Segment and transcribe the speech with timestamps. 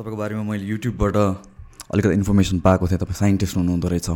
[0.00, 1.16] तपाईँको बारेमा मैले युट्युबबाट
[1.92, 4.10] अलिकति इन्फर्मेसन पाएको थिएँ तपाईँ साइन्टिस्ट हुनुहुँदो रहेछ।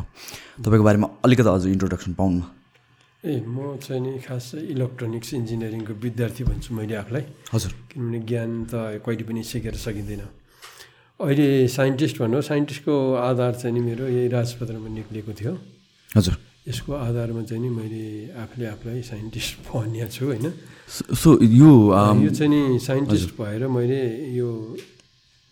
[0.64, 2.42] तपाईँको बारेमा अलिकति अझ इन्ट्रोडक्सन पाउनु
[3.24, 7.22] ए म चाहिँ नि खास चाहिँ इलेक्ट्रोनिक्स इन्जिनियरिङको विद्यार्थी भन्छु मैले आफूलाई।
[7.52, 10.20] हजुर। किनभने ज्ञान त कहिले पनि सिकेर सकिँदैन।
[11.20, 15.58] अहिले साइन्टिस्ट भन्नु साइन्टिस्टको आधार चाहिँ नि मेरो यही राजपत्रमा निक्लिएको थियो।
[16.16, 16.36] हजुर।
[16.68, 20.52] यसको आधारमा चाहिँ नि मैले आफूले आफूलाई साइन्टिस्ट भनिएको छु होइन।
[21.14, 24.76] सो- यो यो चाहिँ नि साइन्टिस्ट भएर मैले यो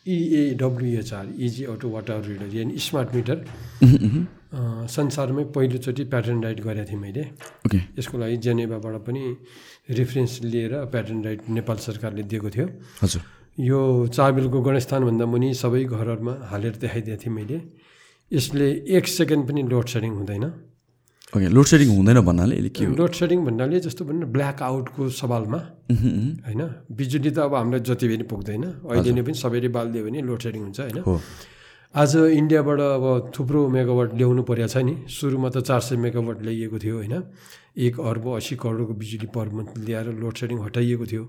[0.07, 3.37] EAWHR easy auto water reader यानि स्मार्ट मिटर
[4.89, 7.25] संसारमै पहिलोचोटि प्याटर्न राइट गरेको थिएँ मैले।
[7.99, 9.23] यसको लागि जेनेभाबाट पनि
[9.91, 12.67] रेफरेन्स लिएर प्याटर्न राइट नेपाल सरकारले दिएको थियो।
[13.03, 13.23] हजुर।
[13.61, 13.79] यो
[14.13, 17.59] चाबेलको गणेशस्थानभन्दा मुनि सबै घरहरूमा हालेर देखाइदिएको थिएँ मैले।
[18.31, 20.45] यसले एक सेकेन्ड पनि लोड सेडिङ हुँदैन।
[21.33, 22.93] ओके लोड सेडिङ हुँदैन भन्नाले के हो?
[22.93, 25.61] लोड सेडिङ भन्नाले जस्तो भन्नु ब्ल्याक आउटको सवालमा।
[26.45, 26.63] होइन?
[26.93, 30.63] बिजुली त अब हामीलाई जति पनि पुग्दैन। अहिले नै पनि सबैले बालिदियो भने लोड सेडिङ
[30.69, 31.01] हुन्छ होइन?
[31.97, 36.77] आज इन्डियाबाट अब थुप्रो मेगावाट ल्याउनु परेको छ नि। सुरुमा त चार सय मेगावाट ल्याइएको
[36.85, 37.15] थियो होइन?
[37.81, 41.25] एक अर्ब असी करोडको बिजुली पर मन्थ ल्याएर लोड सेडिङ हटाइएको थियो।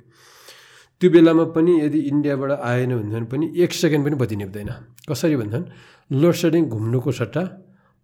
[0.99, 4.69] त्यो बेलामा पनि यदि इन्डियाबाट आएन भने पनि एक सेकेन्ड पनि बत्ती निप्दैन।
[5.07, 5.65] कसरी भन्छन्
[6.11, 7.43] लोड सेडिङ घुम्नुको सट्टा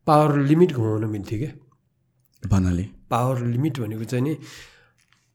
[0.08, 1.52] पावर लिमिट घुमाउन मिल्थ्यो क्या।
[2.44, 4.34] भन्नाले। पावर लिमिट भनेको चाहिँ नि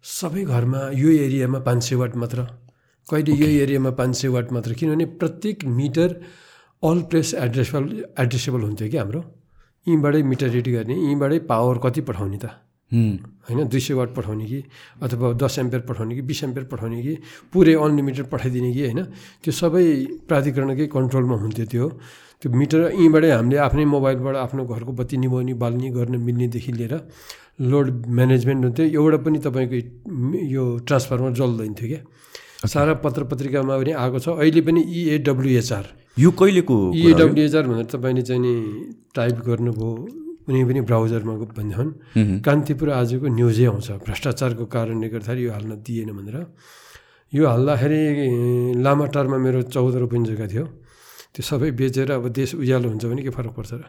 [0.04, 2.42] सबै घरमा यो एरियामा पाँच सय वाट मात्र।
[3.06, 4.72] कहिले यो एरियामा पाँच सय वाट मात्र?
[4.72, 6.10] किनभने प्रत्येक meter
[6.82, 9.20] all place addressable addressable हुन्थ्यो कि हाम्रो।
[9.86, 12.46] यहीँबाटै मिटर रेडी गर्ने यहीँबाटै पावर कति पठाउने त?
[12.92, 14.62] होइन दुई सय वाट पठाउने कि
[15.02, 17.14] अथवा दस एम्पियर पठाउने कि बिस एम्पियर पठाउने कि
[17.52, 19.00] पुरै अनलिमिटेड पठाइदिने कि होइन?
[19.42, 19.84] त्यो सबै
[20.28, 21.86] प्राधिकरणकै कन्ट्रोलमा हुन्थ्यो त्यो।
[22.44, 26.94] त्यो मिटर यहीँबाटै हामीले आफ्नै मोबाइलबाट आफ्नो घरको बत्ती निभाउने बाल्ने गर्न मिल्नेदेखि लिएर
[27.72, 29.76] लोड म्यानेजमेन्ट हुन्थ्यो। एउटा पनि तपाईँको
[30.52, 32.00] यो ट्रान्सफर्मर जल्दैन थियो क्या।
[32.68, 35.84] सारा पत्र पत्रिकामा पनि आएको छ। अहिले पनि E इएडब्लुएचआर
[36.20, 36.76] यो कहिलेको?
[36.92, 38.52] इएडब्लुएचआर भनेर तपाईँले चाहिँ नि
[39.16, 39.90] टाइप गर्नुभयो।
[40.44, 41.88] कुनै पनि ब्राउजरमा भन्दैन
[42.44, 46.36] कान्तिपुर आजको न्युजै आउँछ। भ्रष्टाचारको कारणले गर्दाखेरि यो हाल्न दिएन भनेर।
[47.32, 48.02] यो हाल्दाखेरि
[48.84, 50.83] लामाटारमा मेरो चौध रोपिन जग्गा थियो।
[51.34, 53.82] त्यो सबै बेचेर अब देश उज्यालो हुन्छ भने के फरक पर्छ र?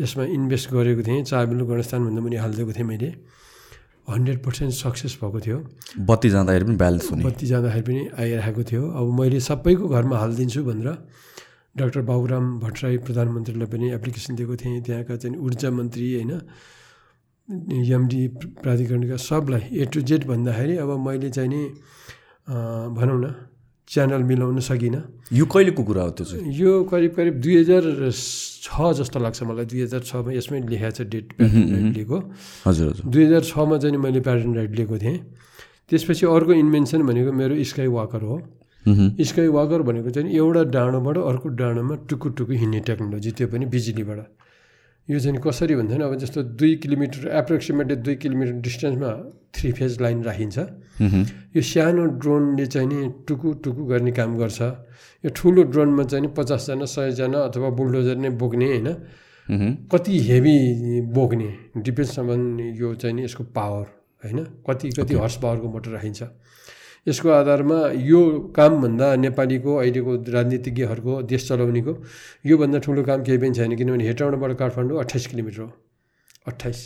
[0.00, 3.10] यसमा इन्भेस्ट गरेको थिएँ चाबिलु गणस्थानभन्दा पनि हालिदिएको थिएँ मैले।
[4.08, 5.58] हन्ड्रेड पर्सेन्ट सक्सेस भएको थियो।
[6.08, 10.60] बत्ती जाँदाखेरि पनि ब्यालेन्स हुने। बत्ती जाँदाखेरि पनि आइरहेको थियो। अब मैले सबैको घरमा हालिदिन्छु
[10.64, 10.88] भनेर
[11.76, 16.32] डाक्टर बाबुराम भट्टराई प्रधानमन्त्रीलाई पनि एप्लिकेसन दिएको थिएँ। त्यहाँका चाहिँ ऊर्जा मन्त्री होइन
[17.92, 18.22] एमडी
[18.64, 21.62] प्राधिकरणका सबलाई ए टु जेड भन्दाखेरि अब मैले चाहिँ नि
[22.96, 23.26] भनौँ न
[23.88, 26.52] च्यानल मिलाउन सकिनँ। यो कहिलेको कुरा हो त्यो चाहिँ?
[26.54, 31.00] यो करिब करिब दुई हजार छ जस्तो लाग्छ मलाई। दुई हजार छमा यसमै लेखाएको छ
[31.12, 32.18] डेट लिएको
[32.66, 35.18] हजुर हजुर। दुई हजार छमा चाहिँ मैले प्यारेन्ट राइट लिएको थिएँ।
[35.90, 38.36] त्यसपछि अर्को इन्भेन्सन भनेको मेरो स्काई वाकर हो
[38.86, 44.18] स्काई वाकर भनेको चाहिँ एउटा डाँडोबाट अर्को डाँडोमा टुकु टुकु हिँड्ने टेक्नोलोजी त्यो पनि बिजुलीबाट।
[45.08, 49.10] यो चाहिँ कसरी भन्छ भने अब जस्तो दुई किलोमिटर एप्रोक्सिमेटली दुई किलोमिटर डिस्टेन्समा
[49.54, 50.58] थ्री फेज लाइन राखिन्छ
[51.56, 52.98] यो सानो ड्रोनले चाहिँ नि
[53.28, 54.60] टुकु टुकु गर्ने काम गर्छ।
[55.24, 58.88] यो ठुलो ड्रोनमा चाहिँ नि पचासजना सयजना अथवा बुलडोजर नै बोक्ने होइन?
[59.92, 60.56] कति हेभी
[61.10, 63.86] बोक्ने डिपेन्ड्स अन यो चाहिँ नि यसको पावर
[64.22, 64.38] होइन?
[64.68, 66.22] कति कति हर्स पावरको मोटर राखिन्छ।
[67.08, 68.20] यसको आधारमा यो
[68.56, 71.92] कामभन्दा नेपालीको अहिलेको राजनीतिज्ञहरूको देश चलाउनेको
[72.46, 75.70] योभन्दा ठुलो काम केही पनि छैन किनभने हेटौँडाबाट काठमाडौँ अट्ठाइस किलोमिटर हो।
[76.46, 76.78] अट्ठाइस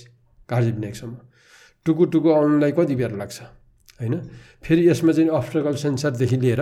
[0.48, 1.16] कार्जी विनायकसम्म
[1.86, 3.38] टुकु टुकु आउनुलाई कति बेर लाग्छ?
[4.00, 4.14] होइन?
[4.64, 6.60] फेरि यसमा चाहिँ अप्टिकल सेन्सरदेखि लिएर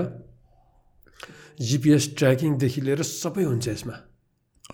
[1.61, 3.95] जिपिएस ट्र्याकिङदेखि लिएर सबै हुन्छ यसमा।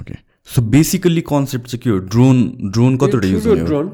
[0.00, 0.14] ओके
[0.48, 1.98] सो बेसिकल्ली कन्सेप्ट चाहिँ के हो?
[2.12, 2.36] ड्रोन
[2.72, 3.86] ड्रोन कतिवटा युज ड्रोन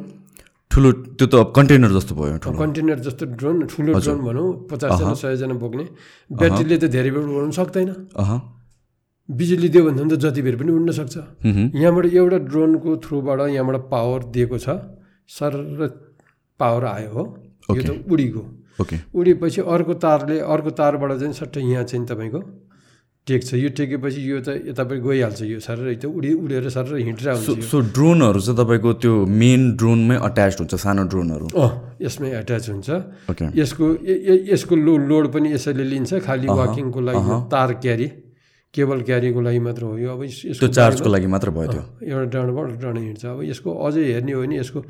[0.70, 5.84] ठुलो त्यो त कन्टेनर जस्तो भयो कन्टेनर जस्तो ड्रोन ठुलो ड्रोन भनौँ पचासजना सयजना बोक्ने
[6.30, 7.90] ब्याट्रीले त धेरै बेर उडाउनु सक्दैन।
[9.28, 11.14] बिजुली दियो भने त जति बेर पनि उड्न सक्छ।
[11.74, 14.68] यहाँबाट एउटा ड्रोनको थ्रुबाट यहाँबाट पावर दिएको छ।
[15.26, 15.50] सर
[16.60, 17.24] पावर आयो हो।
[17.76, 18.42] यो त उडीको
[18.80, 22.40] ओके। उडेपछि अर्को तारले अर्को तारबाट चाहिँ सट्टै यहाँ चाहिँ तपाईँको
[23.26, 27.52] टेक्छ यो टेकेपछि यो त यतापट्टि गइहाल्छ। यो सर त उडि उडेर सर हिँडेर सो
[27.52, 31.46] हुन्छ। सो ड्रोनहरू चाहिँ तपाईँको त्यो मेन ड्रोनमै अट्याच हुन्छ सानो ड्रोनहरू?
[31.58, 31.70] अँ
[32.02, 32.88] यसमै एट्याच हुन्छ।
[33.56, 33.84] यसको
[34.52, 38.06] यसको लो लोड पनि यसैले लिन्छ। खालि वाकिङको लागि तार क्यारी।
[38.76, 42.66] केबल क्यारीको लागि मात्र हो। यो अब यसको चार्जको लागि मात्र भयो त्यो। एउटा डाँडोबाट
[42.84, 44.80] डाँडो हिँड्छ। अब यसको अझै हेर्ने हो भने यसको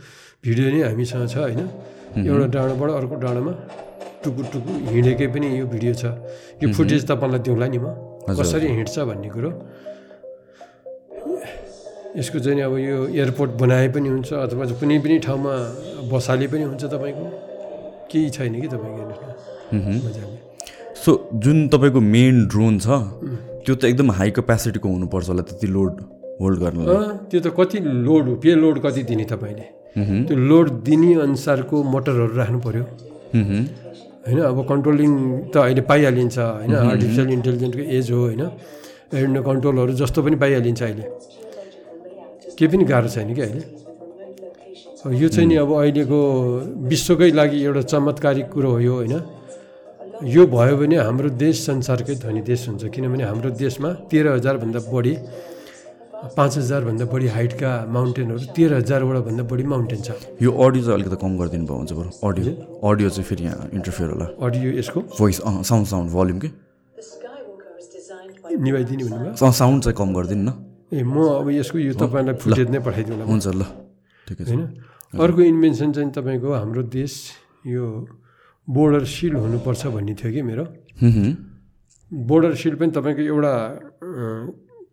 [0.42, 1.60] भिडियो नै हामीसँग छ होइन।
[2.26, 3.52] एउटा डाँडोबाट अर्को डाँडोमा
[4.26, 6.04] टुकु टुकु हिँडेकै पनि यो भिडियो छ।
[6.62, 7.86] यो फुटेज तपाईँलाई दिउँला नि म।
[8.26, 9.50] कसरी हिँड्छ भन्ने कुरो।
[12.18, 15.52] यसको चाहिँ अब यो एयरपोर्ट बनाए पनि हुन्छ अथवा कुनै पनि ठाउँमा
[16.10, 17.26] बसाले पनि हुन्छ तपाईँको।
[18.10, 19.04] केही छैन कि तपाईँको
[20.96, 22.86] सो जुन तपाईँको मेन ड्रोन छ
[23.66, 25.92] त्यो त एकदम हाई क्यापेसिटीको हुनुपर्छ होला त्यति लोड
[26.40, 29.66] होल्ड गर्नलाई। अँ, त्यो त कति लोड हो पे लोड कति दिने तपाईँले?
[30.26, 32.84] त्यो लोड दिने अनुसारको मोटरहरू राख्नु पऱ्यो।
[34.26, 35.10] होइन अब कन्ट्रोलिङ
[35.50, 36.74] त अहिले पाइहालिन्छ होइन?
[36.94, 38.42] आर्टिफिसियल इन्टेलिजेन्सको एज हो होइन?
[39.14, 41.04] एन्ड कन्ट्रोलहरू जस्तो पनि पाइहालिन्छ अहिले।
[42.58, 43.62] केही पनि गाह्रो छैन कि अहिले?
[45.22, 46.18] यो चाहिँ नि अब अहिलेको
[46.90, 49.14] विश्वकै लागि एउटा चमत्कारिक कुरो हो यो होइन?
[50.24, 55.14] यो भयो भने हाम्रो देश संसारकै धनी देश हुन्छ किनभने हाम्रो देशमा तेह्र हजारभन्दा बढी
[56.36, 60.10] पाँच हजारभन्दा बढी हाइटका माउन्टेनहरू तेह्र हजारबाट भन्दा बढी माउन्टेन छ।
[60.40, 62.50] यो अडियो चाहिँ अलिकति कम गरिदिनु भयो हुन्छ बरु। अडियो।
[62.88, 65.00] अडियो चाहिँ फेरि यहाँ इन्टरफियर होला। अडियो यसको?
[65.20, 66.48] भोइस अँ साउन्ड साउन्ड भल्युम के?
[68.56, 69.34] निभाइदिने भन्नुभयो?
[69.36, 70.50] साउन्ड चाहिँ कम गरिदिनु न।
[70.96, 73.62] ए म अब यसको यो तपाईँलाई फुटेज नै पठाइदिउँला हुन्छ ल।
[74.26, 74.62] ठिकै छ। होइन?
[75.12, 77.12] अर्को इन्भेन्सन चाहिँ तपाईँको हाम्रो देश
[77.68, 77.84] यो
[78.68, 80.64] बोर्डर सिल हुनुपर्छ भन्ने थियो कि मेरो।
[82.10, 83.54] बोर्डर सिल पनि तपाईँको एउटा
[84.02, 84.44] अँ,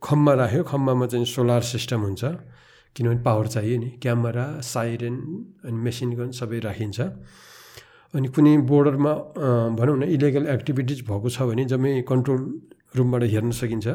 [0.03, 2.23] खम्बा राख्यो। खम्बामा चाहिँ सोलर सिस्टम हुन्छ।
[2.95, 5.15] किनभने पावर चाहियो नि। क्यामेरा साइरेन
[5.65, 6.99] अनि मेसिन गन सबै राखिन्छ।
[8.13, 9.13] अनि कुनै बोर्डरमा
[9.73, 12.41] भनौँ न इलिगल एक्टिभिटिज भएको छ भने जम्मै कन्ट्रोल
[12.93, 13.87] रुमबाट हेर्न सकिन्छ।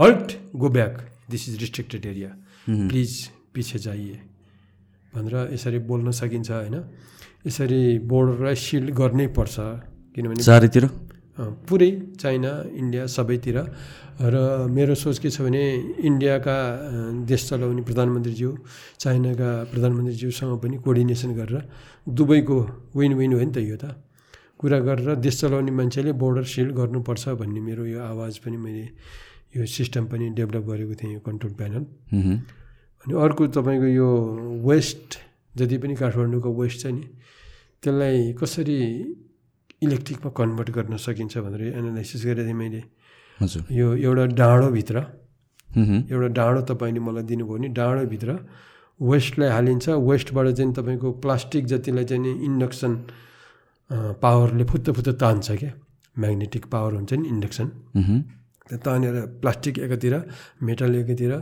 [0.00, 0.94] Halt go back.
[1.28, 2.30] This is restricted area
[2.88, 3.12] please
[3.52, 4.16] पछि जाइए।
[5.12, 6.76] भनेर यसरी बोल्न सकिन्छ होइन?
[7.46, 9.56] यसरी बोर्डरलाई सिल्ड गर्नै पर्छ
[10.14, 10.84] किनभने चारैतिर?
[11.38, 13.56] पुरै चाइना इन्डिया सबैतिर।
[14.18, 15.62] र मेरो सोच के छ भने
[16.02, 16.56] इन्डियाका
[17.22, 18.50] देश चलाउने प्रधानमन्त्रीज्यू
[18.98, 21.62] चाइनाका प्रधानमन्त्रीज्यूसँग पनि कोअर्डिनेसन गरेर
[22.10, 22.58] दुबईको
[22.98, 23.94] विन विन हो नि त यो त।
[24.58, 28.84] कुरा गरेर देश चलाउने मान्छेले बोर्डर सिल्ड गर्नुपर्छ भन्ने मेरो यो आवाज पनि मैले
[29.54, 34.10] यो सिस्टम पनि डेभलप गरेको थिएँ यो कन्ट्रोल प्यानल। अनि अर्को तपाईँको यो
[34.66, 35.08] वेस्ट
[35.54, 37.02] जति पनि काठमाडौँको वेस्ट छ नि
[37.82, 38.78] त्यसलाई कसरी
[39.82, 42.82] इलेक्ट्रिकमा कन्भर्ट गर्न सकिन्छ भनेर एनालाइसिस थिएँ मैले
[43.38, 44.96] हजुर यो एउटा डाँडोभित्र।
[46.10, 48.30] एउटा डाँडो तपाईँले मलाई दिनुभयो भने डाँडोभित्र
[49.00, 52.92] वेस्टलाई हालिन्छ वेस्टबाट चाहिँ तपाईँको प्लास्टिक जतिलाई चाहिँ नि इन्डक्सन
[54.22, 55.72] पावरले फुत्त फुत्त तान्छ क्या
[56.16, 57.66] म्याग्नेटिक पावर हुन्छ नि इन्डक्सन।
[58.68, 60.14] त्यो तानेर प्लास्टिक एकातिर
[60.66, 61.32] मेटल एकातिर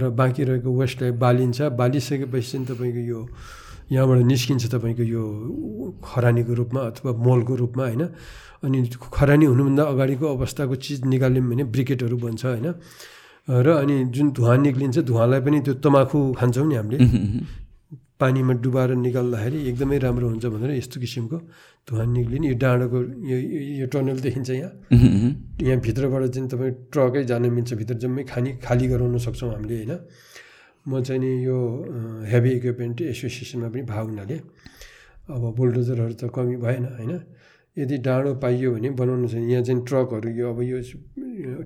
[0.00, 3.20] र बाँकी रहेको वेस्टलाई बालिन्छ बालिसकेपछि चाहिँ तपाईँको यो
[3.92, 5.22] यहाँबाट निस्किन्छ तपाईँको यो
[6.04, 8.02] खरानीको रूपमा अथवा मोलको रूपमा होइन?
[8.64, 8.78] अनि
[9.12, 12.66] खरानी हुनुभन्दा अगाडिको अवस्थाको चिज निकाल्यौँ भने ब्रिकेटहरू बन्छ होइन?
[13.48, 16.98] र अनि जुन धुवा निक्लिन्छ धुवालाई पनि त्यो तमाखु खान्छौँ नि हामीले।
[18.20, 21.36] पानीमा डुबाएर निकाल्दाखेरि एकदमै राम्रो हुन्छ भनेर यस्तो किसिमको
[21.84, 22.98] धुवा निक्लिने यो डाँडोको
[23.30, 23.36] यो
[23.84, 24.72] यो- टनल देखिन्छ यहाँ।
[25.60, 29.92] यहाँ भित्रबाट चाहिँ तपाईँ ट्रकै जान मिल्छ भित्र जम्मै खानी खाली गराउन सक्छौँ हामीले होइन?
[30.86, 31.56] म चाहिँ नि यो
[32.28, 34.36] हेभी इक्विपमेन्ट एसोसिएसनमा पनि भाग हुनाले
[35.32, 37.12] अब बुलडोजरहरू त कमी भएन होइन?
[37.76, 40.78] यदि डाँडो पाइयो भने बनाउनु छ यहाँ चाहिँ ट्रकहरू यो अब यो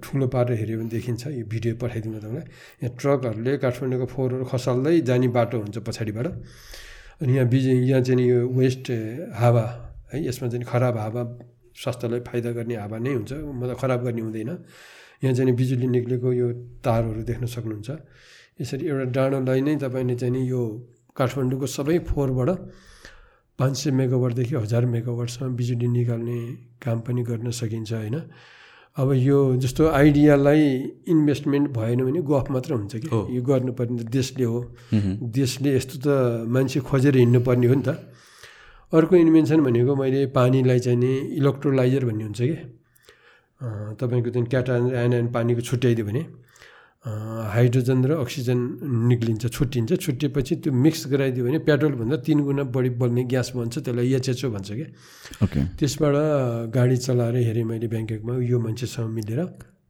[0.00, 2.46] ठुलो पारेर हेऱ्यो भने देखिन्छ यो भिडियो पठाइदिउँ तपाईँलाई।
[2.80, 6.26] यहाँ ट्रकहरूले काठमाडौँको फोहोरहरू खसाल्दै जाने बाटो हुन्छ पछाडिबाट।
[7.20, 8.86] अनि यहाँ बिज यहाँ चाहिँ यो वेस्ट
[9.36, 9.64] हावा
[10.14, 11.22] है यसमा चाहिँ खराब हावा
[11.76, 14.50] स्वास्थ्यलाई फाइदा गर्ने हावा नै हुन्छ। मतलब खराब गर्ने हुँदैन।
[15.22, 16.46] यहाँ चाहिँ बिजुली निक्लेको यो
[16.80, 17.88] तारहरू देख्न सक्नुहुन्छ।
[18.60, 20.62] यसरी एउटा डाँडोलाई नै तपाईँले चाहिँ नि यो
[21.16, 22.48] काठमाडौँको सबै फोहोरबाट
[23.58, 26.38] पाँच सय मेगावाटदेखि हजार मेगावाटसम्म बिजुली निकाल्ने
[26.82, 28.16] काम पनि गर्न सकिन्छ होइन?
[28.98, 30.62] अब यो जस्तो आइडियालाई
[31.06, 34.58] इन्भेस्टमेन्ट भएन भने गफ मात्र हुन्छ कि। यो गर्नुपर्ने त देशले हो।
[35.38, 36.06] देशले यस्तो त
[36.50, 37.90] मान्छे खोजेर हिँड्नुपर्ने हो नि त।
[38.90, 42.56] अर्को इन्भेन्सन भनेको मैले पानीलाई चाहिँ नि इलेक्ट्रोलाइजर भन्ने हुन्छ कि?
[44.00, 46.22] तपाईँको चाहिँ क्याटा आयन पानीको छुट्याइदियो भने।
[47.04, 48.58] हाइड्रोजन र अक्सिजन
[49.08, 54.12] निक्लिन्छ छुट्टिन्छ। छुट्टिएपछि त्यो मिक्स गराइदियो भने पेट्रोलभन्दा तिन गुणा बढी बल्ने ग्यास बन्छ त्यसलाई
[54.18, 54.88] एचएचओ भन्छ क्या।
[55.44, 56.14] ओके त्यसबाट
[56.74, 59.40] गाडी चलाएर हेरेँ मैले ब्याङ्ककमा यो मान्छेसँग मिलेर।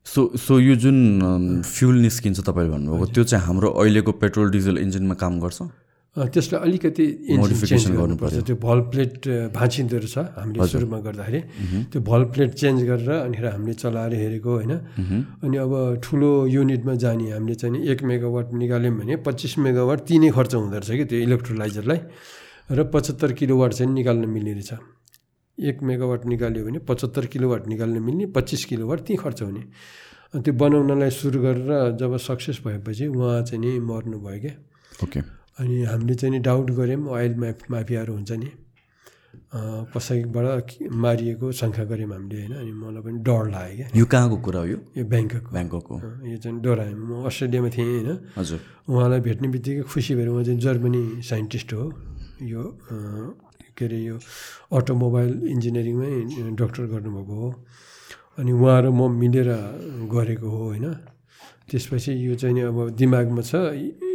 [0.07, 5.15] सो सो यो जुन फ्युल निस्किन्छ तपाईँले भन्नुभएको त्यो चाहिँ हाम्रो अहिलेको पेट्रोल डिजल इन्जिनमा
[5.17, 5.59] काम गर्छ?
[6.17, 9.13] त्यसलाई अलिकति इन्जिन चेन्ज गर्नु गर्नुपर्छ त्यो भल प्लेट
[9.55, 11.41] भाँचिँदो रहेछ हामीले सुरुमा गर्दाखेरि।
[11.93, 14.73] त्यो भल प्लेट चेन्ज गरेर अनि हामीले चलाएर हेरेको होइन।
[15.47, 15.73] अनि अब
[16.03, 20.79] ठुलो युनिटमा जाने हामीले चाहिँ नि एक मेगावाट निकाल्यौँ भने पच्चिस मेगावाट तिनै खर्च हुँदो
[20.83, 22.01] रहेछ कि त्यो इलेक्ट्रोलाइजरलाई
[22.75, 24.73] र पचहत्तर किलोवाट चाहिँ निकाल्न मिल्ने रहेछ।
[25.59, 29.63] एक मेगावाट निकाल्यो भने पचहत्तर किलोवाट निकाल्न मिल्ने पच्चिस किलोवाट त्यहीँ खर्च हुने।
[30.35, 34.55] त्यो बनाउनलाई सुरु गरेर जब सक्सेस भएपछि उहाँ चाहिँ नि मर्नुभयो क्या।
[35.05, 35.21] ओके
[35.59, 38.51] अनि हामीले चाहिँ नि डाउट गऱ्यौँ अयल म्याफ माफियाहरू हुन्छ नि।
[39.95, 44.61] कसैबाट मारिएको शङ्का गऱ्यौँ हामीले होइन अनि मलाई पनि डर लाग्यो क्या। यो कहाँको कुरा
[44.61, 44.79] हो यो?
[44.99, 45.95] यो ब्याङ्ककको ब्याङ्ककको
[46.31, 50.61] यो चाहिँ डराएँ म अस्ट्रेलियामा थिएँ होइन। हजुर। उहाँलाई भेट्ने बित्तिकै खुसी भएर उहाँ चाहिँ
[50.61, 51.85] जर्मनी साइन्टिस्ट हो।
[52.45, 52.63] यो
[53.77, 54.17] के अरे यो
[54.75, 56.13] अटोमोबाइल इन्जिनियरिङमै
[56.61, 57.49] डक्टर गर्नुभएको हो।
[58.39, 59.49] अनि उहाँ र म मिलेर
[60.13, 60.87] गरेको हो होइन।
[61.71, 63.55] त्यसपछि यो चाहिँ नि अब दिमागमा छ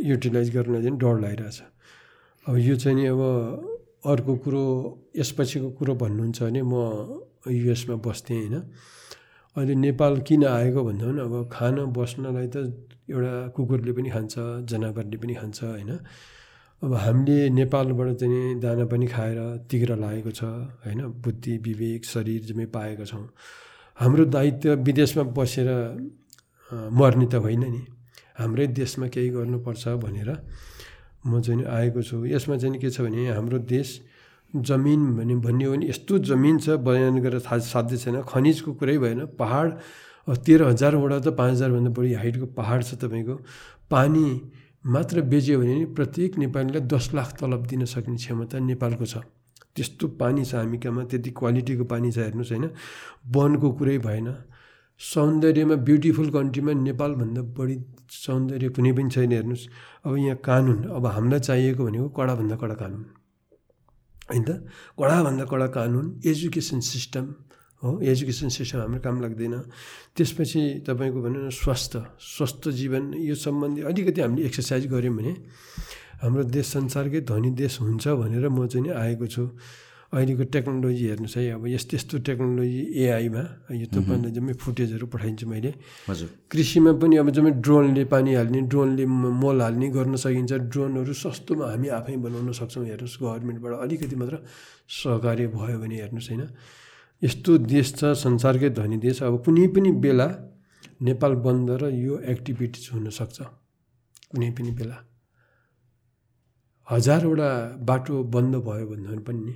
[0.06, 1.60] युटिलाइज गर्न चाहिँ डर लागिरहेछ।
[2.46, 3.22] अब यो चाहिँ नि अब
[4.06, 4.64] अर्को कुरो
[5.16, 6.74] यसपछिको कुरो भन्नुहुन्छ भने म
[7.48, 8.56] युएसमा बस्थेँ होइन।
[9.56, 12.58] अहिले नेपाल किन आएको भन्दा पनि अब खान बस्नलाई त
[13.06, 14.34] एउटा कुकुरले पनि खान्छ
[14.66, 15.92] जनावरले पनि खान्छ होइन।
[16.82, 20.44] अब हामीले नेपालबाट चाहिँ दाना पनि खाएर तिग्रा लागेको छ
[20.84, 23.28] होइन। बुद्धि विवेक शरीर जम्मै पाएका छौँ।
[23.98, 25.70] हाम्रो दायित्व विदेशमा बसेर
[26.72, 27.82] मर्ने त होइन नि।
[28.40, 30.30] हाम्रै देशमा केही गर्नुपर्छ भनेर
[31.26, 33.90] म चाहिँ आएको छु। यसमा चाहिँ के छ भने हाम्रो देश
[34.54, 38.98] जमिन भने भन्ने हो भने यस्तो जमिन छ बयान गरेर थाहा साध्य छैन। खनिजको कुरै
[38.98, 39.68] भएन। पहाड
[40.28, 43.36] तेह्र हजारवटा त पाँच हजारभन्दा बढी हाइटको पहाड छ तपाईँको।
[43.90, 44.26] पानी
[44.86, 49.24] मात्र बेच्यो भने प्रत्येक नेपालीलाई दस लाख तलब दिन सक्ने क्षमता नेपालको छ।
[49.76, 52.66] त्यस्तो पानी छ हामी कहाँमा त्यति क्वालिटीको पानी छ हेर्नुहोस् होइन।
[53.32, 54.28] वनको कुरै भएन।
[55.00, 57.76] सौन्दर्यमा ब्युटिफुल कन्ट्रीमा नेपालभन्दा बढी
[58.10, 59.64] सौन्दर्य कुनै पनि छैन हेर्नुहोस्।
[60.06, 63.04] अब यहाँ कानुन अब हामीलाई चाहिएको भनेको कडाभन्दा कडा कानुन।
[64.30, 64.44] होइन?
[64.48, 64.50] त
[65.00, 67.26] कडाभन्दा कडा कानुन एजुकेसन सिस्टम
[67.84, 69.56] हो। एजुकेसन सिस्टम हाम्रो काम लाग्दैन।
[70.16, 75.34] त्यसपछि तपाईँको भनौँ न स्वास्थ्य स्वस्थ जीवन यो सम्बन्धी अलिकति हामीले एक्सर्साइज गऱ्यौँ भने
[76.24, 79.44] हाम्रो देश संसारकै धनी देश हुन्छ भनेर म चाहिँ आएको छु।
[80.14, 83.44] अहिलेको टेक्नोलोजी हेर्नुहोस् है अब यस्तो यस्तो टेक्नोलोजी एआईमा
[83.74, 85.72] यो तपाईँलाई जम्मै फुटेजहरू पठाइदिन्छु मैले।
[86.06, 91.66] हजुर। कृषिमा पनि अब जम्मै ड्रोनले पानी हाल्ने ड्रोनले मल हाल्ने गर्न सकिन्छ। ड्रोनहरू सस्तोमा
[91.66, 94.36] हामी आफै बनाउन सक्छौँ हेर्नुहोस् गभर्मेन्टबाट अलिकति मात्र
[95.02, 96.44] सहकार्य भयो भने हेर्नुहोस् होइन।
[97.22, 100.28] यस्तो देश छ संसारकै धनी देश। अब कुनै पनि बेला
[101.02, 103.38] नेपाल बन्द र यो एक्टिभिटिज हुनसक्छ।
[104.30, 104.98] कुनै पनि बेला।
[106.88, 107.50] हजारवटा
[107.82, 109.56] बाटो बन्द भयो भन्दा पनि नि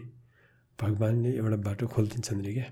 [0.81, 2.67] भगवान्ले एउटा बाटो खोलिदिन्छन् अरे क्या।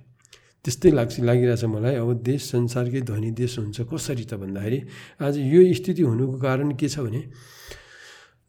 [0.66, 4.80] त्यस्तै लाग्छ लागिरहेछ मलाई अब देश संसारकै धनी देश हुन्छ कसरी त भन्दाखेरि
[5.22, 7.22] आज यो स्थिति हुनुको कारण के छ भने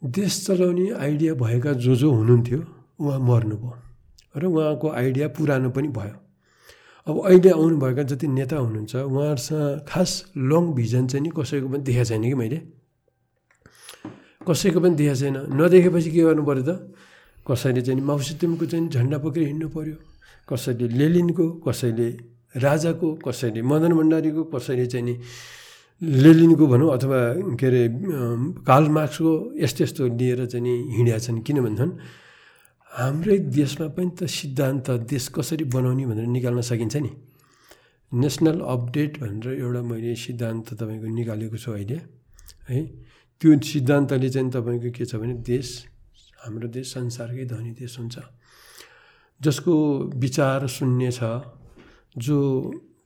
[0.03, 2.61] देश चलाउने आइडिया भएका जो जो हुनुहुन्थ्यो
[3.01, 3.73] उहाँ मर्नुभयो
[4.37, 6.17] र उहाँको आइडिया पुरानो पनि भयो।
[7.07, 12.09] अब अहिले आउनुभएका जति नेता हुनुहुन्छ उहाँहरूसँग खास लङ भिजन चाहिँ नि कसैको पनि देखाएको
[12.09, 12.59] छैन कि मैले?
[14.49, 16.71] कसैको पनि देखाएको छैन। नदेखेपछि के गर्नु पऱ्यो त?
[17.47, 19.97] कसैले चाहिँ माउसितुमको चाहिँ झन्डा बोकेर हिँड्नु पऱ्यो
[20.49, 22.09] कसैले लेलिनको कसैले
[22.65, 25.15] राजाको कसैले मदन भण्डारीको कसैले चाहिँ नि
[26.03, 27.19] लेलिनको भनौँ अथवा
[27.61, 27.83] के अरे
[28.97, 31.93] मार्क्सको यस्तो यस्तो लिएर चाहिँ नि हिँडेका छन् किन भन्छन्
[32.93, 37.11] हाम्रै देशमा पनि त सिद्धान्त देश कसरी बनाउने भनेर निकाल्न सकिन्छ नि।
[38.13, 41.99] नेसनल अपडेट भनेर एउटा मैले सिद्धान्त तपाईँको निकालेको छु अहिले
[42.69, 42.79] है।
[43.41, 45.69] त्यो सिद्धान्तले चाहिँ तपाईँको के छ भने देश
[46.47, 48.17] हाम्रो देश संसारकै धनी देश हुन्छ।
[49.41, 49.73] जसको
[50.17, 51.21] विचार शून्य छ
[52.17, 52.39] जो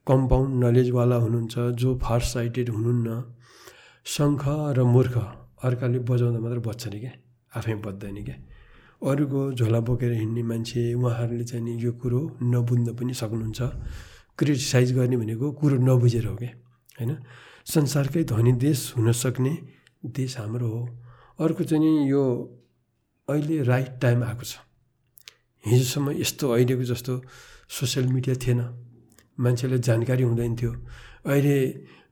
[0.07, 3.09] कम्पाउन्ड नलेजवाला हुनुहुन्छ जो फार साइटेड हुनुहुन्न
[4.07, 4.45] शङ्ख
[4.77, 5.15] र मूर्ख
[5.65, 7.13] अर्काले बजाउँदा मात्र बज्छ नि क्या
[7.53, 8.37] आफै बज्दैन क्या।
[9.03, 13.61] अरूको झोला बोकेर हिँड्ने मान्छे उहाँहरूले चाहिँ नि यो कुरो नबुझ्न पनि सक्नुहुन्छ।
[14.39, 16.53] क्रिटिसाइज गर्ने भनेको कुरो नबुझेर हो क्या
[16.99, 17.13] होइन?
[17.67, 19.53] संसारकै धनी देश हुनसक्ने
[20.17, 20.81] देश हाम्रो हो।
[21.45, 22.23] अर्को चाहिँ नि यो
[23.31, 24.59] अहिले राइट टाइम आएको छ।
[25.65, 27.13] हिजोसम्म यस्तो अहिलेको जस्तो
[27.69, 28.61] सोसियल मिडिया थिएन।
[29.41, 30.73] मान्छेलाई जानकारी हुँदैन थियो।
[31.25, 31.57] अहिले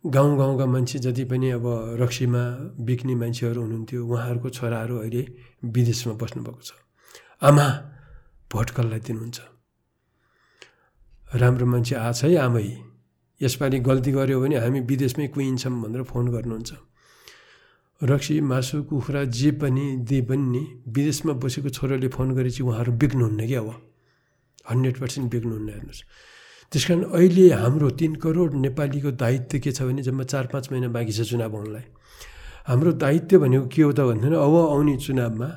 [0.07, 1.67] गाउँ गाउँका मान्छे जति पनि अब
[2.01, 2.43] रक्सीमा
[2.81, 5.23] बिक्ने मान्छेहरू हुनुहुन्थ्यो उहाँहरूको छोराहरू अहिले
[5.65, 6.73] विदेशमा बस्नुभएको छ।
[7.43, 7.67] आमा
[8.51, 9.39] भोट कसलाई दिनुहुन्छ?
[11.35, 12.67] राम्रो मान्छे आछ है आमै।
[13.41, 16.88] यसपालि गल्ती गऱ्यो भने हामी विदेशमै कुहिन्छौँ भनेर फोन गर्नुहुन्छ।
[18.01, 23.47] रक्सी मासु कुखुरा जे पनि दिए पनि नि विदेशमा बसेको छोराले फोन गरेपछि उहाँहरू बिग्नुहुन्न
[23.47, 23.69] कि अब
[24.71, 26.03] हन्ड्रेड पर्सेन्ट बिग्नुहुन्न हेर्नुहोस्।
[26.73, 30.89] त्यस कारण अहिले हाम्रो तिन करोड नेपालीको दायित्व के छ भने जम्मा चार पाँच महिना
[30.95, 31.87] बाँकी छ चुनाव आउनलाई
[32.69, 35.49] हाम्रो दायित्व भनेको के हो त भन्दैन अब आउने चुनावमा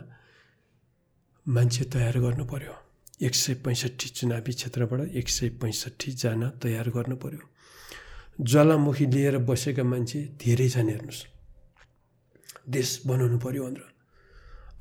[1.46, 2.74] मान्छे तयार गर्नु पर्यो।
[3.22, 7.44] एक सय पैँसठी चुनावी क्षेत्रबाट एक सय पैँसठीजना तयार गर्नु पर्यो।
[8.42, 11.22] ज्वालामुखी लिएर बसेका मान्छे धेरै छन् हेर्नुहोस्।
[12.68, 13.86] देश बनाउनु पर्यो भनेर।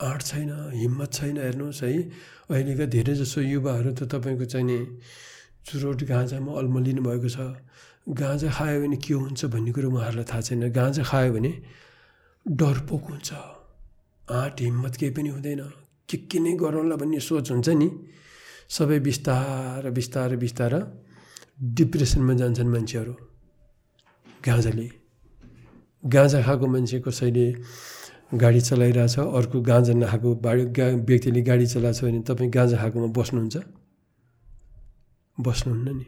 [0.01, 1.93] आँट छैन हिम्मत छैन हेर्नुहोस् है।
[2.51, 4.79] अहिलेका धेरै जसो युवाहरू त तपाईँको नि
[5.67, 7.39] चुरोट गाँजामा अल्मलिनु भएको छ।
[8.09, 11.53] गाँजा खायो भने के हुन्छ भन्ने कुरो उहाँहरूलाई थाहा छैन। गाँजा खायो भने
[12.47, 13.31] डरपोक हुन्छ।
[14.31, 15.61] आँट हिम्मत केही पनि हुँदैन।
[16.09, 17.89] के के नै गरौँला भन्ने सोच हुन्छ नि।
[18.69, 20.73] सबै बिस्तार बिस्तार बिस्तार
[21.77, 23.15] डिप्रेसनमा जान्छन् मान्छेहरू
[24.47, 25.00] गाँजाले।
[26.05, 27.47] गाँजा खाएको मान्छे कसैले
[28.35, 33.09] गाडी चलाइरहेछ अर्को गाँजा नखाएको बाडी गा व्यक्तिले गाडी चलाएको छ भने तपाईँ गाँजा खाएकोमा
[33.13, 33.57] बस्नुहुन्छ?
[35.41, 36.07] बस्नुहुन्न नि।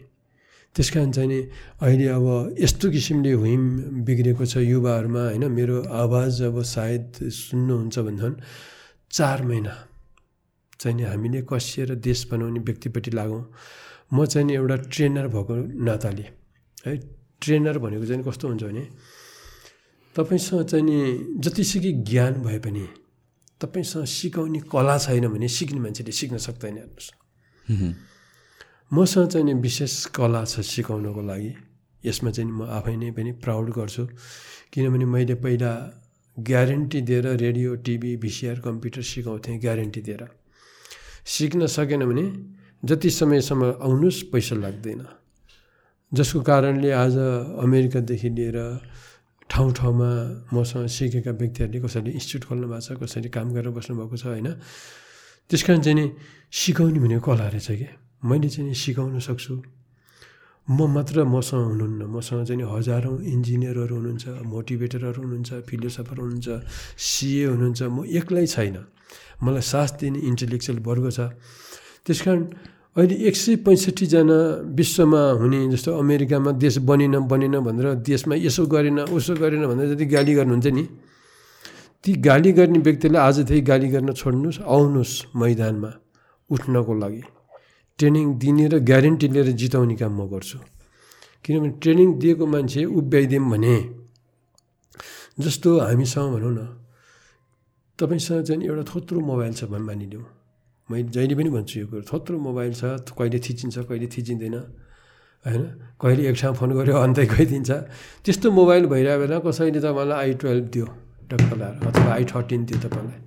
[0.74, 1.40] त्यस कारण चाहिँ नि
[1.82, 3.62] अहिले अब यस्तो किसिमले हुइम
[4.04, 8.42] बिग्रेको छ युवाहरूमा होइन मेरो आवाज अब सायद सुन्नुहुन्छ भनेदेखि
[9.10, 9.74] चार महिना
[10.80, 13.44] चाहिँ नि हामीले कसिएर देश बनाउने व्यक्तिपट्टि लागौँ।
[14.14, 16.26] म चाहिँ एउटा ट्रेनर भएको नाताले
[16.86, 16.96] है
[17.40, 18.84] ट्रेनर भनेको चाहिँ कस्तो हुन्छ भने
[20.16, 20.96] तपाईँसँग चाहिँ नि
[21.40, 22.86] जतिसुकै ज्ञान भए पनि
[23.60, 27.08] तपाईँसँग सिकाउने कला छैन भने सिक्ने मान्छेले सिक्न सक्दैन हेर्नुहोस्।
[28.92, 31.52] मसँग चाहिँ नि विशेष कला छ सिकाउनको लागि।
[32.04, 34.04] यसमा चाहिँ म आफै नै पनि प्राउड गर्छु।
[34.72, 35.72] किनभने मैले पहिला
[36.36, 40.22] ग्यारेन्टी दिएर रेडियो टिभी भिसिआर कम्प्युटर सिकाउँथेँ ग्यारेन्टी दिएर।
[41.24, 42.24] सिक्न सकेन भने
[42.84, 45.00] जति समयसम्म आउनुहोस् पैसा लाग्दैन।
[46.12, 47.16] जसको कारणले आज
[47.64, 48.58] अमेरिकादेखि लिएर
[49.50, 50.08] ठाउँ ठाउँमा
[50.54, 54.48] मसँग सिकेका व्यक्तिहरूले कसैले इन्स्टिट्युट खोल्नु भएको छ कसैले काम गरेर बस्नुभएको छ होइन?
[55.50, 56.04] त्यस कारण चाहिँ नि
[56.52, 57.88] सिकाउने भनेको कला रहेछ कि?
[58.24, 59.54] मैले चाहिँ नि सिकाउन सक्छु।
[60.70, 66.48] म मात्र मसँग हुनुहुन्न। मसँग चाहिँ नि हजारौँ इन्जिनियरहरू हुनुहुन्छ मोटिभेटरहरू हुनुहुन्छ फिलोसफर हुनुहुन्छ
[66.96, 68.76] सिए हुनुहुन्छ। म एक्लै छैन।
[69.42, 71.20] मलाई साथ दिने इन्टेलेक्चुअल वर्ग छ।
[72.06, 72.40] त्यस कारण
[72.96, 74.36] अहिले एक सय पैँसठीजना
[74.76, 80.04] विश्वमा हुने जस्तो अमेरिकामा देश बनेन बनेन भनेर देशमा यसो गरेन उसो गरेन भनेर जति
[80.12, 80.84] गाली गर्नुहुन्छ नि
[82.04, 85.90] ती गाली गर्ने व्यक्तिलाई आजदेखि गाली गर्न छोड्नुहोस् आउनुहोस् मैदानमा
[86.50, 87.22] उठ्नको लागि।
[87.98, 90.58] ट्रेनिङ दिने र ग्यारेन्टी लिएर जिताउने काम म गर्छु।
[91.44, 93.76] किनभने ट्रेनिङ दिएको मान्छे उभ्याइदिउँ भने
[95.40, 96.60] जस्तो हामीसँग भनौँ न
[97.98, 100.41] तपाईँसँग चाहिँ एउटा थोत्रो मोबाइल छ भने मानिलिउँ।
[100.90, 102.84] मैले जहिले पनि भन्छु यो कुरो थोत्रो मोबाइल छ
[103.18, 104.54] कहिले थिचिन्छ कहिले थिचिँदैन
[105.44, 105.62] होइन?
[106.00, 107.70] कहिले एक ठाउँ फोन गऱ्यो अन्तै गइदिन्छ
[108.24, 110.86] त्यस्तो मोबाइल भइरहेको बेला कसैले तपाईँलाई आई टुवेल्भ दियो
[111.32, 113.20] लाएर अथवा आई थर्टिन दियो तपाईँलाई।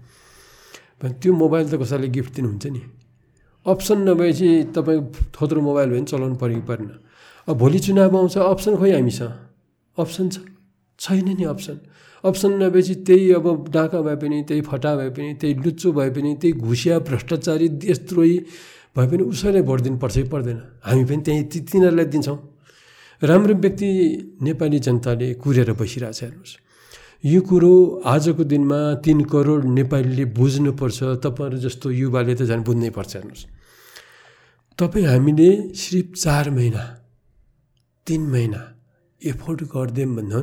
[1.19, 2.81] त्यो मोबाइल त कसैले गिफ्ट दिनुहुन्छ नि।
[3.65, 5.01] अप्सन नभएपछि तपाईँ
[5.33, 6.91] थोत्रो मोबाइल भयो भने चलाउनु पऱ्यो परेन।
[7.47, 9.33] अब भोलि चुनाव आउँछ अप्सन खोइ हामीसँग
[9.97, 10.37] अप्सन छ।
[10.99, 11.77] छैन नि अप्सन।
[12.25, 16.35] अप्सन नभएपछि त्यही अब डाका भए पनि त्यही फटा भए पनि त्यही लुच्चो भए पनि
[16.41, 18.37] त्यही घुसिया भ्रष्टाचारी देशद्रोही
[18.97, 22.37] भए पनि उसैलाई भोट दिनुपर्छ कि पर्दैन। हामी पनि त्यही ति तिनीहरूलाई दिन्छौँ।
[23.21, 23.89] राम्रो व्यक्ति
[24.41, 26.53] नेपाली जनताले कुरेर बसिरहेछ हेर्नुहोस्।
[27.23, 27.73] यो कुरो
[28.05, 33.45] आजको दिनमा तिन करोड नेपालीले बुझ्नुपर्छ तपाईँहरू जस्तो युवाले त झन् बुझ्नै पर्छ हेर्नुहोस्।
[34.79, 36.83] तपाईँ हामीले सिर्फ चार महिना
[38.07, 38.61] तिन महिना
[39.21, 40.39] एफोर्ड गरिदिउँ भन्दा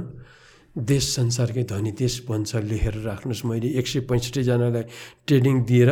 [0.77, 4.85] देश संसारकै धनी देश बन्छ लेखेर राख्नुहोस्। मैले एक सय पैँसठीजनालाई
[5.27, 5.91] ट्रेनिङ दिएर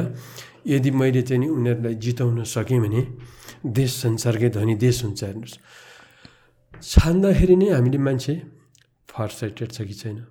[0.67, 3.03] यदि मैले चाहिँ नि उनीहरूलाई जिताउन सकेँ भने
[3.61, 5.59] देश संसारकै धनी देश हुन्छ हेर्नुहोस्।
[6.81, 8.35] छान्दाखेरि नै हामीले मान्छे
[9.09, 10.25] फारसाइटेड छ कि छैन?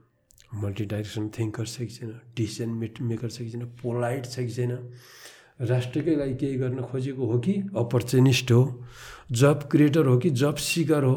[0.50, 2.12] मल्टिडाइरेक्सन थिङ्कर छ कि छैन?
[2.34, 3.66] डिसिजन मेट मेकर छ कि छैन?
[3.78, 4.74] पोलाइट छ कि छैन?
[5.62, 8.64] राष्ट्रकै लागि केही गर्न खोजेको हो कि अपर्चुनिस्ट हो?
[9.30, 11.16] जब क्रिएटर हो कि जब सिकर हो?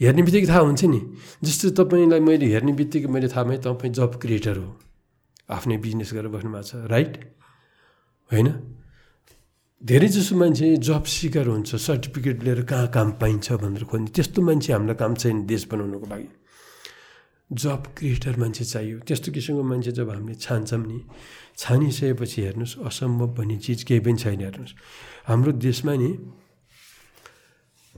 [0.00, 1.00] हेर्ने बित्तिकै थाहा हुन्छ नि।
[1.42, 4.70] जस्तो तपाईँलाई मैले हेर्ने बित्तिकै मैले थाहा पाएँ तपाईँ जब क्रिएटर हो।
[5.50, 7.12] आफ्नै बिजनेस गरेर बस्नु भएको छ राइट
[8.30, 8.48] होइन?
[9.82, 14.72] धेरै जसो मान्छे जब सिकर हुन्छ सर्टिफिकेट लिएर कहाँ काम पाइन्छ भनेर खोज्ने। त्यस्तो मान्छे
[14.72, 16.28] हामीलाई काम छैन देश बनाउनुको लागि।
[17.50, 20.98] जब क्रिएटर मान्छे चाहियो। त्यस्तो किसिमको मान्छे जब हामीले छान्छौँ नि
[21.56, 24.74] छानिसकेपछि हेर्नुहोस् असम्भव भन्ने चिज केही पनि छैन हेर्नुहोस्।
[25.26, 26.10] हाम्रो देशमा नि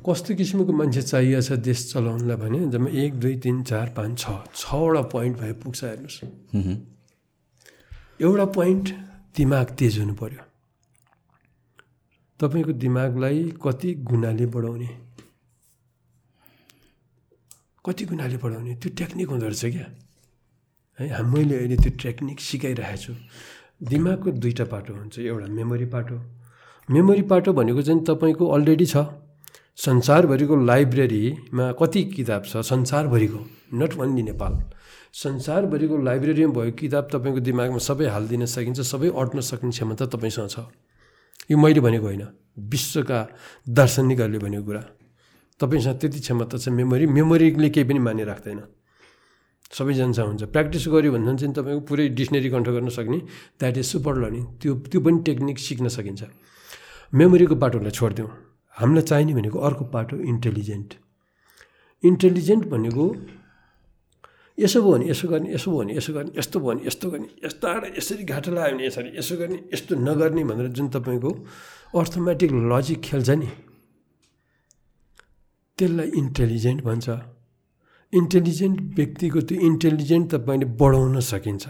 [0.07, 4.25] कस्तो किसिमको मान्छे चाहिएको छ देश चलाउनलाई भने जब एक दुई तिन चार पाँच छ
[4.55, 6.19] छवटा पोइन्ट भए पुग्छ हेर्नुहोस्।
[8.23, 8.89] एउटा पोइन्ट
[9.37, 10.43] दिमाग तेज हुनु पऱ्यो
[12.41, 14.89] तपाईँको दिमागलाई कति गुणाले बढाउने?
[17.85, 18.75] कति गुणाले बढाउने?
[18.81, 19.87] त्यो टेक्निक हुँदो रहेछ क्या।
[20.99, 23.13] है मैले अहिले त्यो टेक्निक सिकाइरहेको छु।
[23.89, 26.17] दिमागको दुईवटा पाटो हुन्छ। एउटा मेमोरी पाटो।
[26.89, 28.97] मेमोरी पाटो भनेको चाहिँ तपाईँको अलरेडी छ।
[29.81, 32.57] संसारभरिको लाइब्रेरीमा कति किताब छ?
[32.61, 33.39] संसारभरिको
[33.81, 34.53] नट ओन्ली नेपाल।
[35.13, 40.69] संसारभरिको लाइब्रेरीमा भएको किताब तपाईँको दिमागमा सबै हालिदिन सकिन्छ सबै अट्न सक्ने क्षमता तपाईँसँग छ।
[41.51, 42.25] यो मैले भनेको होइन।
[42.61, 43.19] विश्वका
[43.69, 44.83] दार्शनिकहरूले भनेको कुरा।
[45.61, 48.61] तपाईँसँग त्यति क्षमता छ मेमोरी मेमोरीले केही पनि माने राख्दैन
[49.73, 53.19] सबैजनासँग हुन्छ। प्र्याक्टिस गऱ्यो भने चाहिँ तपाईँको पुरै डिक्सनेरी कन्ठ गर्न सक्ने।
[53.57, 56.23] द्याट इज सुपर लर्निङ त्यो त्यो पनि टेक्निक सिक्न सकिन्छ।
[57.17, 58.50] मेमोरीको बाटोलाई छोडिदिउँ।
[58.81, 60.91] हामीलाई चाहिने भनेको अर्को बाटो इन्टेलिजेन्ट।
[62.05, 63.05] इन्टेलिजेन्ट भनेको
[64.59, 67.29] यसो भयो भने यसो गर्ने यसो भयो भने यसो गर्ने यस्तो भयो भने यस्तो गर्ने
[67.45, 67.67] यस्तो
[67.97, 71.31] यसरी घाटा लाग्यो भने यसरी यसो गर्ने यस्तो नगर्ने भनेर जुन तपाईँको
[71.95, 73.49] अर्थमेटिक लजिक खेल्छ नि।
[75.79, 77.09] त्यसलाई इन्टेलिजेन्ट भन्छ।
[78.13, 81.65] इन्टेलिजेन्ट व्यक्तिको त्यो इन्टेलिजेन्ट तपाईँले बढाउन सकिन्छ।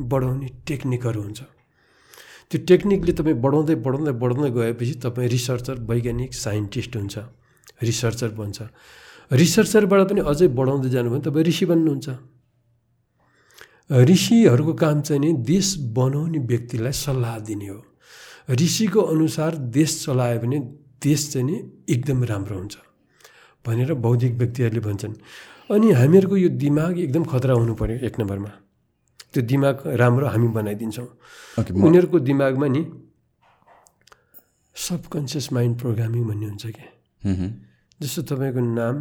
[0.00, 1.40] बढाउने टेक्निकहरू हुन्छ।
[2.50, 7.14] त्यो टेक्निकले तपाईँ बढाउँदै बढाउँदै बढाउँदै गएपछि तपाईँ रिसर्चर वैज्ञानिक साइन्टिस्ट हुन्छ
[7.82, 8.58] रिसर्चर बन्छ।
[9.30, 12.08] रिसर्चरबाट पनि अझै बढाउँदै जानु भने तपाईँ ऋषि बन्नुहुन्छ।
[14.10, 17.78] ऋषिहरूको काम चाहिँ नि देश बनाउने व्यक्तिलाई सल्लाह दिने हो।
[18.62, 20.58] ऋषिको अनुसार देश चलायो भने
[21.02, 21.56] देश चाहिँ नि
[21.90, 22.76] एकदम राम्रो हुन्छ
[23.64, 25.14] भनेर बौद्धिक व्यक्तिहरूले भन्छन्।
[25.70, 28.50] अनि हामीहरूको यो दिमाग एकदम खतरा हुनु पऱ्यो एक नम्बरमा।
[29.36, 31.08] त्यो दिमाग राम्रो हामी बनाइदिन्छौँ।
[31.84, 32.82] उनीहरूको दिमागमा नि
[34.76, 36.88] सबकन्सियस माइन्ड प्रोग्रामिङ भन्ने हुन्छ क्या
[38.00, 38.94] जस्तो तपाईँको नाम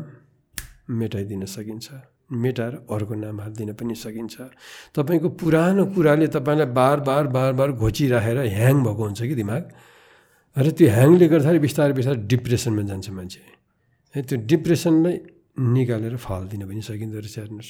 [1.00, 1.88] मेटाइदिन सकिन्छ
[2.32, 4.36] मेटाएर अर्को नाम हालिदिन पनि सकिन्छ।
[4.98, 9.64] तपाईँको पुरानो कुराले तपाईँलाई बार बार बार बार घोचिराखेर ह्याङ भएको हुन्छ कि दिमाग?
[10.56, 13.42] र त्यो ह्याङले गर्दाखेरि बिस्तारै बिस्तारै डिप्रेसनमा जान्छ मान्छे।
[14.16, 15.16] है त्यो डिप्रेसनलाई
[15.76, 17.70] निकालेर फालिदिन पनि सकिँदो रहेछ हेर्नुहोस्।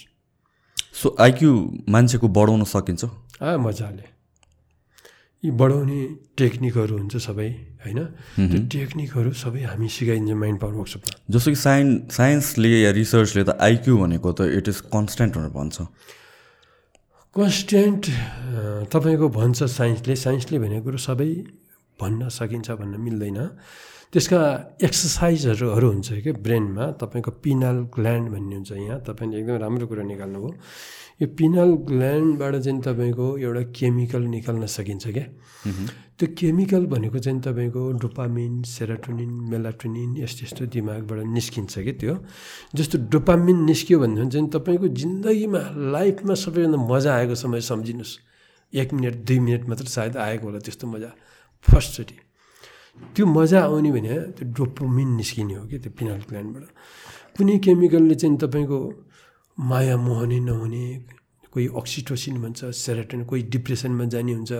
[0.96, 1.52] सो आइक्यू
[1.90, 3.04] मान्छेको बढाउन सकिन्छ?
[3.42, 4.06] आ मजाले।
[5.44, 6.00] यी बढाउने
[6.40, 7.50] टेक्निकहरू हुन्छ सबै
[7.86, 8.00] होइन?
[8.50, 13.52] त्यो टेक्निकहरू सबै हामी सिकाइन्छ माइन्ड पावर वर्कसपमा जस्तो कि साइन् साइन्सले या रिसर्चले त
[13.62, 15.78] आइक्यू भनेको त इट इज कन्सटेन्ट भनेर भन्छ।
[17.36, 18.04] कन्सटेन्ट
[18.90, 21.30] तपाईँको भन्छ साइन्सले। साइन्सले भनेको कुरो सबै
[22.00, 23.40] भन्न सकिन्छ भन्न मिल्दैन।
[24.14, 24.40] त्यसका
[24.84, 30.54] एक्सर्साइजहरू हुन्छ क्या ब्रेनमा तपाईँको पिनल ग्ल्यान्ड भन्ने हुन्छ यहाँ। तपाईँले एकदम राम्रो कुरा निकाल्नुभयो।
[31.22, 35.26] यो पिनल ग्ल्यान्डबाट चाहिँ तपाईँको एउटा केमिकल निकाल्न सकिन्छ क्या।
[36.18, 42.16] त्यो केमिकल भनेको चाहिँ तपाईँको डोपामिन सेराटोनिन मेलाटोनिन यस्तो यस्तो दिमागबाट निस्किन्छ कि त्यो।
[42.76, 48.14] जस्तो डोपामिन निस्क्यो भने चाहिँ तपाईँको जिन्दगीमा लाइफमा सबैभन्दा मजा आएको समय सम्झिनुहोस्।
[48.74, 51.12] एक मिनट दुई मिनट मात्र सायद आएको होला त्यस्तो मजा।
[51.68, 52.16] फर्स्टचोटि
[53.16, 56.66] त्यो मजा आउने भने त्यो डोपामिन निस्किने हो कि त्यो पिनल ग्ल्यान्डबाट
[57.36, 58.80] कुनै केमिकलले चाहिँ तपाईँको
[59.58, 60.86] माया मोह नै नहुने
[61.54, 64.52] कोही अक्सिटोसिन भन्छ सेराटोन कोही डिप्रेसनमा जाने हुन्छ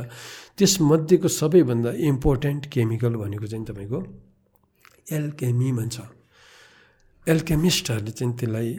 [0.58, 4.00] त्यसमध्येको सबैभन्दा इम्पोर्टेन्ट केमिकल भनेको चाहिँ तपाईँको
[5.18, 5.98] एल्केमी भन्छ।
[7.28, 8.70] एल्केमिस्टहरूले चाहिँ त्यसलाई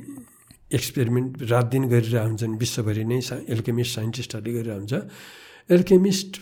[0.79, 4.95] एक्सपेरिमेन्ट रात दिन गरिरहेको हुन्छन् विश्वभरि नै सा एल्केमिस्ट साइन्टिस्टहरूले गरिरहेको हुन्छ।
[5.70, 6.37] एल्केमिस्ट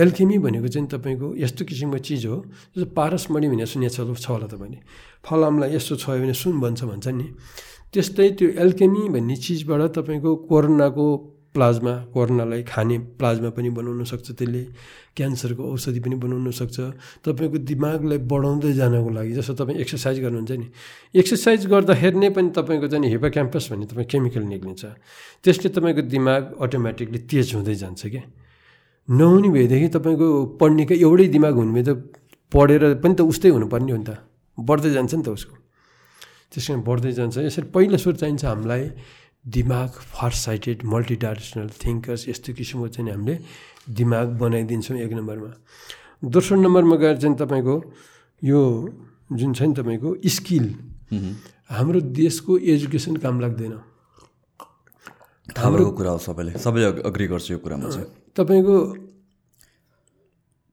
[0.00, 2.36] एल्केमी भनेको चाहिँ तपाईँको यस्तो किसिमको चिज हो
[2.72, 4.78] जस्तो पारसमणि भनेर सुनेको छ होला तपाईँले।
[5.20, 7.26] फलामलाई यस्तो छ भने सुन भन्छ भन्छ नि।
[7.92, 11.06] त्यस्तै त्यो एल्केमी भन्ने चिजबाट तपाईँको कोरोनाको
[11.52, 14.62] प्लाज्मा कोरोनालाई खाने प्लाज्मा पनि बनाउन सक्छ त्यसले।
[15.12, 16.78] क्यान्सरको औषधि पनि बनाउन सक्छ।
[17.28, 20.66] तपाईँको दिमागलाई बढाउँदै जानको लागि जस्तो तपाईँ एक्सर्साइज गर्नुहुन्छ नि।
[21.20, 24.82] एक्सर्साइज गर्दाखेरि नै पनि तपाईँको चाहिँ हिपा क्याम्पस भन्ने तपाईँ केमिकल निक्लिन्छ।
[25.44, 28.24] त्यसले तपाईँको दिमाग अटोमेटिकली तेज हुँदै जान्छ क्या।
[29.08, 30.28] नहुने भएदेखि तपाईँको
[30.60, 31.90] पढ्नेकै एउटै दिमाग हुने भए त
[32.52, 34.10] पढेर पनि त उस्तै हुनुपर्ने हो नि त।
[34.58, 35.54] बढ्दै जान्छ नि त उसको।
[36.52, 38.82] त्यस कारण बढ्दै जान्छ। यसरी पहिलो सुरु चाहिन्छ हामीलाई
[39.42, 43.34] दिमाग फार साइटेड मल्टिडाइरेसनल थिङ्कर्स यस्तो किसिमको चाहिँ हामीले
[43.90, 45.50] दिमाग बनाइदिन्छौँ एक नम्बरमा।
[46.22, 47.74] दोस्रो नम्बरमा गएर चाहिँ तपाईँको
[48.42, 48.60] यो
[49.32, 50.66] जुन छ नि तपाईँको स्किल।
[51.72, 53.74] हाम्रो देशको एजुकेसन काम लाग्दैन।
[55.50, 58.76] भएको कुरा हो सबैले। सबैले अग्री गर्छ यो कुरामा चाहिँ। तपाईँको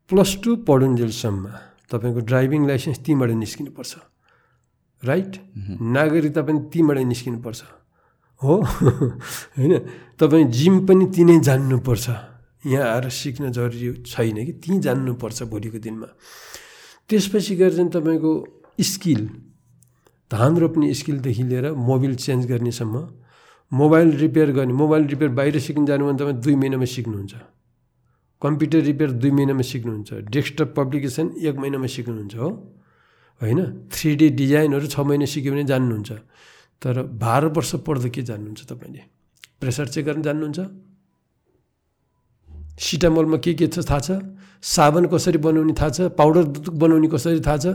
[0.09, 1.43] प्लस टू पढुन्जेलसम्म
[1.91, 3.95] तपाईँको ड्राइभिङ लाइसेन्स तीबाट निस्किनुपर्छ
[5.03, 5.31] राइट?
[5.81, 7.63] नागरिकता पनि तीबाट निस्किनुपर्छ
[8.41, 8.55] हो?
[9.57, 9.73] होइन?
[10.19, 12.09] तपाईँ जिम पनि ती नै जान्नुपर्छ।
[12.65, 14.53] यहाँ आएर सिक्न जरुरी छैन कि?
[14.53, 16.07] ती जान्नुपर्छ भोलिको दिनमा।
[17.09, 18.31] त्यसपछि गएर चाहिँ तपाईँको
[18.81, 19.21] स्किल
[20.31, 22.95] धान रोप्ने स्किलदेखि लिएर मोबिल चेन्ज गर्नेसम्म
[23.71, 27.33] मोबाइल रिपेयर गर्ने मोबाइल रिपेयर बाहिर सिक्नु जानु भने तपाईँ दुई महिनामा सिक्नुहुन्छ।
[28.41, 32.49] कम्प्युटर रिपेयर दुई महिनामा सिक्नुहुन्छ। डेस्कटप पब्लिकेसन एक महिनामा सिक्नुहुन्छ हो।
[33.41, 33.59] होइन?
[33.91, 36.11] थ्री डी डिजाइनहरू छ महिना सिक्यो भने जान्नुहुन्छ।
[36.81, 39.01] तर बाह्र वर्ष पढ्दा के जान्नुहुन्छ तपाईँले?
[39.59, 40.59] प्रेसर चेक गर्न जान्नुहुन्छ?
[42.79, 44.11] सिटामलमा के के छ थाहा छ?
[44.61, 46.01] साबन कसरी बनाउने थाहा छ?
[46.01, 47.65] पाउडर दुध बनाउने कसरी थाहा छ?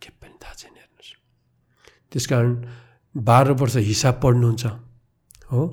[0.00, 1.12] के पनि थाहा छैन हेर्नुहोस्।
[2.12, 2.48] त्यस कारण
[3.16, 4.64] बाह्र वर्ष हिसाब पढ्नुहुन्छ।
[5.54, 5.64] हो?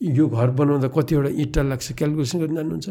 [0.00, 2.88] यो घर बनाउँदा कतिवटा इँटा लाग्छ क्यालकुलेसन गर्न जान्नुहुन्छ?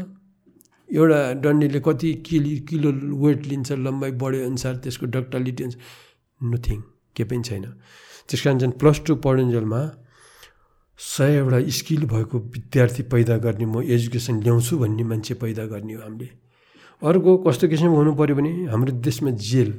[0.90, 2.90] एउटा डन्डीले कति किलो किलो
[3.24, 5.82] वेट लिन्छ लम्बाइ बढे अनुसार त्यसको डक्टालिटी अनुसार
[6.42, 6.80] नथिङ
[7.16, 7.66] के पनि छैन।
[8.30, 9.82] त्यस कारण चाहिँ प्लस टू पढुन्जेलमा
[11.00, 16.30] सयवटा स्किल भएको विद्यार्थी पैदा गर्ने म एजुकेसन ल्याउँछु भन्ने मान्छे पैदा गर्ने हो हामीले।
[17.02, 19.70] अर्को कस्तो किसिमको हुनु पऱ्यो भने हाम्रो देशमा जेल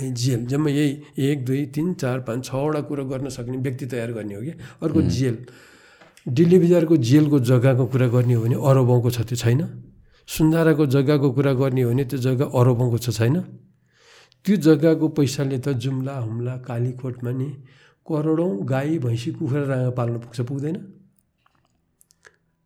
[0.00, 4.12] है जेल जम्मा यही एक दुई तिन चार पाँच छवटा कुरो गर्न सक्ने व्यक्ति तयार
[4.12, 4.52] गर्ने हो कि?
[4.82, 5.36] अर्को जेल
[6.26, 9.62] दिल्ली बजारको जेलको जग्गाको कुरा गर्ने हो भने अरबौँको छ त्यो छैन।
[10.28, 13.40] सुन्दाराको जग्गाको कुरा गर्ने हो भने त्यो जग्गा अरबौँको छ छैन।
[14.44, 17.48] त्यो जग्गाको पैसाले त जुम्ला हुम्ला कालीकोटमा नि
[18.06, 20.76] करोडौँ गाई भैँसी कुखुरा राँगा पाल्नु पुग्छ पुग्दैन।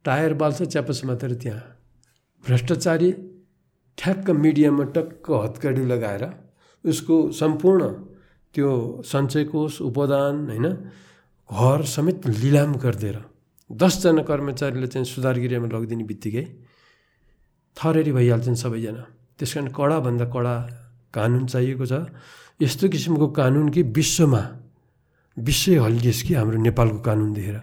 [0.05, 1.63] टायर बाल्छ च्यापस मात्र त्यहाँ।
[2.45, 3.11] भ्रष्टाचारी
[3.99, 6.25] ठ्याक्क मिडियामा टक्क हत्कडी लगाएर
[6.85, 7.83] उसको सम्पूर्ण
[8.55, 8.71] त्यो
[9.05, 10.67] सञ्चय कोष उपदान होइन
[11.51, 13.19] घर समेत लिलाम गरिदिएर
[13.71, 16.45] दसजना कर्मचारीले चाहिँ सुधार गृहमा लगिदिने बित्तिकै
[17.77, 19.03] थरेरी भइहाल्छन् सबैजना।
[19.39, 20.55] त्यस कारण कडाभन्दा कडा
[21.15, 21.93] कानुन चाहिएको छ।
[22.61, 24.43] यस्तो किसिमको कानुन कि विश्वमा
[25.37, 27.57] विश्वै हल्लियोस् कि हाम्रो नेपालको कानुन देखेर।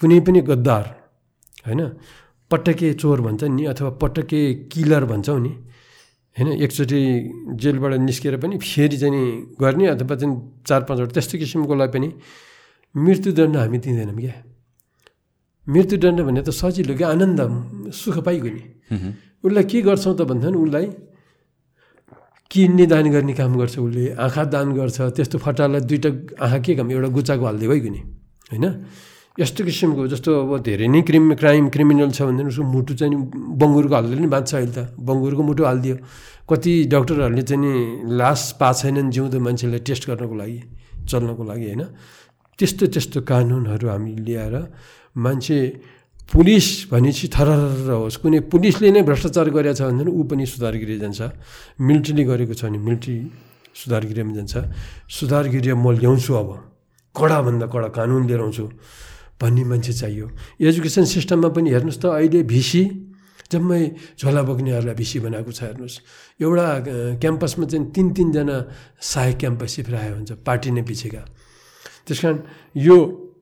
[0.00, 0.84] कुनै पनि गद्दार
[1.66, 1.82] होइन
[2.50, 4.40] पटके चोर भन्छ नि अथवा पटके
[4.70, 5.52] किलर भन्छौँ नि
[6.36, 7.00] होइन एकचोटि
[7.60, 10.34] जेलबाट निस्केर पनि फेरि चाहिँ गर्ने अथवा चाहिँ
[10.68, 12.08] चार पाँचवटा त्यस्तो किसिमकोलाई पनि
[12.94, 14.34] मृत्युदण्ड हामी दिँदैनौँ क्या।
[15.66, 17.40] मृत्युदण्ड भने त सजिलो क्या आनन्द
[17.92, 18.62] सुख पाइगयो नि।
[19.44, 20.86] उसलाई के गर्छौँ त भन्दा उसलाई
[22.50, 26.10] किडनी दान गर्ने काम गर्छ उसले आँखा दान गर्छ त्यस्तो फटालाई दुइटा
[26.44, 28.00] आँखा के काम एउटा गुच्चाको हालिदियो भइगयो नि
[28.52, 28.64] होइन?
[29.36, 33.16] यस्तो किसिमको जस्तो अब धेरै नै क्रिम क्राइम क्रिमिनल छ भने उसको मुटु चाहिँ नि
[33.60, 35.96] बङ्गुरको हालिदियो नि बाँच्छ अहिले त। बङ्गुरको मुटु हालिदियो।
[36.48, 37.72] कति डक्टरहरूले चाहिँ नि
[38.16, 40.58] लास पाएको छैनन् जिउँदो मान्छेलाई टेस्ट गर्नको लागि
[41.04, 41.84] चल्नको लागि होइन।
[42.58, 44.54] त्यस्तो त्यस्तो कानुनहरू हामी ल्याएर
[45.20, 45.56] मान्छे
[46.32, 50.96] पुलिस भनेपछि थरर होस्। कुनै पुलिसले नै भ्रष्टाचार गरेको छ भने ऊ पनि सुधार गृह
[51.04, 51.20] जान्छ।
[51.76, 53.16] मिलिट्रीले गरेको छ भने मिलिट्री
[53.76, 54.54] सुधार गृहमा जान्छ।
[55.12, 56.48] सुधार गृह म ल्याउँछु अब।
[57.12, 58.64] कडाभन्दा कडा कानुन लिएर आउँछु।
[59.40, 60.26] भन्ने मान्छे चाहियो।
[60.60, 62.82] एजुकेसन सिस्टममा पनि हेर्नुहोस् त अहिले भिसी
[63.52, 63.82] जम्मै
[64.18, 65.96] झोला बोक्नेहरूलाई भिसी बनाएको छ हेर्नुहोस्।
[66.42, 66.66] एउटा
[67.22, 68.56] क्याम्पसमा चाहिँ तिन तिनजना
[68.98, 71.22] सहायक क्याम्पस राखेको हुन्छ पार्टी नै पिछेका
[72.06, 72.36] त्यस कारण
[72.74, 72.96] यो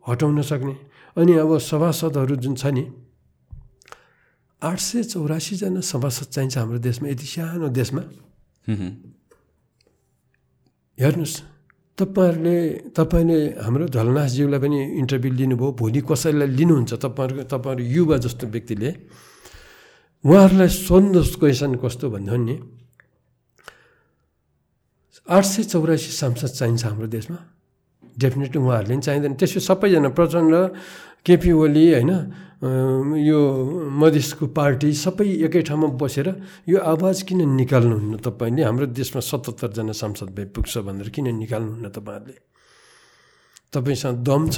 [0.09, 0.75] हटाउन सक्ने।
[1.17, 2.85] अनि अब सभासदहरू जुन छ नि
[4.63, 8.03] आठ सय चौरासीजना सभासद चाहिन्छ हाम्रो देशमा यति सानो देशमा।
[10.99, 11.54] हेर्नुहोस्।
[11.99, 16.93] तपाईँहरूले तपाईँले हाम्रो झलनाथज्यूलाई पनि इन्टरभ्यू लिनुभयो भोलि कसैलाई लिनुहुन्छ?
[16.99, 18.91] तपाईँहरूको तपाईँहरू युवा जस्तो व्यक्तिले
[20.25, 22.57] उहाँहरूलाई सोध्नुहोस् क्वेसन कस्तो भन्दा नि
[25.27, 27.39] आठ सय चौरासी सांसद चाहिन्छ हाम्रो देशमा।
[28.19, 30.55] डेफिनेटली उहाँहरूले पनि चाहिँदैन। त्यसो सबैजना प्रचण्ड
[31.27, 32.13] केपी ओली होइन
[33.21, 33.39] यो
[34.01, 36.29] मधेसको पार्टी सबै एकै ठाउँमा बसेर
[36.69, 38.63] यो आवाज किन निकाल्नुहुन्न तपाईँले?
[38.65, 42.37] हाम्रो देशमा सतहत्तरजना सांसद भए पुग्छ भनेर किन निकाल्नुहुन्न तपाईँहरूले?
[43.73, 44.57] तपाईँसँग दम छ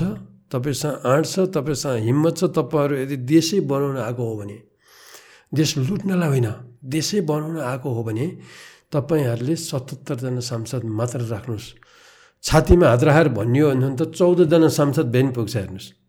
[0.52, 4.58] तपाईँसँग आँट छ तपाईँसँग हिम्मत छ तपाईँहरू यदि देशै बनाउन आएको हो भने
[5.52, 6.48] देश लुट्नलाई होइन
[6.84, 8.26] देशै बनाउन आएको हो भने
[8.92, 11.68] तपाईँहरूले सतहत्तरजना सांसद मात्र राख्नुहोस्।
[12.44, 16.05] छातीमा हात राखेर भनियो भने त चौधजना सांसद भेन पुग्छ हेर्नुहोस्।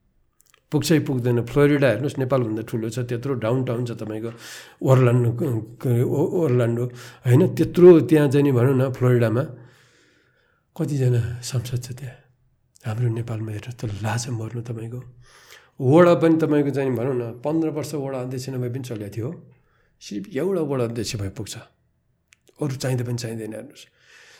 [0.71, 4.31] पुग्छै पुग्दैन फ्लोरिडा हेर्नुहोस् नेपालभन्दा ठुलो छ त्यत्रो डाउन टाउन छ तपाईँको
[4.83, 5.31] ओर्लान्डो
[6.37, 6.83] ओर्लान्डो
[7.23, 9.43] होइन त्यत्रो त्यहाँ चाहिँ नि भनौँ न फ्लोरिडामा
[10.75, 12.17] कतिजना सांसद छ त्यहाँ
[12.83, 14.99] हाम्रो नेपालमा हेर्नुहोस् त लाज मर्नु तपाईँको
[15.79, 19.29] वडा पनि तपाईँको चाहिँ भनौँ न पन्ध्र वर्ष वडा अध्यक्ष नभए पनि चलेको थियो
[20.01, 21.55] सिर्फ एउटा वडा अध्यक्ष भए पुग्छ
[22.59, 23.85] अरू चाहिँदा पनि चाहिँदैन हेर्नुहोस्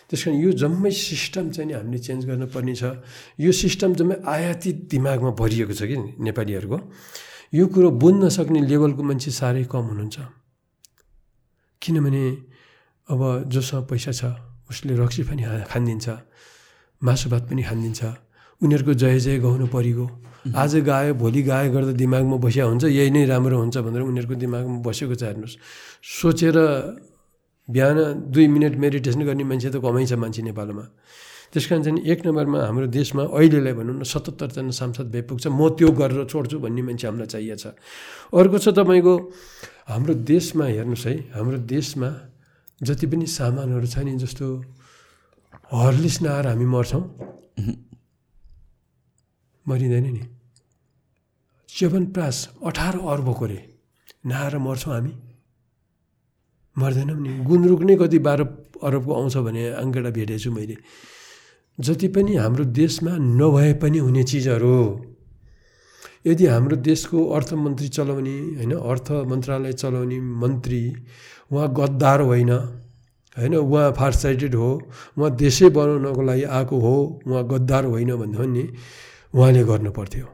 [0.07, 2.83] त्यस कारण यो जम्मै सिस्टम चाहिँ नि हामीले चेन्ज गर्नुपर्ने छ।
[3.39, 6.77] यो सिस्टम जम्मै आयातित दिमागमा भरिएको छ कि नेपालीहरूको।
[7.53, 10.17] यो कुरो बुझ्न सक्ने लेभलको मान्छे साह्रै कम हुनुहुन्छ।
[11.81, 12.23] किनभने
[13.09, 14.21] अब जोसँग पैसा छ
[14.71, 16.07] उसले रक्सी पनि खानिदिन्छ
[17.01, 18.01] मासु भात पनि खानिदिन्छ
[18.61, 20.05] उनीहरूको जय जय गाउनु परिगयो।
[20.55, 24.77] आज गायो भोलि गायो गर्दा दिमागमा बसिया हुन्छ यही नै राम्रो हुन्छ भनेर उनीहरूको दिमागमा
[24.87, 25.55] बसेको छ हेर्नुहोस्।
[26.19, 26.55] सोचेर
[27.67, 27.97] बिहान
[28.31, 30.85] दुई मिनट मेडिटेसन गर्ने मान्छे त कमै छ मान्छे नेपालमा।
[31.51, 35.71] त्यस कारण चाहिँ एक नम्बरमा हाम्रो देशमा अहिलेलाई भनौँ न सतहत्तरजना सांसद भए पुग्छ म
[35.75, 37.65] त्यो गरेर छोड्छु भन्ने मान्छे हामीलाई चाहिएको छ।
[38.35, 39.13] अर्को छ तपाईँको
[39.91, 42.09] हाम्रो देशमा हेर्नुहोस् है हाम्रो देशमा
[42.83, 44.45] जति पनि सामानहरू छ नि जस्तो
[45.71, 47.03] हर्लिस नआएर हामी मर्छौँ।
[49.65, 50.23] मरिँदैन नि।
[51.69, 53.59] च्यवनप्रास अठार अर्बको रे
[54.27, 55.13] नआएर मर्छौँ हामी।
[56.77, 58.41] मर्दैनौँ नि गुन्द्रुक नै कति बाह्र
[58.83, 60.77] अरबको आउँछ भने अङ्केडा भेटेको छु मैले।
[61.77, 64.77] जति पनि हाम्रो देशमा नभए पनि हुने चिजहरू
[66.27, 70.81] यदि हाम्रो देशको अर्थमन्त्री चलाउने होइन अर्थ मन्त्रालय चलाउने मन्त्री
[71.51, 72.49] उहाँ गद्दार होइन
[73.37, 74.69] होइन उहाँ फारसाइटेड हो
[75.17, 76.95] उहाँ देशै बनाउनको लागि आएको हो
[77.27, 78.63] उहाँ गद्दार होइन भन्यो भने
[79.33, 80.25] उहाँले गर्नु पर्थ्यो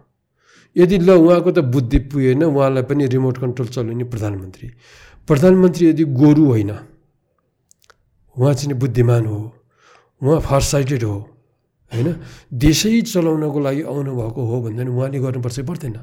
[0.75, 4.67] यदि ल उहाँको त बुद्धि पुगेन उहाँलाई पनि रिमोट कन्ट्रोल चलाउने प्रधानमन्त्री।
[5.27, 6.71] प्रधानमन्त्री यदि गोरु होइन
[8.35, 9.39] उहाँ चाहिँ बुद्धिमान हो
[10.21, 11.15] उहाँ फारसाइटेड हो
[11.91, 12.07] होइन?
[12.51, 15.97] देशै चलाउनको लागि आउनुभएको हो भने उहाँले गर्नुपर्छ पर्दैन?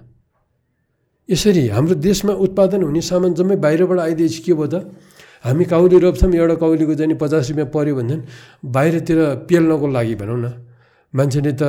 [1.29, 4.75] यसरी हाम्रो देशमा उत्पादन हुने सामान जम्मै बाहिरबाट आइदिएपछि के भयो त?
[5.45, 8.17] हामी काउली रोप्छौँ एउटा काउलीको चाहिँ पचास रुपियाँ पऱ्यो भने
[8.65, 10.47] बाहिरतिर पेल्नको लागि भनौँ न
[11.15, 11.63] मान्छेले त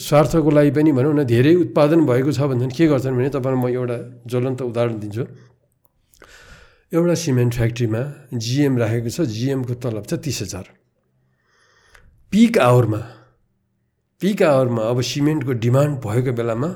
[0.00, 3.68] स्वार्थको लागि पनि भनौँ न धेरै उत्पादन भएको छ भने के गर्छन् भने तपाईँलाई म
[3.68, 3.96] एउटा
[4.30, 5.24] ज्वलन्त उदाहरण दिन्छु।
[6.96, 10.66] एउटा सिमेन्ट फ्याक्ट्रीमा जिएम राखेको छ जिएमको तलब छ तिस हजार।
[12.32, 13.00] पिक आवरमा
[14.22, 16.70] पिक आवरमा अब सिमेन्टको डिमान्ड भएको बेलामा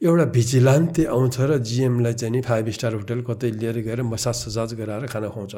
[0.00, 4.74] एउटा भिजिलान्ते आउँछ र जिएमलाई चाहिँ नि फाइभ स्टार होटल कतै लिएर गएर मसाज सजाज
[4.76, 5.54] गराएर खाना खुवाउँछ।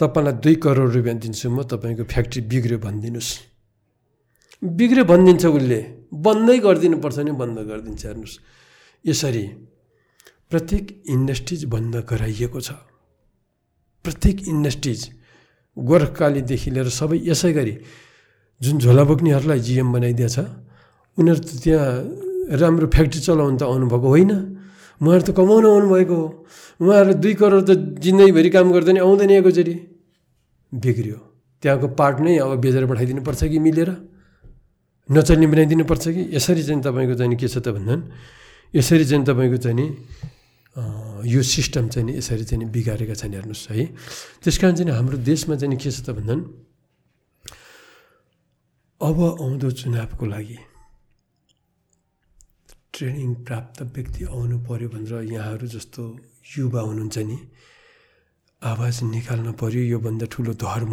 [0.00, 3.30] तपाईँलाई दुई करोड रुपियाँ दिन्छु म तपाईँको फ्याक्ट्री बिग्रियो भनिदिनुहोस्।
[4.62, 5.80] बिग्रियो भनिदिन्छ उसले।
[6.26, 8.34] बन्दै गरिदिनुपर्छ नि बन्द गरिदिन्छ हेर्नुहोस्।
[9.04, 9.44] यसरी
[10.50, 12.70] प्रत्येक इन्डस्ट्रिज बन्द गराइएको छ।
[14.04, 15.00] प्रत्येक इन्डस्ट्रिज
[15.76, 17.74] गोर्खालीदेखि लिएर सबै यसै गरी
[18.60, 20.36] जुन झोला बोक्नेहरूलाई जिएम बनाइदिएछ
[21.18, 21.90] उनीहरू त त्यहाँ
[22.62, 24.32] राम्रो फ्याक्ट्री चलाउनु त आउनुभएको होइन।
[25.02, 26.26] उहाँहरू त कमाउन आउनुभएको हो।
[26.80, 29.74] उहाँहरू दुई करोड त जिन्दगीभरि काम गर्दा नि आउँदैन एकैचोटि
[30.72, 31.18] बिग्रियो।
[31.62, 33.90] त्यहाँको पार्ट नै अब बेचेर पठाइदिनु पर्छ कि मिलेर?
[35.08, 36.22] नचल्ने बनाइदिनु पर्छ कि?
[36.38, 37.94] यसरी चाहिँ तपाईँको चाहिँ के छ त भन्दा?
[38.74, 39.90] यसरी चाहिँ तपाईँको चाहिँ
[40.76, 43.84] यो सिस्टम चाहिँ यसरी चाहिँ बिगारेका छन् हेर्नुहोस् है।
[44.44, 46.34] त्यस कारण चाहिँ हाम्रो देशमा चाहिँ के छ त भन्दा
[49.00, 50.58] अब आउँदो चुनावको लागि
[52.92, 56.02] ट्रेनिङ प्राप्त व्यक्ति आउनु पऱ्यो भनेर यहाँहरू जस्तो
[56.56, 57.38] युवा हुनुहुन्छ नि
[58.62, 60.92] आवाज निकाल्नु पऱ्यो योभन्दा ठुलो धर्म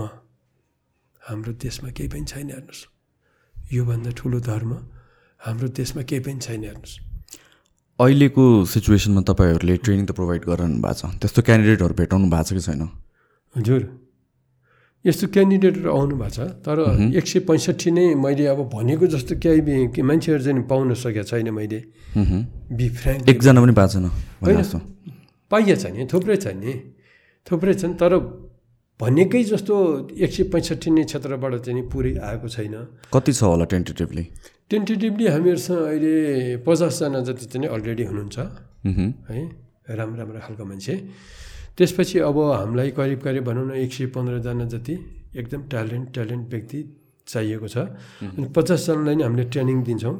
[1.21, 2.83] हाम्रो देशमा केही पनि छैन हेर्नुहोस्।
[3.73, 4.71] योभन्दा ठुलो धर्म
[5.39, 7.12] हाम्रो देशमा केही पनि छैन हेर्नुहोस्।
[8.03, 12.61] अहिलेको सिचुएसनमा तपाईँहरूले ट्रेनिङ त प्रोभाइड गराउनु भएको छ। त्यस्तो क्यान्डिडेटहरू भेटाउनु भएको छ कि
[12.67, 12.81] छैन?
[13.55, 13.81] हजुर।
[15.05, 16.77] यस्तो क्यान्डिडेटहरू आउनु भएको छ तर
[17.19, 21.79] एक सय पैँसठी नै मैले अब भनेको जस्तो केही मान्छेहरू चाहिँ पाउन सकेको छैन मैले।
[22.71, 24.81] बी फ्रेङ्क एकजना पनि भएको छैन
[25.51, 26.73] पाइया छ नि थुप्रै छ नि
[27.47, 28.13] थुप्रै छन् तर
[28.99, 29.75] भनेकै जस्तो
[30.15, 32.75] एक सय पैँसठी नै क्षेत्रबाट चाहिँ पुरै आएको छैन।
[33.11, 34.23] कति छ होला टेन्टेटिभली?
[34.71, 36.13] टेन्टेटिभली हामीहरूसँग अहिले
[36.65, 38.37] पचासजना जति चाहिँ अलरेडी हुनुहुन्छ।
[39.29, 39.39] है
[39.97, 40.95] राम्रो राम्रो खालको मान्छे।
[41.77, 44.93] त्यसपछि अब हामीलाई करिब करिब भनौँ न एक सय पन्ध्रजना जति
[45.35, 46.79] एकदम ट्यालेन्ट ट्यालेन्ट व्यक्ति
[47.27, 47.77] चाहिएको छ।
[48.37, 50.15] अनि पचासजनालाई नै हामीले ट्रेनिङ दिन्छौँ।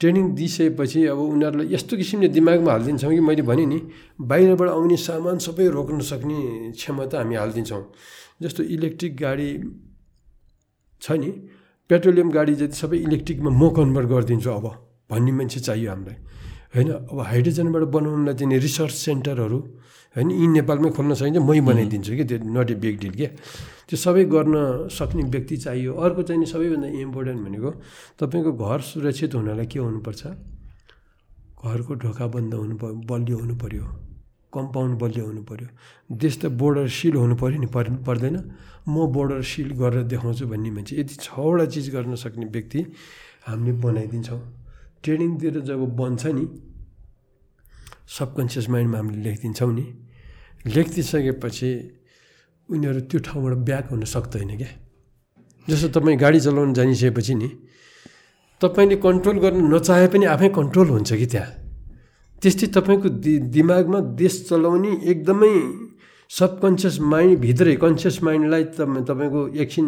[0.00, 3.78] ट्रेनिङ दिइसकेपछि अब उनीहरूलाई यस्तो किसिमले दिमागमा हालिदिन्छौँ कि मैले भने नि
[4.18, 6.38] बाहिरबाट आउने सामान सबै रोक्न सक्ने
[6.74, 7.82] क्षमता हामी हालिदिन्छौँ।
[8.42, 9.50] जस्तो इलेक्ट्रिक गाडी
[11.02, 11.30] छ नि
[11.90, 14.66] पेट्रोलियम गाडी जति सबै इलेक्ट्रिकमा म कन्भर्ट गरिदिन्छु अब
[15.10, 16.16] भन्ने मान्छे चाहियो हामीलाई।
[16.74, 19.58] होइन अब हाइड्रोजनबाट बनाउनुलाई चाहिँ रिसर्च सेन्टरहरू
[20.16, 23.30] होइन यी नेपालमै खोल्न सकिन्छ मै बनाइदिन्छु कि त्यो नट ए बिग डिल क्या
[23.88, 24.54] त्यो सबै गर्न
[24.88, 27.70] सक्ने व्यक्ति चाहियो। अर्को चाहिँ नि सबैभन्दा इम्पोर्टेन्ट भनेको
[28.20, 30.22] तपाईँको घर सुरक्षित हुनलाई के हुनुपर्छ?
[31.62, 33.84] घरको ढोका बन्द हुनु प बलियो हुनु पऱ्यो
[34.54, 35.68] कम्पाउन्ड बलियो हुनु पऱ्यो
[36.12, 38.36] देश त बोर्डर सिल हुनु पऱ्यो नि पर पर्दैन।
[38.88, 42.80] म बोर्डर सिल गरेर देखाउँछु भन्ने मान्छे। यति छवटा चिज गर्न सक्ने व्यक्ति
[43.46, 44.40] हामीले बनाइदिन्छौँ।
[45.02, 46.44] ट्रेनिङ दिएर जब बन्छ नि
[48.18, 49.86] सबकन्सियस माइन्डमा हामीले लेखिदिन्छौँ नि
[50.66, 51.70] लेखिदिइसकेपछि
[52.68, 54.70] उनीहरू त्यो ठाउँबाट ब्याक हुन सक्दैन क्या।
[55.66, 57.48] जस्तो तपाईँ गाडी चलाउन जानिसकेपछि नि
[58.60, 61.61] तपाईँले कन्ट्रोल गर्न नचाहे पनि आफै कन्ट्रोल हुन्छ कि त्यहाँ?
[62.42, 65.54] त्यस्तै तपाईँको दि दिमागमा देश चलाउने एकदमै
[66.30, 69.86] सबकन्सियस माइन्ड भित्रै कन्सियस माइन्डलाई तपाईँ तपाईँको एकछिन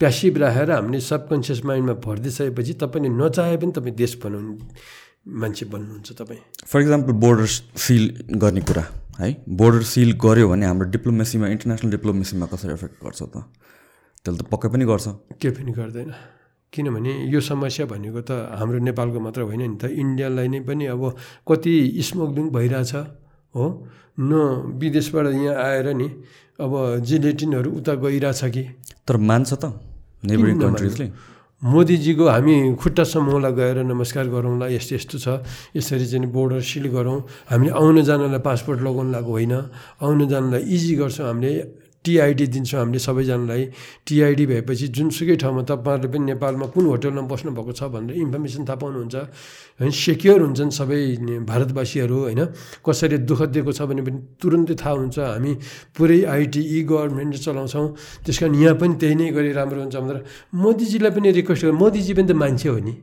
[0.00, 4.54] प्यासिभ राखेर हामीले सबकन्सियस माइन्डमा भरिदिइसकेपछि तपाईँले नचाहे पनि तपाईँ देश बनाउने
[5.40, 7.46] मान्छे बन्नुहुन्छ तपाईँ। फर इक्जाम्पल बोर्डर
[7.86, 8.04] सिल
[8.42, 8.84] गर्ने कुरा
[9.20, 9.28] है?
[9.48, 13.34] बोर्डर सिल गऱ्यो भने हाम्रो डिप्लोमेसीमा इन्टरनेसनल डिप्लोमेसीमा कसरी एफेक्ट गर्छ त?
[14.24, 15.06] त्यसले त पक्कै पनि गर्छ।
[15.42, 16.10] केही पनि गर्दैन।
[16.72, 21.02] किनभने यो समस्या भनेको त हाम्रो नेपालको मात्र होइन नि त इन्डियालाई नै पनि अब
[21.44, 22.92] कति स्मग्लिङ भइरहेछ
[23.54, 23.64] हो।
[24.20, 24.32] न
[24.80, 26.08] विदेशबाट यहाँ आएर नि
[26.56, 26.72] अब
[27.04, 28.62] जिलेटिनहरू उता गइरहेछ कि।
[29.04, 29.64] तर मान्छ त
[30.24, 31.06] नेबरिङ किन कन्ट्रिजले।
[31.62, 35.26] मोदीजीको हामी खुट्टा समूहलाई गएर नमस्कार गरौँला यस्तो यस्तो छ।
[35.76, 37.18] यसरी चाहिँ बोर्डर सिल गरौँ।
[37.52, 39.54] हामीले आउन जानलाई पासपोर्ट लगाउनु लागेको होइन।
[40.02, 41.52] आउन जानलाई इजी गर्छौँ हामीले।
[42.04, 43.62] टिआइडी दिन्छौँ हामीले सबैजनालाई।
[44.06, 49.16] टिआइडी भएपछि जुनसुकै ठाउँमा तपाईँहरूले पनि नेपालमा कुन होटलमा बस्नुभएको छ भनेर इन्फर्मेसन थाहा पाउनुहुन्छ।
[49.78, 51.00] होइन सेक्योर हुन्छन् सबै
[51.46, 52.42] भारतवासीहरू होइन।
[52.82, 55.52] कसैले दुःख दिएको छ भने पनि तुरन्तै थाहा हुन्छ हामी
[55.94, 57.86] पुरै आइटी इ गभर्मेन्ट चलाउँछौँ।
[58.26, 60.18] त्यस कारण यहाँ पनि त्यही नै गरी राम्रो हुन्छ भनेर
[60.54, 62.94] मोदीजीलाई पनि रिक्वेस्ट गरेँ मोदीजी पनि त मान्छे हो नि।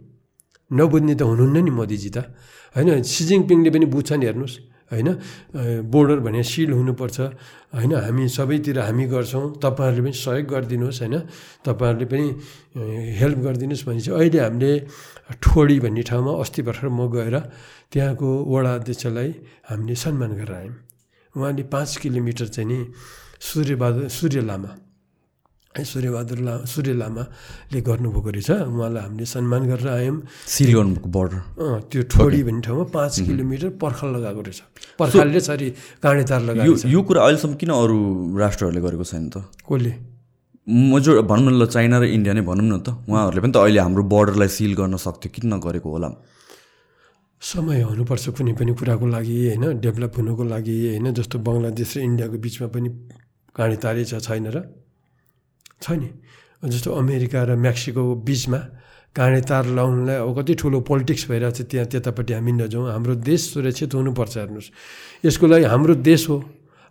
[0.72, 2.18] नबुझ्ने त हुनुहुन्न नि मोदीजी त।
[2.76, 4.56] होइन सी जिङपिङले पनि बुझ्छ नि हेर्नुहोस्।
[4.92, 5.08] होइन?
[5.86, 7.20] बोर्डर भने सिल हुनुपर्छ।
[7.76, 7.94] होइन?
[7.96, 11.16] हामी सबैतिर हामी गर्छौँ। तपाईँहरूले पनि सहयोग गरिदिनुहोस् होइन?
[11.66, 12.26] तपाईँहरूले पनि
[13.20, 14.72] हेल्प गरिदिनुहोस् भने चाहिँ अहिले हामीले
[15.38, 17.36] ठोडी भन्ने ठाउँमा अस्ति भर्खर म गएर
[17.94, 19.30] त्यहाँको वडा अध्यक्षलाई
[19.70, 20.76] हामीले सम्मान गरेर आयौँ
[21.36, 22.80] उहाँले पाँच किलोमिटर चाहिँ नि
[23.40, 24.72] सूर्यबहादुर सूर्य लामा
[25.80, 31.40] है सूर्यबहादुर ला सूर्य लामाले गर्नुभएको रहेछ। उहाँलाई हामीले सम्मान गरेर आयौँ। सिल गर्नुको बोर्डर
[31.90, 34.60] त्यो ठोडी भन्ने ठाउँमा पाँच किलोमिटर पर्खाल लगाएको रहेछ।
[35.00, 35.68] पर्खालले सरी
[36.04, 37.98] काँडे तार यो लगाएको यो कुरा अहिलेसम्म किन अरू
[38.38, 39.36] राष्ट्रहरूले गरेको छैन त?
[39.64, 39.92] कसले?
[40.70, 43.80] मजोर भनौँ न ल चाइना र इन्डिया नै भनौँ न त उहाँहरूले पनि त अहिले
[43.80, 46.10] हाम्रो बोर्डरलाई सिल गर्न सक्थ्यो। किन नगरेको होला?
[47.42, 49.80] समय हुनुपर्छ कुनै पनि कुराको लागि होइन?
[49.82, 51.08] डेभलप हुनुको लागि होइन?
[51.16, 52.90] जस्तो बङ्गलादेश र इन्डियाको बिचमा पनि
[53.56, 54.58] काँडे तारै छ छैन र?
[55.82, 56.10] छ नि।
[56.70, 58.60] जस्तो अमेरिका र मेक्सिकोको बिचमा
[59.16, 63.42] काँडे तार लाउनुलाई अब कति ठुलो पोलिटिक्स भइरहेको छ त्यहाँ त्यतापट्टि हामी नजाउँ। हाम्रो देश
[63.54, 64.70] सुरक्षित हुनुपर्छ हेर्नुहोस्।
[65.26, 66.38] यसको लागि हाम्रो देश हो।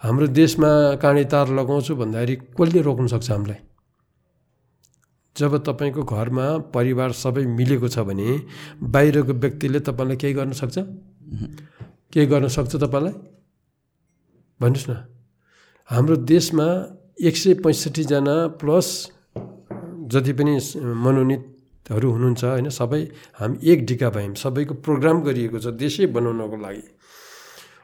[0.03, 0.71] हाम्रो देशमा
[1.03, 3.61] काँडे तार लगाउँछु भन्दाखेरि कसले रोक्न सक्छ हामीलाई?
[5.37, 8.29] जब तपाईँको घरमा परिवार सबै मिलेको छ भने
[8.83, 10.77] बाहिरको व्यक्तिले तपाईँलाई केही गर्न सक्छ?
[12.13, 13.15] केही गर्न सक्छ तपाईँलाई?
[14.61, 14.93] भन्नुहोस् न।
[15.91, 16.67] हाम्रो देशमा
[17.19, 18.89] एक सय पैँसठीजना प्लस
[20.07, 20.55] जति पनि
[21.03, 23.01] मनोनितहरू हुनुहुन्छ होइन सबै
[23.39, 26.85] हामी एक ढिका भयौँ। सबैको प्रोग्राम गरिएको छ देशै बनाउनको लागि।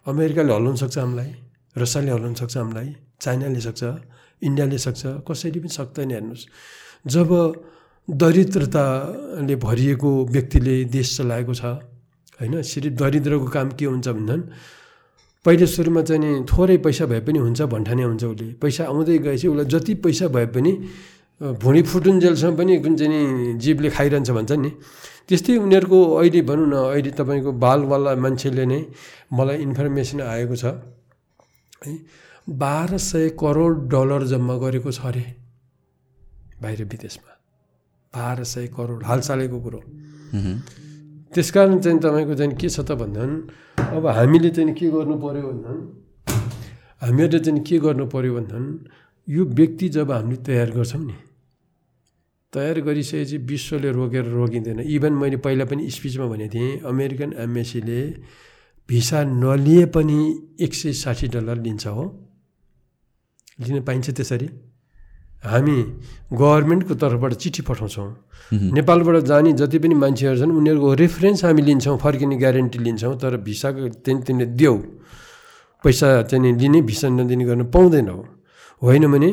[0.06, 1.30] अमेरिकाले हल्लाउन सक्छ हामीलाई
[1.76, 2.88] रसियाले हल्लाउन सक्छ हामीलाई
[3.20, 3.82] चाइनाले सक्छ
[4.42, 6.44] इन्डियाले सक्छ कसैले पनि सक्दैन हेर्नुहोस्।
[7.10, 7.30] जब
[8.08, 11.64] दरिद्रताले भरिएको व्यक्तिले देश चलाएको छ
[12.38, 14.34] होइन सिर्फ दरिद्रको काम के हुन्छ भन्दा
[15.44, 19.46] पहिले सुरुमा चाहिँ नि थोरै पैसा भए पनि हुन्छ भन्ठाने हुन्छ उसले। पैसा आउँदै गएपछि
[19.48, 20.72] उसलाई जति पैसा भए पनि
[21.40, 24.70] भुँडी फुटुन्जेलसम्म पनि कुन चाहिँ नि जीवले खाइरहन्छ भन्छ नि।
[25.28, 28.80] त्यस्तै उनीहरूको अहिले भनौँ न अहिले तपाईँको बालवाला मान्छेले नै
[29.32, 30.64] मलाई इन्फर्मेसन आएको छ
[31.84, 31.92] है
[32.48, 35.24] बाह्र सय करोड डलर जम्मा गरेको छ अरे
[36.62, 37.32] बाहिर विदेशमा।
[38.14, 39.80] बाह्र सय करोड हालसालैको कुरो।
[41.34, 43.22] त्यस कारण चाहिँ तपाईँको चाहिँ के छ त भन्दा
[43.96, 45.72] अब हामीले चाहिँ के गर्नु पऱ्यो भन्दा
[47.02, 48.58] हामीहरूले चाहिँ के गर्नु पऱ्यो भन्दा
[49.28, 51.16] यो व्यक्ति जब हामीले तयार गर्छौँ नि
[52.52, 58.00] तयार गरिसकेपछि विश्वले रोकेर रोकिँदैन। इभन मैले पहिला पनि स्पिचमा भनेको थिएँ अमेरिकन एमएसीले
[58.88, 60.18] भिसा नलिए पनि
[60.60, 62.04] एक सय साठी डलर लिन्छ हो।
[63.60, 64.48] लिन पाइन्छ त्यसरी?
[65.44, 65.76] हामी
[66.32, 68.10] गभर्मेन्टको तर्फबाट चिठी पठाउँछौँ।
[68.72, 73.88] नेपालबाट जाने जति पनि मान्छेहरू छन् उनीहरूको रेफरेन्स हामी लिन्छौँ फर्किने ग्यारेन्टी लिन्छौँ तर भिसाको
[74.04, 74.76] चाहिँ तिमीले देऊ
[75.84, 78.16] पैसा चाहिँ लिने भिसा नदिने गर्न पाउँदैनौ।
[78.82, 79.30] होइन भने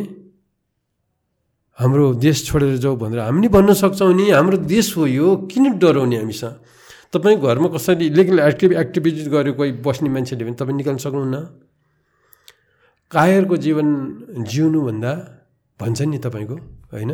[1.80, 6.18] हाम्रो देश छोडेर जाऊ भनेर हामी भन्न सक्छौँ नि हाम्रो देश हो यो किन डराउने
[6.18, 6.54] हामीसँग?
[7.14, 11.38] तपाईँ घरमा कसरी इलिगल एक्टिभ एक्टिभिटी गरेर कोही बस्ने मान्छेले भने तपाईँ निकाल्न सक्नुहुन्न।
[13.12, 13.88] कायरको जीवन
[14.48, 15.14] जिउनुभन्दा
[15.82, 16.56] भन्छ नि तपाईँको
[16.94, 17.12] होइन?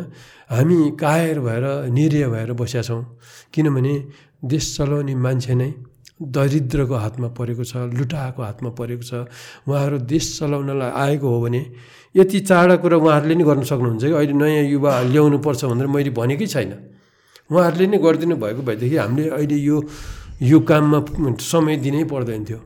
[0.52, 3.02] हामी कायर भएर निरीह भएर बसेका छौँ।
[3.52, 3.94] किनभने
[4.44, 5.70] देश चलाउने मान्छे नै
[6.18, 9.12] दरिद्रको हातमा परेको छ लुटाएको हातमा परेको छ।
[9.66, 11.60] उहाँहरू देश चलाउनलाई आएको हो भने
[12.14, 14.12] यति चाँडा कुरा उहाँहरूले नै गर्न सक्नुहुन्छ कि?
[14.12, 16.72] अहिले नयाँ युवा ल्याउनु पर्छ भनेर मैले भनेकै छैन।
[17.50, 19.76] उहाँहरूले नै गरिदिनु भएको भएदेखि हामीले अहिले यो
[20.42, 20.98] यो काममा
[21.38, 22.58] समय दिनै पर्दैन थियो।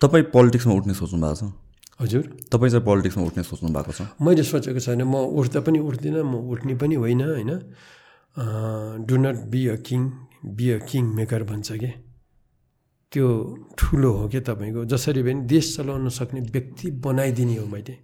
[0.00, 1.42] तपाईँ पोलिटिक्समा उठ्ने सोच्नु भएको छ?
[2.00, 4.00] हजुर। तपाईँ चाहिँ पोलिटिक्समा उठ्ने सोच्नु भएको छ?
[4.20, 7.52] मैले सोचेको छैन। म उठ्दा पनि उठ्दिनँ म उठ्ने पनि होइन होइन।
[9.06, 10.00] Do not be a king
[10.58, 11.90] be a king maker भन्छ कि?
[13.12, 13.26] त्यो
[13.78, 14.84] ठुलो हो क्या तपाईँको?
[14.90, 17.94] जसरी पनि देश चलाउन सक्ने व्यक्ति बनाइदिने हो मैले।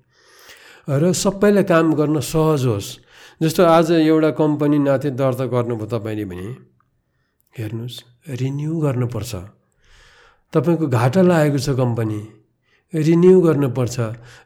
[0.86, 2.88] र सबैलाई काम गर्न सहज होस्।
[3.42, 6.48] जस्तो आज एउटा कम्पनी नाथे दर्ता गर्नुभयो तपाईँले भने
[7.54, 7.98] हेर्नुहोस्
[8.38, 9.32] रिन्यू गर्नुपर्छ।
[10.52, 12.20] तपाईँको घाटा लागेको छ कम्पनी।
[12.94, 13.96] रिन्यू गर्नुपर्छ।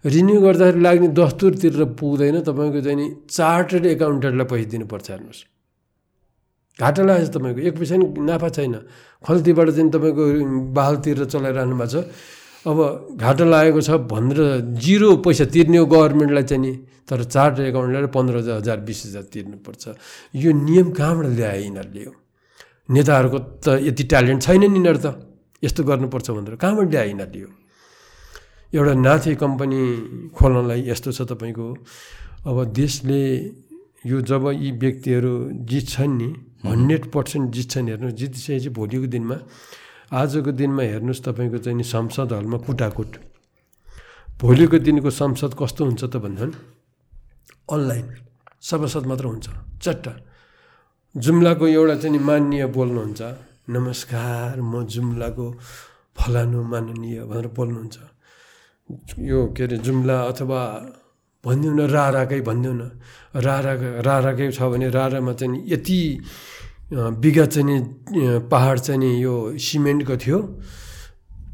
[0.04, 5.40] रिन्यू गर्दाखेरि लाग्ने दस्तुर तिरेर पुग्दैन तपाईँको चाहिँ नि चार्टर्ड एकाउन्टेन्टलाई पैसा दिनुपर्छ हेर्नुहोस्।
[6.78, 8.74] घाटा लागेको छ तपाईँको। एक पैसा नि नाफा छैन।
[9.24, 10.24] खल्तीबाट चाहिँ तपाईँको
[10.76, 11.96] बाल तिरेर चलाइरहनु भएको छ।
[12.68, 12.78] अब
[13.16, 14.40] घाटा लागेको छ भनेर
[14.76, 16.72] जिरो पैसा तिर्ने हो गभर्मेन्टलाई चाहिँ नि
[17.08, 19.84] तर चार्ट एकाउन्टलाई पन्ध्र हजार बिस हजार तिर्नुपर्छ।
[20.36, 22.12] यो नियम कहाँबाट ल्याए यिनीहरूले यो?
[22.92, 25.08] नेताहरूको त यति ट्यालेन्ट छैन नि यिनीहरू त।
[25.64, 27.48] यस्तो गर्नुपर्छ भनेर कहाँबाट ल्याए यिनीहरूले यो?
[28.74, 29.80] एउटा नाथे कम्पनी
[30.34, 31.66] खोल्नलाई यस्तो छ तपाईँको
[32.50, 33.20] अब देशले
[34.10, 35.34] यो जब यी व्यक्तिहरू
[35.70, 36.28] जित्छन् नि
[36.66, 39.36] हन्ड्रेड पर्सेन्ट जित्छन् हेर्नुहोस् जितिसकेपछि भोलिको दिनमा
[40.10, 43.12] आजको दिनमा हेर्नुहोस् तपाईँको चाहिँ नि संसद हलमा कुटाकुट।
[44.42, 46.46] भोलिको दिनको संसद कस्तो हुन्छ त भन्दा
[47.70, 48.06] अनलाइन
[48.58, 49.46] सभासद मात्र हुन्छ
[49.84, 50.06] चट्ट।
[51.14, 53.22] जुम्लाको एउटा चाहिँ नि माननीय बोल्नुहुन्छ
[53.70, 55.46] नमस्कार म जुम्लाको
[56.18, 58.13] फलानु माननीय भनेर बोल्नुहुन्छ।
[58.88, 60.60] यो के अरे जुम्ला अथवा
[61.44, 62.82] भनिदिउँ न राराकै भनिदिउँ न
[63.40, 63.72] रारा
[64.04, 66.00] राराकै छ भने रारामा चाहिँ यति
[66.92, 67.76] बिघा चाहिँ नि
[68.52, 70.38] पाहाड चाहिँ नि यो सिमेन्टको थियो।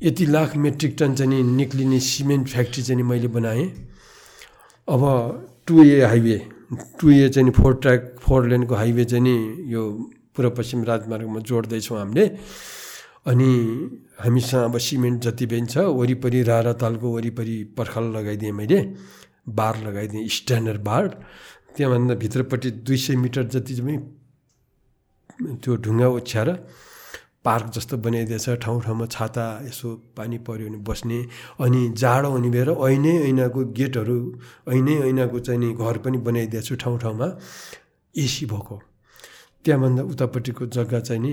[0.03, 3.67] यति लाख मेट्रिक टन चाहिँ नि निक्लिने सिमेन्ट फ्याक्ट्री चाहिँ नि मैले बनाएँ।
[4.89, 5.03] अब
[5.67, 6.39] to a highway
[6.99, 9.37] to a चाहिँ नि फोर ट्र्याक फोर लेनको हाइवे चाहिँ नि
[9.73, 9.83] यो
[10.35, 12.27] पूर्व पश्चिम राजमार्गमा जोड्दैछौँ हामीले।
[13.31, 13.51] अनि
[14.21, 18.81] हामीसँग अब सिमेन्ट जति पनि छ वरिपरि रारा तालको वरिपरि पर्खाल लगाइदिएँ मैले
[19.49, 21.07] बार लगाइदिएँ स्ट्यान्डर्ड बार।
[21.77, 23.99] त्यहाँभन्दा भित्रपट्टि दुई सय मिटर जति चाहिँ
[25.63, 26.49] त्यो ढुङ्गा ओछ्याएर
[27.45, 31.19] पार्क जस्तो बनाइदिएछ ठाउँ ठाउँमा छाता यसो पानी पऱ्यो भने बस्ने।
[31.65, 34.19] अनि जाडो हुने भएर ऐनै ऐनाको गेटहरू
[34.69, 37.29] ऐनै ऐनाको चाहिँ नि घर पनि बनाइदिएको छु ठाउँ ठाउँमा।
[38.15, 38.77] एसी भएको।
[39.65, 41.33] त्यहाँभन्दा उतापट्टिको जग्गा चाहिँ नि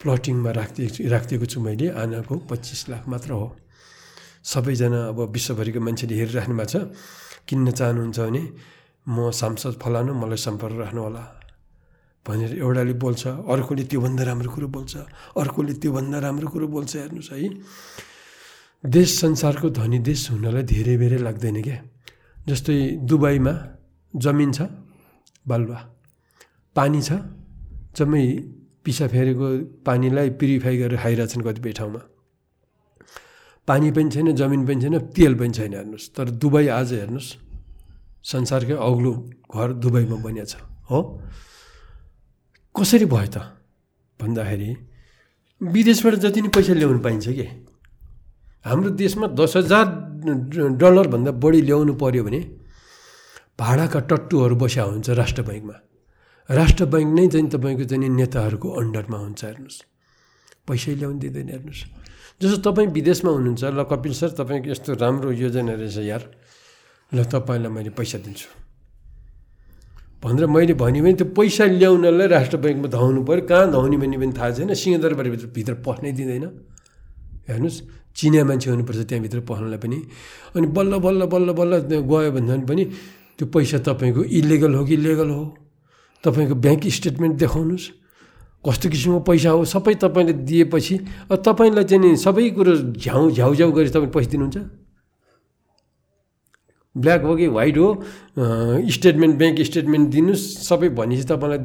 [0.00, 3.48] प्लटिङमा राखिदिएको राखिदिएको छु मैले। आनाको पच्चिस लाख मात्र हो।
[4.44, 6.74] सबैजना अब विश्वभरिको मान्छेले हेरिराख्नु भएको छ।
[7.48, 8.42] किन्न चाहनुहुन्छ भने
[9.08, 11.24] म सांसद फलानु मलाई सम्पर्क राख्नु होला
[12.26, 14.94] भनेर एउटाले बोल्छ। अर्कोले त्योभन्दा राम्रो कुरो बोल्छ।
[15.38, 17.48] अर्कोले त्योभन्दा राम्रो कुरो बोल्छ हेर्नुहोस् है।
[18.84, 21.78] देश संसारको धनी देश हुनलाई धेरै बेरै लाग्दैन क्या।
[22.46, 23.54] जस्तै दुबईमा
[24.14, 24.58] जमिन छ
[25.46, 25.78] बालुवा।
[26.76, 27.10] पानी छ
[27.94, 28.24] जम्मै
[28.86, 29.46] पिसा फेरेको
[29.82, 32.02] पानीलाई प्युरिफाई गरेर खाइरहेछन् कतिपय ठाउँमा।
[33.68, 37.30] पानी पनि छैन जमिन पनि छैन तेल पनि छैन हेर्नुहोस्। तर दुबई आज हेर्नुहोस्
[38.22, 39.12] संसारकै अग्लो
[39.50, 40.54] घर दुबईमा बनिएको छ
[40.90, 40.98] हो?
[42.74, 43.36] कसरी भयो त
[44.20, 44.70] भन्दाखेरि
[45.60, 47.46] विदेशबाट जति नै पैसा ल्याउनु पाइन्छ कि?
[48.66, 49.84] हाम्रो देशमा दस हजार
[50.80, 52.40] डलरभन्दा बढी ल्याउनु पऱ्यो भने
[53.58, 55.76] भाडाका टट्टुहरू बस्या हुन्छ राष्ट्र ब्याङ्कमा
[56.50, 59.78] राष्ट्र ब्याङ्क नै चाहिँ तपाईँको चाहिँ नेताहरूको अन्डरमा हुन्छ हेर्नुहोस्।
[60.62, 61.82] पैसै ल्याउनु दिँदैन हेर्नुहोस्।
[62.38, 66.22] जस्तो तपाईँ विदेशमा हुनुहुन्छ ल कपिल सर तपाईँको यस्तो राम्रो योजना रहेछ यार।
[67.12, 68.48] ल तपाईँलाई मैले पैसा दिन्छु।
[70.22, 74.50] भनेर मैले भने त्यो पैसा ल्याउनलाई राष्ट्र ब्याङ्कमा धाउनु पऱ्यो कहाँ धाउने भन्ने पनि थाहा
[74.54, 76.44] छैन। सिंहदरबारभित्र भित्र पस्नै दिँदैन।
[77.50, 77.78] हेर्नुहोस्
[78.14, 79.98] चिनिया मान्छे हुनुपर्छ त्यहाँभित्र पस्नलाई पनि।
[80.54, 82.84] अनि बल्ल बल्ल बल्ल बल्ल गयो भने पनि
[83.34, 85.65] त्यो पैसा तपाईँको इलिगल हो कि लिगल हो?
[86.24, 87.86] तपाईँको ब्याङ्क स्टेटमेन्ट देखाउनुहोस्।
[88.66, 90.94] कस्तो किसिमको पैसा हो सबै तपाईँले दिएपछि
[91.30, 94.56] तपाईँलाई चाहिँ नि सबै कुरो झ्याउ झ्याउझ्याउ गरी तपाईँ पैसा दिनुहुन्छ?
[96.96, 97.88] ब्ल्याक हो कि वाइट हो
[98.90, 101.60] स्टेटमेन्ट ब्याङ्क स्टेटमेन्ट दिनुहोस् सबै भनेपछि तपाईँलाई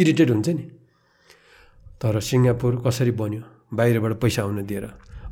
[0.00, 0.64] इरिटेट हुन्छ नि।
[1.98, 3.42] तर सिङ्गापुर कसरी बन्यो?
[3.74, 4.84] बाहिरबाट पैसा आउन दिएर।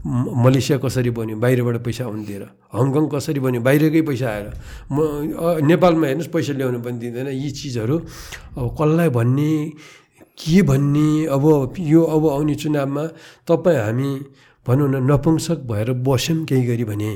[0.05, 2.43] मलेसिया कसरी बन्यो बाहिरबाट पैसा आउनु दिएर
[2.75, 4.47] हङकङ कसरी बन्यो बाहिरकै पैसा आएर
[4.91, 4.97] म
[5.71, 7.97] नेपालमा हेर्नुहोस् पैसा ल्याउनु पनि दिँदैन। यी चिजहरू
[8.59, 9.53] अब कसलाई भन्ने
[10.39, 13.05] के भन्ने अब यो अब आउने चुनावमा
[13.47, 14.11] तपाईँ हामी
[14.67, 17.13] भनौँ न नपुंसक भएर बस्यौँ केही गरी भने।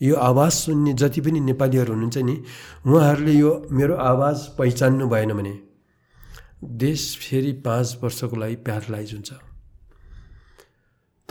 [0.00, 2.36] यो आवाज सुन्ने जति पनि नेपालीहरू हुनुहुन्छ नि
[2.86, 5.54] उहाँहरूले यो मेरो आवाज पहिचान्नु भएन भने।
[6.62, 9.49] देश फेरि पाँच वर्षको लागि प्यारलाइज हुन्छ।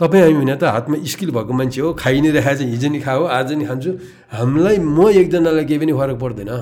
[0.00, 3.00] तपाईँ हामी होइन त हातमा स्किल भएको मान्छे हो खाइ नै राखेको चाहिँ हिजो नि
[3.00, 3.90] खाऊ आज नि खान्छु।
[4.32, 6.52] हामीलाई म एकजनालाई केही पनि फरक पर्दैन।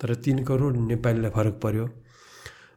[0.00, 1.84] तर तिन करोड नेपालीलाई फरक पर्यो।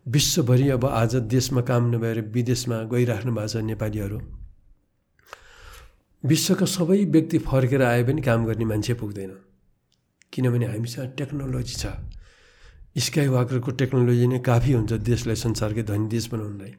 [0.05, 4.17] विश्वभरि अब आज देशमा काम नभएर विदेशमा गइराख्नु भएको छ नेपालीहरू।
[6.23, 9.31] विश्वका सबै व्यक्ति फर्केर आए पनि काम गर्ने मान्छे पुग्दैन।
[10.33, 11.85] किनभने हामीसँग टेक्नोलोजी छ।
[12.97, 16.73] स्काई वाकरको टेक्नोलोजी नै काफी हुन्छ देशलाई संसारकै धनी देश बनाउनलाई।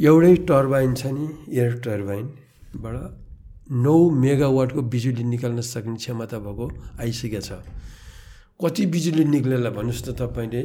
[0.00, 2.94] एउटै टर्बाइन छ नि एयर टर्बाइनबाट
[3.84, 6.66] नौ मेगावाटको बिजुली निकाल्न सक्ने क्षमता भएको
[6.98, 7.52] आइसकेको छ।
[8.60, 10.62] कति बिजुली निक्लेला भन्नुहोस् त तपाईँले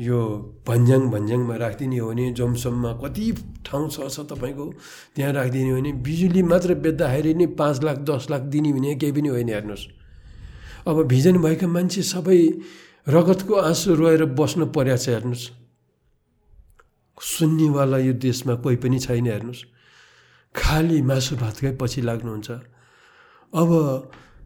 [0.00, 0.18] यो
[0.62, 3.24] भन्ज्याङ भन्ज्याङमा राखिदिने हो भने जमसममा कति
[3.66, 4.66] ठाउँ छ छ तपाईँको
[5.14, 9.12] त्यहाँ राखिदिने हो भने बिजुली मात्र बेच्दाखेरि नै पाँच लाख दस लाख दिने भने केही
[9.12, 9.84] पनि होइन हेर्नुहोस्।
[10.86, 12.40] अब भिजन भएका मान्छे सबै
[13.06, 15.44] रगतको आँसु रोएर बस्नु परेको छ हेर्नुहोस्।
[17.22, 19.64] सुन्नेवाला यो देशमा कोही पनि छैन हेर्नुहोस्।
[20.54, 22.50] खालि मासु भातकै पछि लाग्नुहुन्छ।
[23.52, 23.70] अब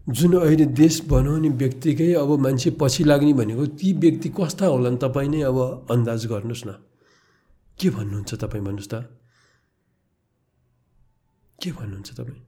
[0.09, 5.29] जुन अहिले देश बनाउने व्यक्तिकै अब मान्छे पछि लाग्ने भनेको ती व्यक्ति कस्ता होलान् तपाईँ
[5.29, 6.71] नै अब अन्दाज गर्नुहोस् न।
[7.79, 8.95] के भन्नुहुन्छ तपाईँ भन्नुहोस् त
[11.59, 12.41] के भन्नुहुन्छ तपाईँ?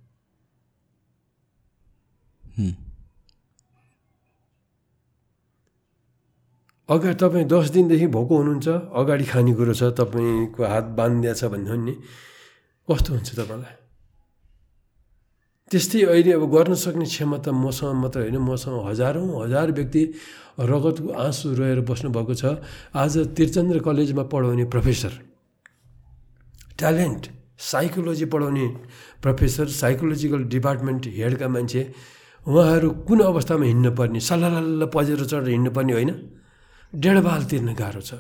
[6.89, 11.95] अगाडि तपाईँ दस दिनदेखि भोको हुनुहुन्छ अगाडि खानेकुरो छ तपाईँको हात बाँधिदिएको छ भन्नु नि
[12.89, 13.74] कस्तो हुन्छ तपाईँलाई?
[15.70, 20.03] त्यस्तै अहिले अब गर्न सक्ने क्षमता मसँग मात्र होइन मसँग हजारौँ हजार व्यक्ति
[20.61, 22.45] रगतको आँसु रहेर बस्नुभएको छ।
[22.93, 25.12] आज त्रिचन्द्र कलेजमा पढाउने प्रोफेसर
[26.78, 27.22] ट्यालेन्ट
[27.72, 28.66] साइकोलोजी पढाउने
[29.24, 31.82] प्रोफेसर साइकोलोजिकल डिपार्टमेन्ट हेडका मान्छे
[32.45, 36.12] उहाँहरू कुन अवस्थामा हिँड्नु पर्ने सल्लाह पजेर चढेर हिँड्नु पर्ने होइन?
[36.95, 38.14] डेढबाल तिर्न गाह्रो छ।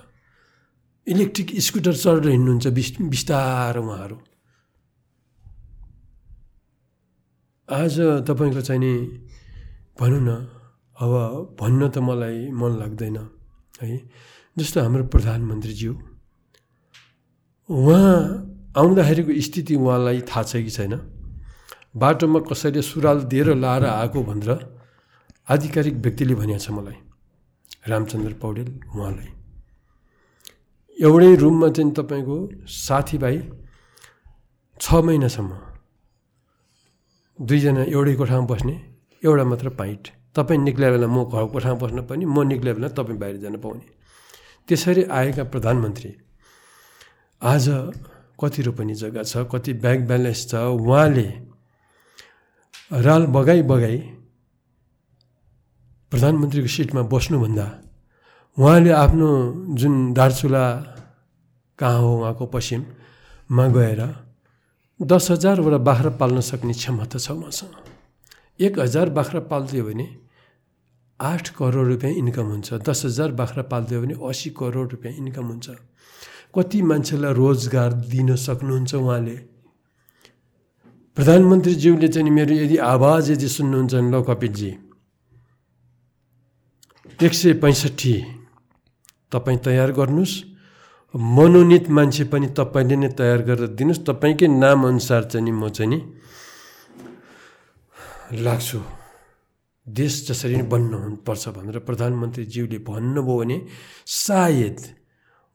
[1.06, 4.16] इलेक्ट्रिक स्कुटर चढेर हिँड्नुहुन्छ बिस बिस्तारो उहाँहरू।
[7.68, 7.94] आज
[8.28, 8.92] तपाईँको चाहिँ नि
[10.00, 10.30] भनौँ न
[10.96, 11.12] अब
[11.60, 13.16] भन्न त मलाई मन लाग्दैन
[13.82, 13.96] है?
[14.56, 15.92] जस्तो हाम्रो प्रधानमन्त्रीज्यू
[17.68, 18.12] उहाँ
[18.76, 20.94] आउँदाखेरिको स्थिति उहाँलाई थाहा छ कि छैन?
[21.96, 24.50] बाटोमा कसैले सुराल दिएर लाएर आएको भनेर
[25.46, 26.98] आधिकारिक व्यक्तिले भनेको छ मलाई।
[27.84, 29.30] रामचन्द्र पौडेल उहाँलाई।
[30.98, 33.36] एउटै रुममा चाहिँ तपाईँको साथीभाइ
[34.80, 35.52] छ महिनासम्म
[37.38, 38.74] दुईजना एउटै कोठामा बस्ने
[39.22, 40.02] एउटा मात्र पाइट
[40.36, 43.86] तपाईँ निक्लियो बेला म घर कोठामा बस्न पनि म निक्लियो बेला तपाईँ बाहिर जान पाउने।
[44.68, 46.10] त्यसरी आएका प्रधानमन्त्री
[47.42, 47.66] आज
[48.40, 51.28] कति रोपनी जग्गा छ कति ब्याङ्क ब्यालेन्स छ उहाँले
[53.04, 53.98] राल बगाई बगाई
[56.12, 57.66] प्रधानमन्त्रीको सिटमा बस्नुभन्दा
[58.58, 59.28] उहाँले आफ्नो
[59.74, 60.64] जुन दार्चुला
[61.78, 64.00] कहाँ हो उहाँको पश्चिममा गएर
[65.00, 67.74] दस हजारवटा बाख्रा पाल्न सक्ने क्षमता छ उहाँसँग।
[68.62, 70.06] एक हजार बाख्रा पालिदियो भने
[71.20, 75.66] आठ करोड रुपियाँ इन्कम हुन्छ दस हजार बाख्रा पालिदियो भने असी करोड रुपियाँ इन्कम हुन्छ।
[76.54, 79.36] कति मान्छेलाई रोजगार दिन सक्नुहुन्छ उहाँले?
[81.16, 84.70] प्रधानमन्त्रीज्यूले चाहिँ मेरो यदि आवाज यदि सुन्नुहुन्छ ल कपिलजी।
[87.24, 88.14] एक सय पैँसठी
[89.32, 90.34] तपाईँ तयार गर्नुहोस्।
[91.14, 95.98] मनोनित मान्छे पनि तपाईँले नै तयार गरेर दिनुहोस्। तपाईँकै नामअनुसार चाहिँ नि म चाहिँ नि
[98.44, 98.78] लाग्छु।
[99.86, 103.56] देश जसरी नै बन्न हुनुपर्छ भनेर प्रधानमन्त्रीज्यूले भन्नुभयो भने
[104.04, 104.78] सायद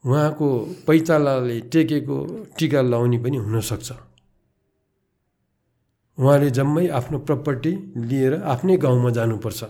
[0.03, 0.47] उहाँको
[0.87, 2.17] पैतालाले टेकेको
[2.57, 3.89] टिका लाउने पनि हुनसक्छ।
[6.17, 7.71] उहाँले जम्मै आफ्नो प्रपर्टी
[8.09, 9.61] लिएर आफ्नै गाउँमा जानुपर्छ।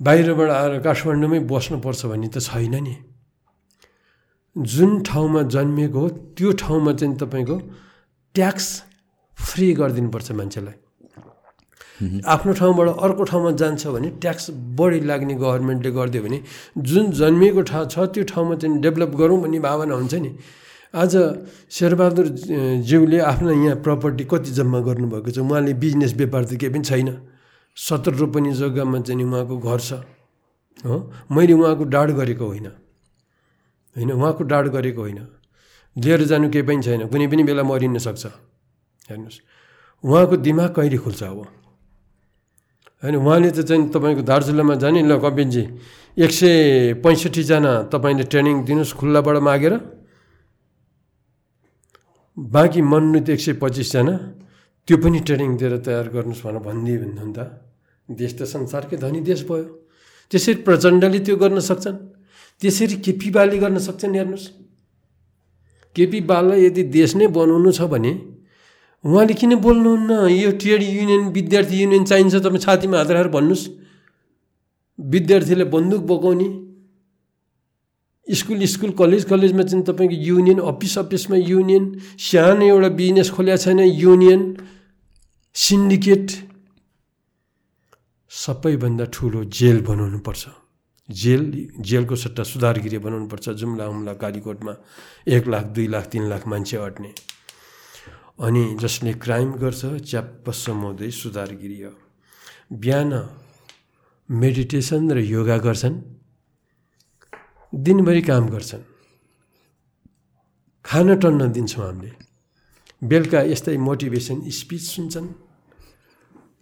[0.00, 2.94] बाहिरबाट आएर काठमाडौँमै बस्नुपर्छ भन्ने त छैन नि।
[4.56, 7.56] जुन ठाउँमा जन्मिएको हो त्यो ठाउँमा चाहिँ तपाईँको
[8.34, 8.66] ट्याक्स
[9.38, 10.76] फ्री गरिदिनुपर्छ मान्छेलाई।
[12.26, 16.38] आफ्नो ठाउँबाट अर्को ठाउँमा जान्छ भने ट्याक्स बढी लाग्ने गभर्मेन्टले गरिदियो भने
[16.90, 20.30] जुन जन्मिएको ठाउँ छ त्यो ठाउँमा चाहिँ डेभलप गरौँ भन्ने भावना हुन्छ नि।
[20.94, 21.12] आज
[21.70, 22.26] शेरबहादुर
[22.86, 25.38] ज्यूले आफ्नो यहाँ प्रपर्टी कति जम्मा गर्नुभएको छ?
[25.38, 27.10] उहाँले बिजनेस व्यापार त केही पनि छैन।
[27.76, 29.92] सत्र रोपनी जग्गामा चाहिँ उहाँको घर छ
[30.84, 30.96] हो?
[31.30, 32.66] मैले उहाँको डाड गरेको होइन।
[33.96, 35.20] होइन उहाँको डाड गरेको होइन।
[35.96, 38.26] लिएर जानु केही पनि छैन कुनै पनि बेला मरिन सक्छ।
[39.10, 39.38] हेर्नुहोस्
[40.04, 41.38] उहाँको दिमाग कहिले खुल्छ अब?
[43.02, 45.64] होइन उहाँले त चाहिँ तपाईँको दार्जिलिङमा जाने ल कपिलजी
[46.16, 49.74] एक सय पैँसठीजना तपाईँले ट्रेनिङ दिनुहोस् खुल्लाबाट मागेर।
[52.36, 54.14] बाँकी मनोनित एक सय पच्चिसजना
[54.88, 57.63] त्यो पनि ट्रेनिङ दिएर तयार गर्नुहोस् भनेर भनिदियो भने त
[58.08, 59.64] देश त संसारकै धनी देश भयो।
[60.30, 61.96] त्यसरी प्रचण्डले त्यो गर्न सक्छन्।
[62.62, 64.46] त्यसरी केपी बालले गर्न सक्छन् हेर्नुहोस्।
[65.96, 68.12] केपी बाललाई यदि देश नै बनाउनु छ भने
[69.04, 70.10] उहाँले किन बोल्नुहुन्न?
[70.32, 73.64] यो ट्रेड युनियन विद्यार्थी युनियन चाहिन्छ तपाईँ छातीमा हात राखेर भन्नुहोस्।
[74.98, 76.48] विद्यार्थीले बन्दुक बोकाउने।
[78.28, 81.84] स्कुल स्कुल कलेज कलेजमा चाहिँ तपाईँको युनियन अफिस अफिसमा युनियन
[82.16, 84.40] सानो एउटा बिजनेस खोलेको छैन युनियन
[85.56, 86.26] सिन्डिकेट।
[88.34, 90.48] सबैभन्दा ठुलो जेल बनाउनुपर्छ।
[91.08, 91.42] जेल
[91.80, 94.74] जेलको सट्टा सुधारगिरी बनाउनुपर्छ जुम्ला उम्ला कालीकोटमा
[95.28, 97.12] एक लाख दुई लाख तिन लाख मान्छे अट्ने।
[98.40, 101.10] अनि जसले क्राइम गर्छ च्याप्प समाउँदै
[101.84, 101.92] हो।
[102.72, 103.12] बिहान
[104.30, 106.02] मेडिटेसन र योगा गर्छन्।
[107.74, 108.82] दिनभरि काम गर्छन्।
[110.84, 112.12] खान टन्न दिन्छौँ हामीले।
[113.04, 115.43] बेलुका यस्तै मोटिभेसन स्पिच सुन्छन्।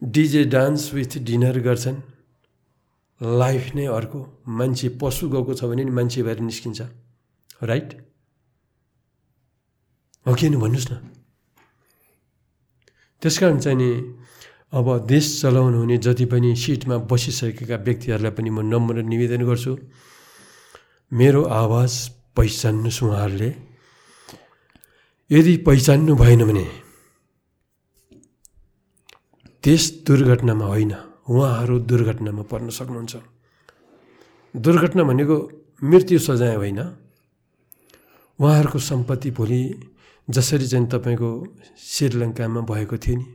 [0.03, 2.03] डिजे डान्स विथ डिनर गर्छन्।
[3.23, 6.81] लाइफ नै अर्को। मान्छे पशु गएको छ भने नि मान्छे भएर निस्किन्छ।
[7.63, 8.07] राइट
[10.27, 10.95] हो कि भन्नुहोस् न।
[13.23, 13.91] त्यस कारण चाहिँ नि
[14.75, 19.79] अब देश चलाउनु हुने जति पनि सिटमा बसिसकेका व्यक्तिहरूलाई पनि म नम्र निवेदन गर्छु।
[21.13, 21.93] मेरो आवाज
[22.37, 23.55] पहिचान्नुहोस् उहाँहरूले।
[25.31, 26.82] यदि पहिचान्नु भएन भने
[29.65, 30.93] देश दुर्घटनामा होइन।
[31.31, 33.17] उहाँहरू दुर्घटनामा पर्न सक्नुहुन्छ।
[34.57, 35.37] दुर्घटना भनेको
[35.83, 36.81] मृत्यु सजाय होइन।
[38.39, 39.61] उहाँहरूको सम्पत्ति भोलि
[40.31, 41.31] जसरी चाहिँ तपाईँको
[41.79, 43.27] श्रीलङ्कामा भएको थियो नि।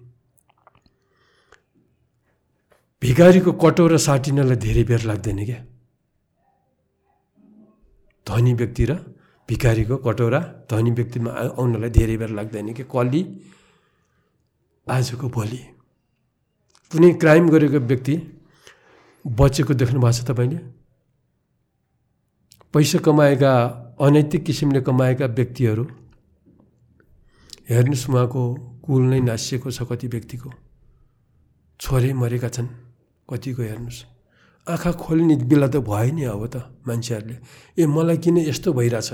[3.02, 5.60] भिखारीको कटौरा साटिनलाई धेरै बेर लाग्दैन क्या।
[8.28, 8.92] धनी व्यक्ति र
[9.50, 10.40] भिखारीको कटौरा
[10.72, 13.22] धनी व्यक्तिमा आउनलाई धेरै बेर लाग्दैन कि कली
[14.88, 15.77] आजको भोलि।
[16.92, 18.16] कुनै क्राइम गरेको व्यक्ति
[19.26, 20.60] बचेको देख्नु भएको छ तपाईँले?
[22.74, 23.52] पैसा कमाएका
[24.00, 25.84] अनैतिक किसिमले कमाएका व्यक्तिहरू
[27.70, 28.42] हेर्नुहोस् उहाँको
[28.88, 30.50] कुल नै नासिएको छ कति व्यक्तिको।
[31.80, 32.70] छोरै मरेका छन्
[33.30, 34.00] कतिको हेर्नुहोस्।
[34.68, 36.56] आँखा खोल्ने बेला त भयो नि अब त
[36.88, 37.36] मान्छेहरूले।
[37.76, 39.10] ए मलाई किन यस्तो भइरहेछ?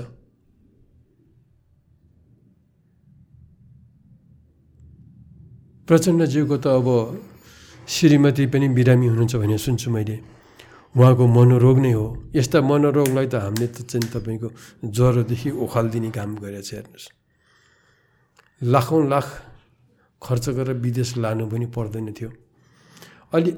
[5.90, 6.88] प्रचण्डज्यूको त अब
[7.88, 10.20] श्रीमती पनि बिरामी हुनुहुन्छ भने सुन्छु मैले।
[10.96, 12.06] उहाँको मनोरोग नै हो।
[12.36, 14.48] यस्ता मनोरोगलाई त हामीले त चाहिँ तपाईँको
[14.88, 17.08] ज्वरोदेखि ओखालिदिने काम गरेको छ हेर्नुहोस्।
[18.62, 19.28] लाखौँ लाख
[20.22, 22.30] खर्च गरेर विदेश लानु पनि पर्दैन थियो।
[23.34, 23.52] अलि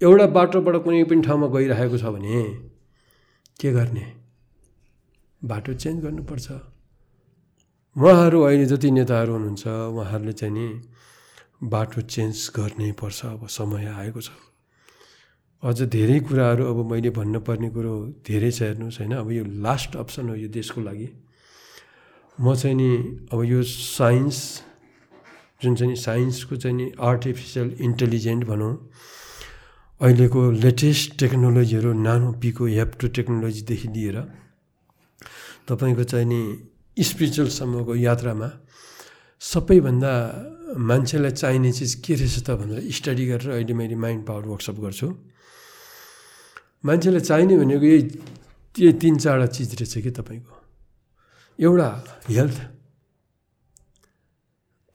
[0.00, 2.42] एउटा बाटोबाट कुनै पनि ठाउँमा गइरहेको छ भने
[3.60, 4.06] के गर्ने?
[5.42, 6.46] बाटो चेन्ज गर्नुपर्छ।
[7.96, 10.66] उहाँहरू अहिले जति नेताहरू हुनुहुन्छ उहाँहरूले चाहिँ नि
[11.60, 14.30] बाटो चेन्ज गर्नै पर्छ अब समय आएको छ।
[15.62, 17.94] अझ धेरै कुराहरू अब मैले भन्नुपर्ने कुरो
[18.26, 19.12] धेरै छ हेर्नुहोस् होइन?
[19.12, 21.08] अब यो लास्ट अप्सन हो यो देशको लागि।
[22.38, 22.90] म चाहिँ नि
[23.32, 24.38] अब यो साइन्स
[25.62, 28.74] जुन चाहिँ नि साइन्सको चाहिँ नि आर्टिफिसियल इन्टेलिजेन्ट भनौँ
[30.00, 34.18] अहिलेको लेटेस्ट टेक्नोलोजीहरू नानो पिको हेप्टो टेक्नोलोजीदेखि लिएर
[35.68, 36.40] तपाईँको चाहिँ नि
[36.96, 38.48] स्पिरिचुअलसम्मको यात्रामा
[39.42, 40.12] सबैभन्दा
[40.68, 45.08] मान्छेलाई चाहिने चिज के रहेछ त भनेर स्टडी गरेर अहिले मैले माइन्ड पावर वर्कसप गर्छु।
[46.84, 48.02] मान्छेलाई चाहिने भनेको यही
[48.76, 50.54] यही तिन चारवटा चिज रहेछ कि तपाईँको?
[51.58, 51.88] एउटा
[52.28, 52.58] हेल्थ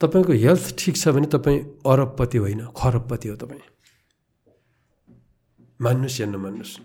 [0.02, 3.62] तपाईँको हेल्थ ठिक छ भने तपाईँ अरबपति होइन खरबपति हो तपाईँ।
[5.80, 6.78] मान्नुहोस् या नमान्नुहोस्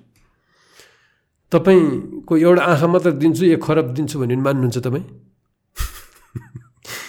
[1.53, 5.05] तपाईँको एउटा आँखा मात्र दिन्छु एक खरब दिन्छु भने मान्नुहुन्छ तपाईँ?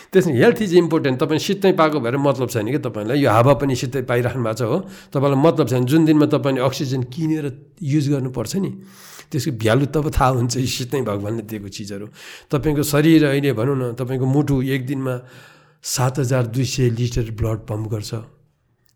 [0.09, 3.75] त्यसमा हेल्थ इज इम्पोर्टेन्ट तपाईँ सित्तै पाएको भएर मतलब छैन कि तपाईँलाई। यो हावा पनि
[3.75, 4.77] सित्तै पाइराख्नु भएको छ हो।
[5.13, 7.45] तपाईँलाई मतलब छैन। जुन दिनमा तपाईँले अक्सिजन किनेर
[7.77, 8.71] युज गर्नुपर्छ नि
[9.29, 12.05] त्यसको भ्यालु तब थाहा हुन्छ यो सित्तै भगवान्ले दिएको चिजहरू।
[12.49, 15.13] तपाईँको शरीर अहिले भनौँ न तपाईँको मुटु एक दिनमा
[15.85, 18.11] सात हजार दुई सय लिटर ब्लड पम्प गर्छ।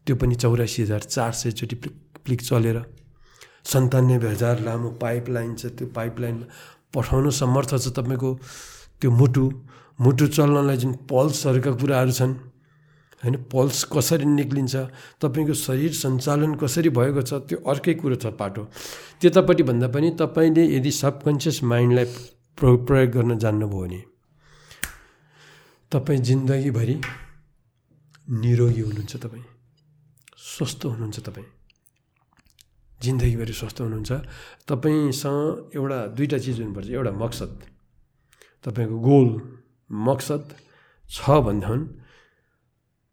[0.08, 1.76] त्यो पनि चौरासी हजार चार सयचोटि
[2.26, 2.78] प्लिक चलेर।
[3.64, 6.46] सन्तानब्बे हजार लामो पाइप लाइन छ। त्यो पाइप लाइनमा
[6.90, 8.30] पठाउनु समर्थ छ तपाईँको।
[9.00, 9.46] त्यो मुटु
[10.04, 12.34] मुटु चल्नलाई जुन पल्सहरूका कुराहरू छन्
[13.24, 14.76] होइन पल्स कसरी निक्लिन्छ
[15.22, 18.64] तपाईँको शरीर सञ्चालन कसरी भएको छ त्यो अर्कै कुरो छ पाटो।
[19.22, 22.06] त्यतापट्टि भन्दा पनि तपाईँले यदि सबकन्सियस माइन्डलाई
[22.58, 24.02] प्र प्रयोग गर्न जान्नुभयो भने
[25.92, 26.96] तपाईँ जिन्दगीभरि
[28.42, 29.46] निरोगी हुनुहुन्छ तपाईँ
[30.54, 31.50] स्वस्थ हुनुहुन्छ तपाईँ।
[33.00, 34.12] जिन्दगीभरि स्वस्थ हुनुहुन्छ।
[34.68, 37.52] तपाईँसँग एउटा दुईवटा चिज हुनुपर्छ एउटा मकसद
[38.66, 39.30] तपाईँको गोल
[39.90, 40.44] मकसद
[41.10, 42.02] छ भनेदेखि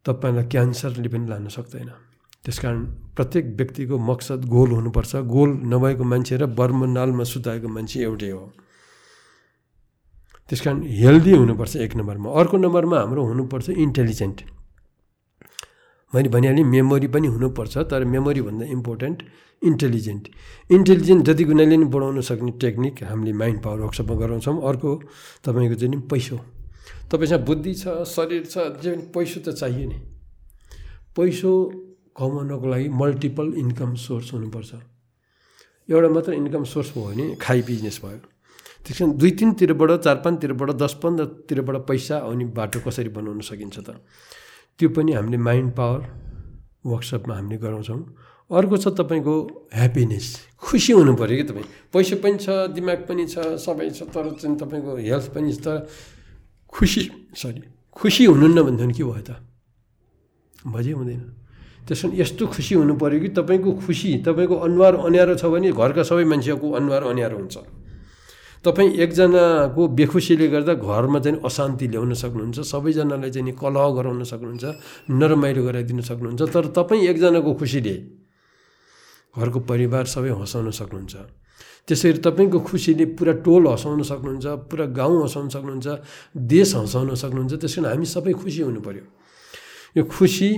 [0.04, 1.90] तपाईँलाई क्यान्सरले पनि लान सक्दैन।
[2.44, 2.84] त्यस कारण
[3.16, 8.44] प्रत्येक व्यक्तिको मकसद गोल हुनुपर्छ। गोल नभएको मान्छे र बर्मनालमा सुताएको मान्छे एउटै हो।
[10.48, 14.38] त्यस कारण हेल्दी हुनुपर्छ एक नम्बरमा। अर्को नम्बरमा हाम्रो हुनुपर्छ इन्टेलिजेन्ट।
[16.12, 19.18] मैले भनिहालेँ मेमोरी पनि हुनुपर्छ तर मेमोरीभन्दा इम्पोर्टेन्ट
[19.62, 20.24] इन्टेलिजेन्ट।
[20.70, 24.90] इन्टेलिजेन्ट जति गुनाले नि बढाउन सक्ने टेक्निक हामीले माइन्ड पावर वर्कसपमा गराउँछौँ। अर्को
[25.44, 26.36] तपाईँको चाहिँ नि पैसो।
[27.10, 29.98] तपाईँसँग बुद्धि छ शरीर छ जे पनि पैसो त चाहियो नि।
[31.16, 31.50] पैसो
[32.16, 34.72] कमाउनको लागि मल्टिपल इन्कम सोर्स हुनुपर्छ।
[35.88, 38.18] एउटा मात्र इन्कम सोर्स भयो भने खाइ बिजनेस भयो।
[38.86, 43.98] त्यस कारण दुई तिनतिरबाट चार पाँचतिरबाट दस पन्ध्रतिरबाट पैसा आउने बाटो कसरी बनाउन सकिन्छ त?
[44.78, 46.00] त्यो पनि हामीले माइन्ड पावर
[46.86, 48.00] वर्कसपमा हामीले गराउँछौँ।
[48.50, 49.34] अर्को छ तपाईँको
[49.74, 50.26] ह्याप्पिनेस
[50.62, 51.66] खुसी हुनु पऱ्यो कि तपाईँ?
[51.92, 55.84] पैसा पनि छ दिमाग पनि छ सबै छ तर चाहिँ तपाईँको हेल्थ पनि छ।
[56.72, 57.02] खुसी
[57.34, 57.62] सरी
[57.96, 59.30] खुसी हुनुहुन्न भनेदेखि के भयो त
[60.66, 61.22] भजै हुँदैन।
[61.88, 66.02] त्यस कारण यस्तो खुसी हुनु पऱ्यो कि तपाईँको खुसी तपाईँको अनुहार अँध्यारो छ भने घरका
[66.04, 67.56] सबै मान्छेको अनुहार अँध्यारो हुन्छ।
[68.64, 74.64] तपाईँ एकजनाको बेखुसीले गर्दा घरमा चाहिँ अशान्ति ल्याउन सक्नुहुन्छ सबैजनालाई चाहिँ कलह गराउन सक्नुहुन्छ
[75.10, 77.94] नरमाइलो गराइदिन सक्नुहुन्छ तर तपाईँ एकजनाको खुसीले
[79.34, 81.39] घरको परिवार सबै हँसाउन सक्नुहुन्छ।
[81.88, 85.86] त्यसरी तपाईँको खुसीले पुरा टोल हँसाउन सक्नुहुन्छ पुरा गाउँ हँसाउन सक्नुहुन्छ
[86.52, 89.04] देश हँसाउन सक्नुहुन्छ त्यस कारण हामी सबै खुसी हुनु पऱ्यो
[89.96, 90.50] यो खुसी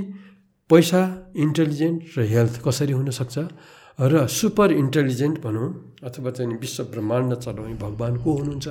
[0.70, 1.00] पैसा
[1.36, 3.38] इन्टेलिजेन्ट र हेल्थ कसरी हुनसक्छ
[3.98, 5.68] र सुपर इन्टेलिजेन्ट भनौँ
[6.04, 8.68] अथवा चाहिँ विश्व ब्रह्माण्ड चलाउने भगवान् को हुनुहुन्छ?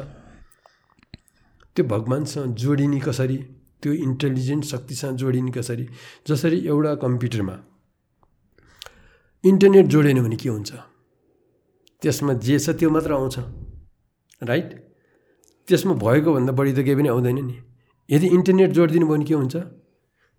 [1.75, 3.37] त्यो भगवान्सँग जोडिने कसरी?
[3.81, 5.85] त्यो इन्टेलिजेन्ट शक्तिसँग जोडिने कसरी?
[6.27, 7.55] जसरी एउटा कम्प्युटरमा
[9.43, 10.71] इन्टरनेट जोडेन भने के हुन्छ?
[12.01, 13.35] त्यसमा जे छ त्यो मात्र आउँछ
[14.41, 14.69] राइट
[15.67, 17.55] त्यसमा भएको भन्दा बढी त केही पनि आउँदैन नि।
[18.09, 19.55] यदि इन्टरनेट जोडिदिनु भयो भने के हुन्छ?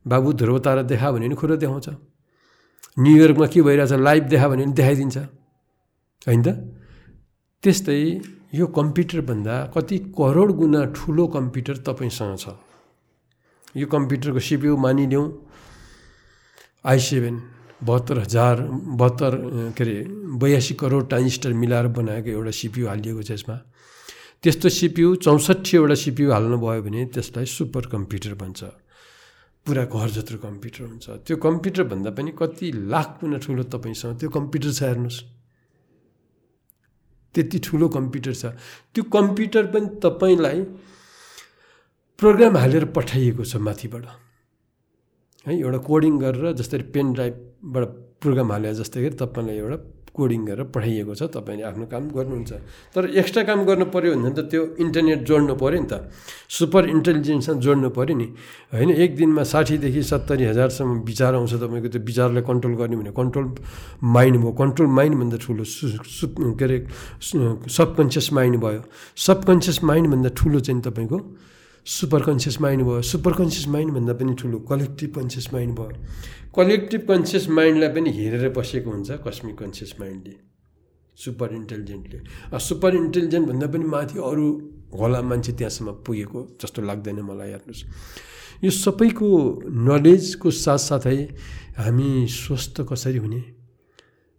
[0.06, 1.88] बाबु ध्रुव तारा देखा भने पनि कुरो देखाउँछ।
[2.98, 3.92] न्युयोर्कमा के भइरहेछ?
[3.92, 5.16] लाइभ देखा भने पनि देखाइदिन्छ।
[6.26, 6.48] होइन त?
[7.62, 7.98] त्यस्तै
[8.54, 12.46] यो कम्प्युटरभन्दा कति करोड गुणा ठुलो कम्प्युटर तपाईँसँग छ।
[13.76, 15.26] यो कम्प्युटरको सिपियु मानिलिउँ।
[16.84, 17.36] आई सेभेन
[17.82, 18.56] बहत्तर हजार
[19.00, 19.32] बहत्तर
[19.76, 19.96] के अरे
[20.38, 23.56] बयासी करोड ट्रान्जिस्टर मिलाएर बनाएको एउटा सिपियु हालिएको छ यसमा।
[24.42, 28.60] त्यस्तो सिपियु चौसठीवटा सिपियु हाल्नुभयो भने त्यसलाई सुपर कम्प्युटर भन्छ।
[29.66, 34.70] पुरा घर जत्रो कम्प्युटर हुन्छ। त्यो कम्प्युटरभन्दा पनि कति लाख गुणा ठुलो तपाईँसँग त्यो कम्प्युटर
[34.72, 35.18] छ हेर्नुहोस्।
[37.34, 38.44] त्यति ठुलो कम्प्युटर छ।
[38.94, 40.58] त्यो कम्प्युटर पनि तपाईँलाई
[42.18, 44.06] प्रोग्राम हालेर पठाइएको छ माथिबाट।
[45.46, 47.84] है एउटा कोडिङ गरेर जसरी पेन ड्राइभबाट
[48.22, 49.78] प्रोग्राम हाले जस्तै गरी तपाईँलाई एउटा
[50.12, 52.52] कोडिङ गरेर पठाइएको छ तपाईँले आफ्नो काम गर्नुहुन्छ।
[52.94, 56.12] तर एक्स्ट्रा काम गर्नु पऱ्यो भने त त्यो इन्टरनेट जोड्नु पऱ्यो नि त।
[56.52, 58.26] सुपर इन्टेलिजेन्ससँग जोड्नु पऱ्यो नि।
[58.76, 63.46] होइन एक दिनमा साठीदेखि सत्तरी हजारसम्म विचार आउँछ तपाईँको त्यो विचारलाई कन्ट्रोल गर्ने भने कन्ट्रोल
[64.04, 66.28] माइन्ड भयो। कन्ट्रोल माइन्डभन्दा ठुलो सु
[66.60, 66.78] के अरे
[67.72, 68.82] सबकन्सियस माइन्ड भयो।
[69.16, 71.18] सबकन्सियस माइन्डभन्दा ठुलो चाहिँ तपाईँको
[71.86, 75.90] सुपर कन्सियस माइन्ड भयो। सुपर कन्सियस माइन्डभन्दा पनि ठुलो कलेक्टिभ कन्सियस माइन्ड भयो।
[76.54, 80.34] कलेक्टिभ कन्सियस माइन्डलाई पनि हेरेर बसेको हुन्छ कस्मिक कन्सियस माइन्डले
[81.18, 84.46] सुपर इन्टेलिजेन्टले। सुपर इन्टेलिजेन्ट भन्दा पनि माथि अरू
[84.94, 87.82] होला मान्छे त्यहाँसम्म पुगेको जस्तो लाग्दैन मलाई हेर्नुहोस्।
[88.64, 89.28] यो सबैको
[89.66, 91.18] नलेजको साथसाथै
[91.82, 93.42] हामी स्वस्थ कसरी हुने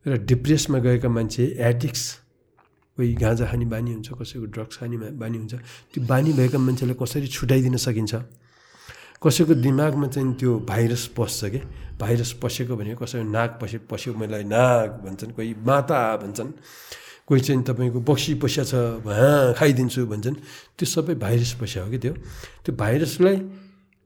[0.05, 2.03] र डिप्रेसमा गएका मान्छे एडिक्स
[2.97, 5.53] कोही गाँजा खाने बानी हुन्छ कसैको ड्रग्स खाने बानी हुन्छ।
[5.93, 8.13] त्यो बानी भएका मान्छेलाई कसरी छुट्याइदिन सकिन्छ?
[9.17, 11.59] कसैको दिमागमा चाहिँ त्यो भाइरस पस्छ कि?
[11.97, 16.51] भाइरस पसेको भने कसैको नाक पसे पस्यो मलाई नाक भन्छन् कोही माता भन्छन्
[17.27, 18.73] कोही चाहिँ तपाईँको बक्सी पस्या छ
[19.09, 20.35] हाँ खाइदिन्छु भन्छन्।
[20.77, 22.13] त्यो सबै भाइरस पस्या हो कि त्यो?
[22.61, 23.35] त्यो भाइरसलाई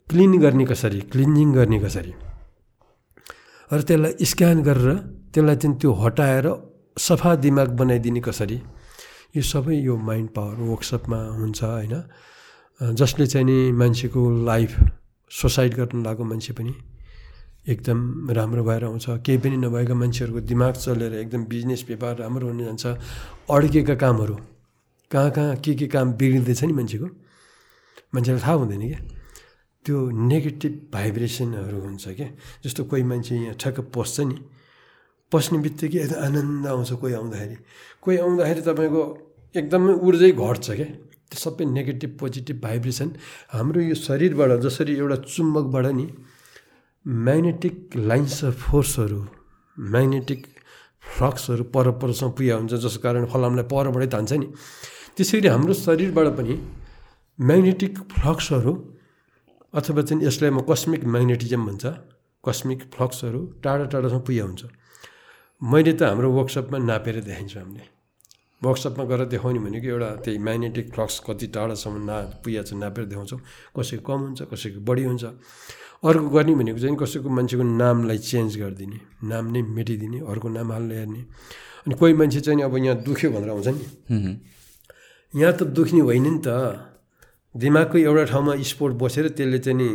[0.07, 0.99] क्लिन गर्ने कसरी?
[1.11, 2.13] क्लिन्जिङ गर्ने कसरी?
[3.67, 4.89] र त्यसलाई स्क्यान गरेर
[5.33, 6.47] त्यसलाई चाहिँ त्यो हटाएर
[6.97, 8.57] सफा दिमाग बनाइदिने कसरी?
[9.35, 11.95] यो सबै यो माइन्ड पावर वर्कसपमा हुन्छ होइन?
[12.81, 14.71] जसले चाहिँ नि मान्छेको लाइफ
[15.31, 16.73] सुसाइड गर्न लागेको मान्छे पनि
[17.67, 22.59] एकदम राम्रो भएर आउँछ। केही पनि नभएका मान्छेहरूको दिमाग चलेर एकदम बिजनेस व्यापार राम्रो हुन
[22.63, 22.85] जान्छ।
[23.51, 24.35] अड्केका कामहरू
[25.11, 27.07] कहाँ कहाँ के के काम बिग्रिँदैछ नि मान्छेको?
[28.15, 28.99] मान्छेलाई थाहा हुँदैन क्या?
[29.85, 32.29] त्यो नेगेटिभ भाइब्रेसनहरू हुन्छ क्या?
[32.63, 34.35] जस्तो कोही मान्छे यहाँ ठ्याक्क पस्छ नि
[35.31, 37.55] पस्ने बित्तिकै आनन्द आउँछ कोही आउँदाखेरि।
[38.03, 39.01] कोही आउँदाखेरि तपाईँको
[39.55, 40.87] एकदमै ऊर्जै घट्छ क्या
[41.27, 43.09] त्यो सबै नेगेटिभ पोजिटिभ भाइब्रेसन
[43.51, 46.05] हाम्रो यो शरीरबाट जसरी एउटा चुम्बकबाट नि
[47.05, 47.75] म्याग्नेटिक
[48.09, 49.19] लाइन्स अफ फोर्सहरू
[49.77, 50.41] म्याग्नेटिक
[51.03, 54.47] फ्लक्सहरू पर परसँग पुगेको हुन्छ जसको कारण फलामलाई परबाटै तान्छ नि।
[55.15, 56.55] त्यसरी हाम्रो शरीरबाट पनि
[57.39, 58.73] म्याग्नेटिक फ्लक्सहरू
[59.73, 61.85] अथवा चाहिँ यसलाई म कस्मिक म्याग्नेटिजम भन्छ
[62.43, 64.63] कस्मिक फ्लक्सहरू टाढा टाढासम्म पुगेको हुन्छ।
[65.61, 67.83] मैले त हाम्रो वर्कसपमा नापेर देखाइन्छ हामीले।
[68.61, 73.39] वर्कसपमा गएर देखाउने भनेको एउटा त्यही म्याग्नेटिक फ्लक्स कति टाढासम्म ना पुगेको नापेर देखाउँछौँ।
[73.73, 75.23] कसैको कम हुन्छ कसैको बढी हुन्छ।
[76.05, 80.95] अर्को गर्ने भनेको चाहिँ कसैको मान्छेको नामलाई चेन्ज गरिदिने नाम नै मेटिदिने अर्को नाम हाल्ने
[80.95, 81.21] हेर्ने।
[81.89, 83.85] अनि कोही मान्छे चाहिँ अब यहाँ दुख्यो भनेर आउँछ नि।
[85.33, 86.49] यहाँ त दुख्ने होइन नि त।
[87.57, 89.89] दिमागको एउटा ठाउँमा स्पोर्ट बसेर त्यसले चाहिँ नि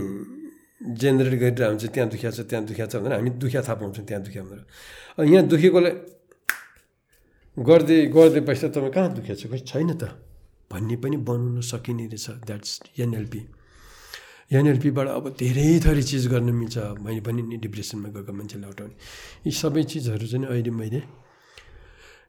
[0.99, 4.23] जेनेरेट गरिरहेको हुन्छ त्यहाँ दुखिया छ त्यहाँ दुखिया छ भनेर। हामी दुखिया थाहा पाउँछौँ त्यहाँ
[4.27, 4.67] दुखिया भनेर।
[5.19, 5.95] यहाँ दुखेकोलाई
[7.57, 10.09] गर्दै गर्दै पैसा तपाईँ कहाँ दुखेको छ खोइ छैन त
[10.71, 13.41] भन्ने पनि बनाउन सकिने रहेछ द्याट्स एनएलपी
[14.51, 18.95] एनएलपीबाट अब धेरै थरी चिज गर्न मिल्छ मैले पनि नि डिप्रेसनमा गएको मान्छेलाई हटाउने
[19.45, 21.01] यी सबै चिजहरू चाहिँ अहिले मैले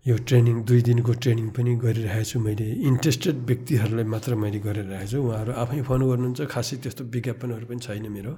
[0.06, 5.20] यो ट्रेनिङ दुई दिनको ट्रेनिङ पनि गरिरहेको छु मैले इन्ट्रेस्टेड व्यक्तिहरूलाई मात्र मैले गरिरहेको छु
[5.24, 8.34] उहाँहरू आफै फोन गर्नुहुन्छ खासै त्यस्तो विज्ञापनहरू पनि छैन मेरो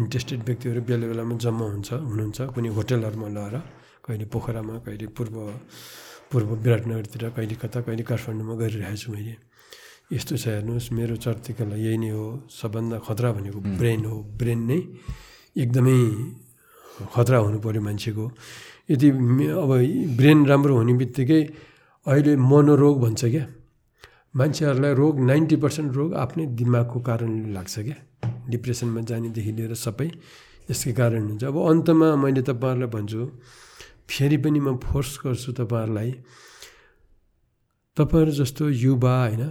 [0.00, 3.56] इन्ट्रेस्टेड व्यक्तिहरू बेला बेलामा जम्मा हुन्छ हुनुहुन्छ कुनै होटेलहरूमा लगाएर
[4.04, 5.36] कहिले पोखरामा कहिले पूर्व
[6.30, 9.34] पूर्व विराटनगरतिर कहिले कता कहिले काठमाडौँमा गरिरहेको छु मैले।
[10.12, 14.78] यस्तो छ हेर्नुहोस् मेरो चर्तिकला यही नै हो सबभन्दा खतरा भनेको ब्रेन हो। ब्रेन नै
[15.62, 15.98] एकदमै
[17.14, 18.24] खतरा हुनु पऱ्यो मान्छेको।
[18.92, 19.08] यदि
[19.62, 19.70] अब
[20.18, 21.42] ब्रेन राम्रो हुने बित्तिकै
[22.06, 23.44] अहिले मनोरोग भन्छ क्या।
[24.36, 27.96] मान्छेहरूलाई रोग नाइन्टी पर्सेन्ट रोग आफ्नै दिमागको कारणले लाग्छ क्या।
[28.50, 30.08] डिप्रेसनमा जानेदेखि लिएर सबै
[30.70, 33.22] यसकै कारण हुन्छ। अब अन्तमा मैले तपाईँहरूलाई भन्छु
[34.08, 36.10] फेरि पनि म फोर्स गर्छु तपाईँहरूलाई
[37.96, 39.44] तपाईँहरू जस्तो युवा होइन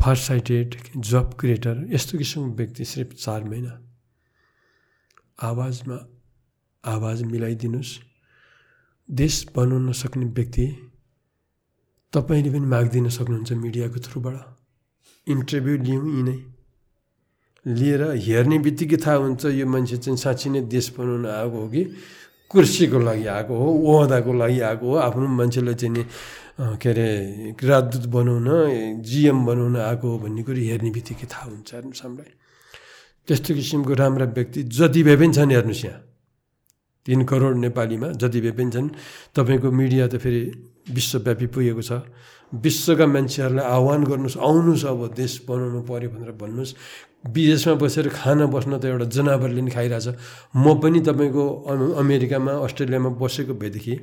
[0.00, 3.72] साइटेड जब क्रिएटर यस्तो किसिमको व्यक्ति सिर्फ चार महिना
[5.38, 5.98] आवाजमा
[6.84, 7.92] आवाज मिलाइदिनुहोस्।
[9.08, 10.66] देश बनाउन सक्ने व्यक्ति
[12.12, 14.36] तपाईँले पनि मागिदिन सक्नुहुन्छ मिडियाको थ्रुबाट।
[15.26, 16.36] इन्टरभ्यू लिउँ यिनै।
[17.66, 21.82] लिएर हेर्ने बित्तिकै थाहा हुन्छ यो मान्छे चाहिँ साँच्ची नै देश बनाउन आएको हो कि?
[22.50, 26.02] कुर्सीको लागि आएको हो ओहदाको लागि आएको हो आफ्नो मान्छेलाई चाहिँ नि
[26.82, 27.08] के अरे
[27.62, 28.48] राजदूत बनाउन
[29.06, 32.32] जिएम बनाउन आएको हो भन्ने कुरो हेर्ने बित्तिकै थाहा हुन्छ हेर्नुहोस् हामीलाई।
[33.28, 36.00] त्यस्तो किसिमको राम्रा व्यक्ति जति भए पनि छन् हेर्नुहोस् यहाँ।
[37.06, 38.88] तिन करोड नेपालीमा जति भए पनि छन्।
[39.36, 40.42] तपाईँको मिडिया त फेरि
[40.90, 41.92] विश्वव्यापी पुगेको छ।
[42.52, 46.74] विश्वका मान्छेहरूलाई आह्वान गर्नुहोस् आउनुहोस् अब देश बनाउनु पऱ्यो भनेर भन्नुहोस्।
[47.26, 50.08] विदेशमा बसेर खाना बस्न त एउटा जनावरले नि खाइरहेछ।
[50.56, 54.00] म पनि तपाईँको अम- अमेरिकामा अस्ट्रेलियामा बसेको भएदेखि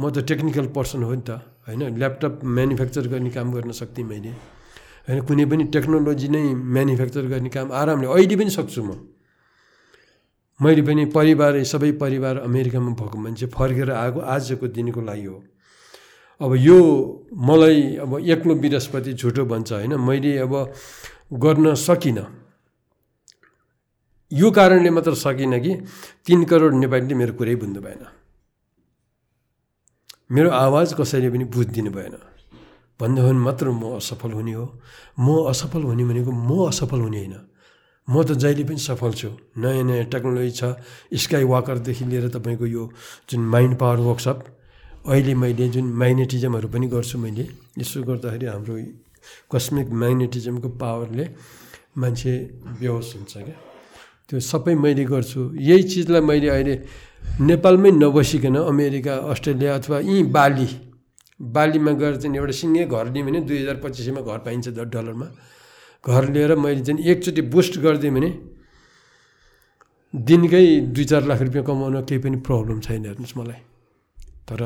[0.00, 1.96] म त टेक्निकल पर्सन हो नि त होइन?
[1.98, 4.28] ल्यापटप म्यानुफ्याक्चर गर्ने काम गर्न सक्थेँ मैले।
[5.08, 9.08] होइन कुनै पनि टेक्नोलोजी नै म्यानुफ्याक्चर गर्ने काम आरामले अहिले पनि सक्छु म।
[10.62, 15.44] मैले पनि परिवार सबै परिवार अमेरिकामा भएको मान्छे फर्केर आएको आजको दिनको लागि हो।
[16.40, 16.78] अब यो
[17.34, 19.94] मलाई अब एक्लो बृहस्पति झुटो भन्छ होइन?
[19.94, 20.72] मैले अब
[21.32, 22.45] गर्न सकिनँ।
[24.32, 25.74] यो कारणले मात्र सकिनँ कि
[26.26, 28.02] तिन करोड नेपालीले मेरो कुरै बुझ्नु भएन।
[30.34, 32.14] मेरो आवाज कसैले पनि बुझिदिनु भएन।
[33.00, 34.66] भन्दा हो भने मात्र म असफल हुने हो।
[35.18, 37.34] म असफल हुने भनेको म असफल हुने होइन।
[38.08, 39.30] म त जहिले पनि सफल छु।
[39.62, 40.74] नयाँ नयाँ टेक्नोलोजी छ।
[41.14, 42.82] स्काई वाकरदेखि लिएर तपाईँको यो
[43.30, 44.38] जुन माइन्ड पावर वर्कसप
[45.06, 47.46] अहिले मैले जुन म्याग्नेटिजमहरू पनि गर्छु मैले
[47.78, 48.74] यसो गर्दाखेरि हाम्रो
[49.54, 51.24] कस्मिक म्याग्नेटिजमको पावरले
[51.94, 52.32] मान्छे
[52.82, 53.75] बेहोस हुन्छ क्या।
[54.28, 56.74] त्यो सबै मैले गर्छु। यही चिजलाई मैले अहिले
[57.46, 60.68] नेपालमै नबसिकन अमेरिका अस्ट्रेलिया अथवा यहीँ बाली
[61.40, 64.88] बालीमा गएर चाहिँ एउटा सिङ्गै घर लिएँ भने दुई हजार पच्चिस सयमा घर पाइन्छ द
[64.88, 65.28] डलरमा।
[66.04, 68.30] घर लिएर मैले चाहिँ एकचोटि बुस्ट गरिदिएँ भने
[70.14, 70.64] दिनकै
[70.96, 73.60] दुई चार लाख रुपियाँ कमाउन केही पनि प्रब्लम छैन हेर्नुहोस् मलाई।
[74.48, 74.60] तर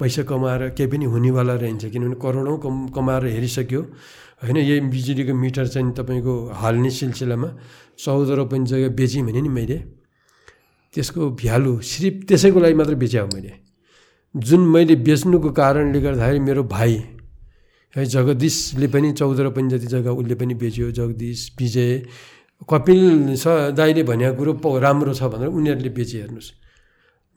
[0.00, 3.82] पैसा कमाएर केही पनि हुनेवाला रहन्छ किनभने करोडौँ कम कमाएर हेरिसक्यो।
[4.42, 7.48] होइन यही बिजुलीको मिटर चाहिँ तपाईँको हाल्ने सिलसिलामा
[7.98, 9.78] चौध रुपियाँ जग्गा बेचेँ भने नि मैले।
[10.94, 13.52] त्यसको भ्यालु सिर्फ त्यसैको लागि मात्र बेचे हो मैले।
[14.34, 16.94] जुन मैले बेच्नुको कारणले गर्दाखेरि मेरो भाइ
[17.94, 21.90] है जगदीशले पनि चौध रुपियाँ जति जग्गा उसले पनि बेच्यो जगदीश विजय
[22.68, 23.46] कपिल छ
[23.78, 26.50] दाइले भनेको कुरो राम्रो छ भनेर उनीहरूले बेचे हेर्नुहोस्।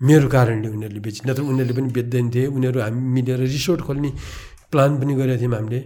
[0.02, 4.10] मेरो कारणले उनीहरूले बेचे नत्र उनीहरूले पनि बेच्दैन थिए। उनीहरू हामी मिलेर रिसोर्ट खोल्ने
[4.72, 5.80] प्लान पनि गरेका थियौँ हामीले।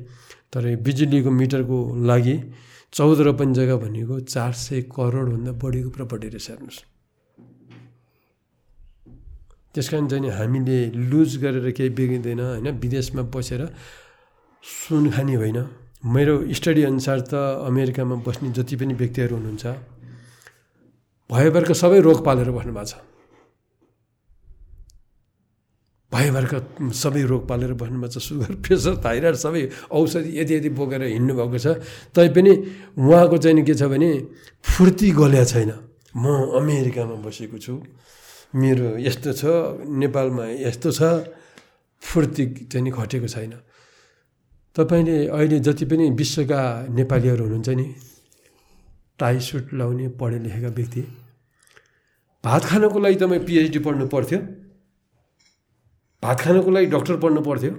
[0.51, 1.77] तर बिजुलीको मिटरको
[2.09, 2.35] लागि
[2.93, 6.79] चौध रुपियाँ जग्गा भनेको चार सय करोडभन्दा बढीको प्रपर्टी रहेछ हेर्नुहोस्।
[9.71, 12.67] त्यस कारण चाहिँ हामीले लुज गरेर केही बिग्रिँदैन होइन?
[12.83, 13.61] विदेशमा बसेर
[14.63, 15.59] सुन खाने होइन।
[16.03, 17.33] मेरो स्टडी अनुसार त
[17.63, 19.65] अमेरिकामा बस्ने जति पनि व्यक्तिहरू हुनुहुन्छ
[21.29, 22.93] भयभरका सबै रोग पालेर बस्नु भएको छ।
[26.11, 26.59] भयभरका
[26.93, 31.57] सबै रोग पालेर बस्नुभएको छ सुगर प्रेसर थाइराइड सबै औषधि यति यति बोकेर हिँड्नु भएको
[31.57, 31.67] छ
[32.15, 32.53] तैपनि
[32.99, 34.11] उहाँको चाहिँ के छ भने
[34.63, 35.71] फुर्ती गल्या छैन।
[36.15, 36.25] म
[36.59, 37.73] अमेरिकामा बसेको छु।
[38.53, 39.43] मेरो यस्तो छ
[39.87, 41.01] नेपालमा यस्तो छ
[42.03, 43.53] फुर्ती चाहिँ घटेको छैन।
[44.75, 47.87] तपाईँले अहिले जति पनि विश्वका नेपालीहरू हुनुहुन्छ नि
[49.19, 51.01] टाई सुट लाउने पढे लेखेका व्यक्ति
[52.43, 54.39] भात खानको लागि तपाईँ पिएचडी पढ्नु पर्थ्यो।
[56.23, 57.71] भात खानको लागि डक्टर पढ्नु पर्थ्यो।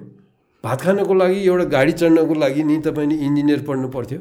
[0.65, 4.21] भात खानको लागि एउटा गाडी चढ्नको लागि नि तपाईँले इन्जिनियर पढ्नु पर्थ्यो।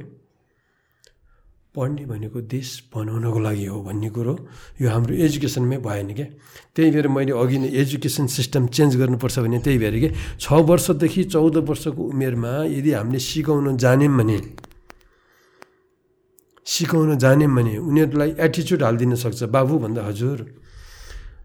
[1.75, 4.33] पढ्ने भनेको देश बनाउनको लागि हो भन्ने कुरो।
[4.81, 6.27] यो हाम्रो एजुकेसनमै भएन क्या
[6.75, 10.09] त्यही भएर मैले अघि नै एजुकेसन सिस्टम चेन्ज गर्नुपर्छ भने त्यही भएर कि?
[10.37, 14.37] छ वर्षदेखि चौध वर्षको उमेरमा यदि हामीले सिकाउन जान्यौँ भने
[16.67, 20.39] सिकाउन जान्यौँ भने उनीहरूलाई एटिच्युड हालिदिन सक्छ। बाबु भन्दा हजुर।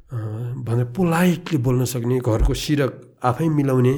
[0.07, 2.93] अँ, भनेर पोलाइटली बोल्न सक्ने घरको सिरक
[3.27, 3.95] आफै मिलाउने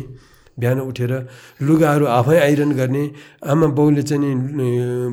[0.56, 1.12] बिहान उठेर
[1.60, 3.04] लुगाहरू आफै आइरन गर्ने
[3.44, 4.68] आमा बाउले चाहिँ नि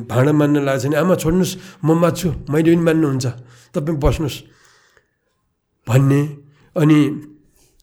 [0.08, 3.26] भाँडा मान्न लागेको छ भने आमा छोड्नुहोस् म मात्छु मैले पनि मान्नुहुन्छ
[3.76, 4.36] तपाईँ बस्नुहोस्।
[5.86, 6.20] भन्ने
[6.76, 6.98] अनि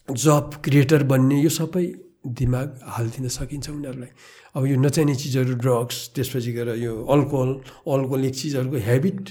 [0.09, 1.85] जब क्रिएटर बन्ने यो सबै
[2.25, 4.11] दिमाग हालिदिन सकिन्छ उनीहरूलाई।
[4.57, 7.51] अब यो नचाहिने चिजहरू ड्रग्स त्यसपछि गएर यो अल्कोहल
[7.93, 9.23] अल्कोहोलिक चिजहरूको habit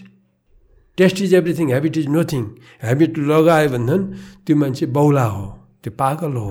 [0.98, 2.44] test is everything habit is nothing
[2.82, 5.44] habit लगायो भनेदेखि त्यो मान्छे बौला हो
[5.82, 6.50] त्यो पागल हो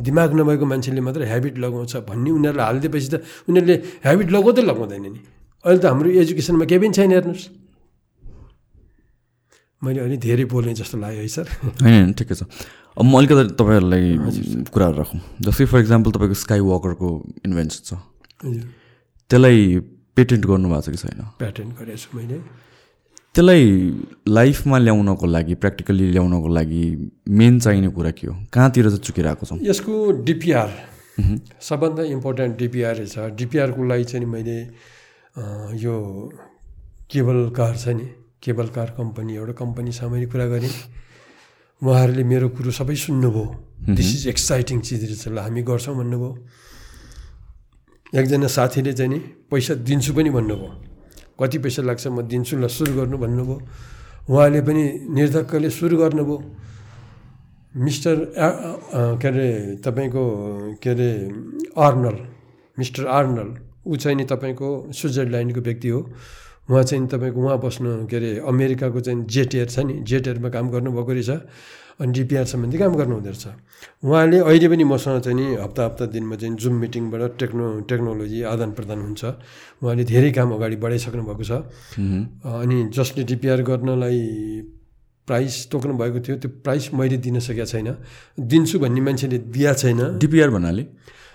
[0.00, 3.14] दिमाग नभएको मान्छेले मात्र ह्याबिट लगाउँछ भन्ने उनीहरूलाई हालिदिएपछि त
[3.48, 5.20] उनीहरूले ह्याबिट लगाउँदै लगाउँदैन नि
[5.64, 7.46] अहिले त हाम्रो एजुकेसनमा केही पनि छैन हेर्नुहोस्
[9.82, 11.46] मैले अलि धेरै बोल्ने जस्तो लाग्यो है सर
[11.80, 12.42] होइन ठिकै छ
[12.96, 14.04] अब म अलिकति तपाईँहरूलाई
[14.68, 17.08] कुराहरू राखौँ जस्तै फर इक्जाम्पल तपाईँको स्काई वकरको
[17.42, 17.90] इन्भेन्सन छ
[19.30, 19.58] त्यसलाई
[20.16, 22.38] पेटेन्ट गर्नुभएको छ कि छैन प्याटर्न गरेको छु मैले
[23.38, 23.66] त्यसलाई
[24.34, 26.82] लाइफमा ल्याउनको लागि प्र्याक्टिकली ल्याउनको लागि
[27.30, 28.34] मेन चाहिने कुरा के हो?
[28.50, 29.58] कहाँतिर चाहिँ चुकिरहेको छौँ?
[29.62, 29.94] यसको
[30.26, 30.68] डिपिआर
[31.62, 34.58] सबभन्दा इम्पोर्टेन्ट डिपिआर छ। डिपिआरको लागि चाहिँ मैले
[35.78, 35.94] यो
[37.06, 38.06] केबल कार छ नि
[38.42, 40.74] केबल कार कम्पनी एउटा कम्पनीसँग मैले कुरा गरेँ।
[41.82, 46.30] उहाँहरूले मेरो कुरो सबै सुन्नुभयो। दिस इज एक्साइटिङ चिज रहेछ। ल हामी गर्छौँ भन्नुभयो।
[48.18, 50.87] एकजना साथीले चाहिँ नि पैसा दिन्छु पनि भन्नुभयो।
[51.40, 53.56] कति पैसा लाग्छ म दिन्छु ल सुरु गर्नु भन्नुभयो।
[54.30, 54.82] उहाँले पनि
[55.14, 56.36] निर्धक्कले सुरु गर्नुभयो।
[57.78, 58.16] मिस्टर
[59.22, 59.48] के अरे
[59.84, 60.24] तपाईँको
[60.82, 61.10] के अरे
[61.78, 62.16] आर्नल
[62.78, 63.48] मिस्टर आर्नल
[63.86, 66.00] ऊ चाहिँ नि तपाईँको स्विजरल्यान्डको व्यक्ति हो।
[66.68, 70.70] उहाँ चाहिँ तपाईँको उहाँ बस्नु के अरे अमेरिकाको चाहिँ जेट छ नि जेट एयरमा काम
[70.70, 71.30] गर्नुभएको रहेछ।
[72.00, 73.46] अनि डिपिआर सम्बन्धी काम गर्नुहुँदो रहेछ
[74.06, 78.70] उहाँले अहिले पनि मसँग चाहिँ नि हप्ता हप्ता दिनमा चाहिँ जुम मिटिङबाट टेक्नो टेक्नोलोजी आदान
[78.78, 79.22] प्रदान हुन्छ।
[79.82, 81.52] उहाँले धेरै काम अगाडि बढाइसक्नु भएको छ।
[81.98, 84.20] अनि जसले डिपिआर गर्नलाई
[85.28, 87.88] प्राइस तोक्नु भएको थियो त्यो प्राइस मैले दिन सकेको छैन।
[88.38, 90.84] दिन्छु भन्ने मान्छेले दिएको छैन। डिपिआर भन्नाले?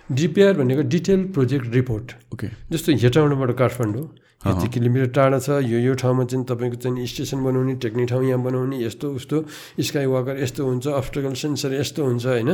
[0.09, 4.05] डिपिआर भनेको डिटेल प्रोजेक्ट रिपोर्ट ओके जस्तो हेटौँडाबाट काठमाडौँ।
[4.43, 8.41] यति किलोमिटर टाढा छ यो यो ठाउँमा चाहिँ तपाईँको चाहिँ स्टेसन बनाउने टेक्निक ठाउँ यहाँ
[8.43, 9.37] बनाउने यस्तो उस्तो।
[9.79, 12.49] स्काई वाकर यस्तो हुन्छ अब्स्टकल सेन्सर यस्तो हुन्छ होइन।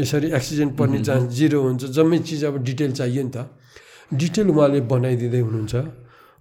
[0.00, 3.48] यसरी एक्सिडेन्ट पर्ने चान्स जिरो हुन्छ। जम्मै चिज अब डिटेल चाहियो नि त।
[4.12, 5.74] डिटेल उहाँले बनाइदिँदै हुनुहुन्छ।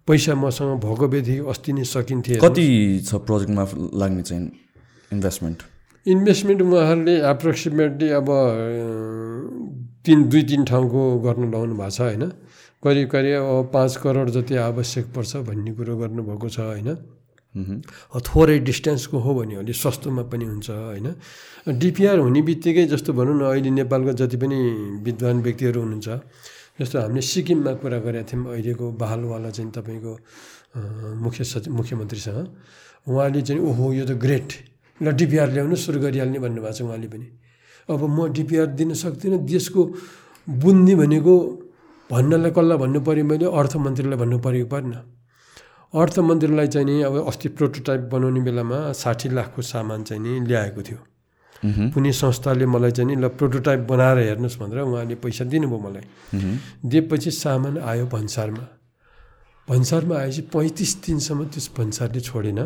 [0.08, 2.68] पैसा मसँग भएको बेदेखि अस्ति नै सकिन्थे कति
[3.08, 3.64] छ प्रोजेक्टमा
[3.96, 4.44] लाग्ने चाहिँ
[5.12, 5.60] इन्भेस्टमेन्ट
[6.06, 8.28] इन्भेस्टमेन्ट उहाँहरूले एप्रोक्सिमेटली अब
[10.06, 12.24] तिन दुई तिन ठाउँको गर्न लाउनु भएको छ होइन।
[12.84, 16.90] करिब करिब अब पाँच करोड जति आवश्यक पर्छ भन्ने कुरो गर्नुभएको छ होइन?
[18.26, 21.08] थोरै डिस्टेन्सको हो भने अलिक सस्तोमा पनि हुन्छ होइन?
[21.68, 24.58] डिपिआर हुने बित्तिकै जस्तो भनौँ न अहिले नेपालको जति पनि
[25.06, 26.10] विद्वान व्यक्तिहरू हुनुहुन्छ
[26.80, 30.12] जस्तो हामीले सिक्किममा कुरा गरेका थियौँ अहिलेको बहालवाला चाहिँ तपाईँको
[31.22, 32.40] मुख्य सचिव मुख्यमन्त्रीसँग
[33.06, 34.50] उहाँले चाहिँ ओहो यो त ग्रेट।
[35.02, 37.28] ल डिपिआर ल्याउनु सुरु गरिहाल्ने भन्नुभएको छ उहाँले पनि।
[37.90, 39.82] अब म डिपिआर दिन सक्दिनँ देशको
[40.48, 41.34] बुन्दी भनेको
[42.12, 43.46] भन्नलाई कसलाई भन्नु पऱ्यो मैले?
[43.60, 44.94] अर्थमन्त्रीलाई भन्नु पऱ्यो परेन।
[45.94, 51.00] अर्थमन्त्रीलाई चाहिँ नि अब अस्ति प्रोटोटाइप बनाउने बेलामा साठी लाखको सामान चाहिँ नि ल्याएको थियो।
[51.94, 56.06] कुनै संस्थाले मलाई चाहिँ नि ल प्रोटोटाइप बनाएर हेर्नुहोस् भनेर उहाँले पैसा दिनुभयो मलाई।
[56.84, 58.66] दिएपछि सामान आयो भन्सारमा।
[59.68, 62.60] भन्सारमा आएपछि पैँतिस दिनसम्म त्यस भन्सारले छोडेन।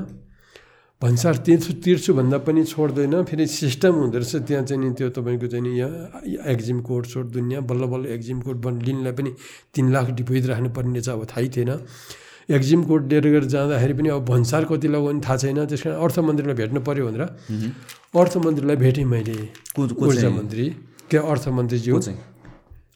[1.02, 5.48] भन्सार तिर्छु तिर्छु भन्दा पनि छोड्दैन। फेरि सिस्टम हुँदो रहेछ त्यहाँ चाहिँ नि त्यो तपाईँको
[5.52, 9.32] चाहिँ नि यहाँ एक्जिम कोड सोड दुनियाँ बल्ल बल्ल एक्जिम कोड बन लिनलाई पनि
[9.76, 11.72] तिन लाख डिपोजिट राख्नुपर्ने चाहिँ अब थाहै थिएन।
[12.48, 16.56] एक्जिम कोड लिएर गएर जाँदाखेरि पनि अब भन्सार कति लगाउने थाहा छैन। त्यस कारण अर्थमन्त्रीलाई
[16.56, 17.24] भेट्नु पऱ्यो भनेर।
[18.16, 19.36] अर्थमन्त्रीलाई भेटेँ मैले।
[19.76, 20.30] ऊर्जा?
[20.30, 20.66] मन्त्री।
[21.12, 22.00] के अर्थमन्त्रीज्यू?
[22.00, 22.20] चाहिँ?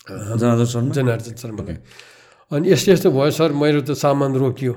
[0.10, 0.92] जनार्दन शर्मा?
[0.96, 1.78] जनार्दन शर्मालाई
[2.52, 4.74] अनि यस्तो यस्तो भयो सर मेरो त सामान रोकियो।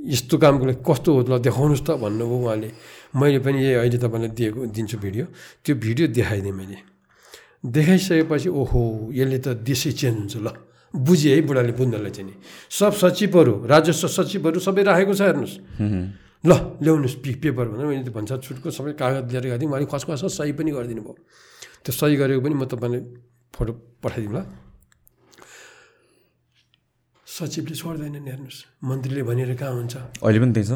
[0.00, 2.68] यस्तो कामको लागि कस्तो हो ल देखाउनुहोस् त भन्नुभयो उहाँले।
[3.20, 5.24] मैले पनि ए अहिले तपाईँलाई दिएको दिन्छु भिडियो।
[5.64, 6.78] त्यो भिडियो देखाइदिएँ मैले।
[7.60, 8.80] देखाइसकेपछि ओहो
[9.12, 10.48] यसले त देशै चेन्ज हुन्छ ल।
[10.96, 12.34] बुझेँ है बुढाले बुझ्नलाई चाहिँ नि।
[12.72, 15.54] सब सचिवहरू राजस्व सचिवहरू सबै राखेको छ हेर्नुहोस्।
[16.40, 19.86] ल ल्याउनुहोस् पि पेपर भनेर मैले त्यो भन्छ छुटको सबै कागज लिएर गएको थिएँ उहाँले
[19.86, 21.14] खसखस सही पनि गरिदिनु भयो
[21.84, 23.00] त्यो सही गरेको पनि म तपाईँलाई
[23.52, 24.40] फोटो पठाइदिउँ ल।
[27.40, 29.94] सचिवले छोड्दैनन् हेर्नुहोस्। मन्त्रीले भनेर कहाँ हुन्छ?
[30.20, 30.72] अहिले पनि त्यही छ।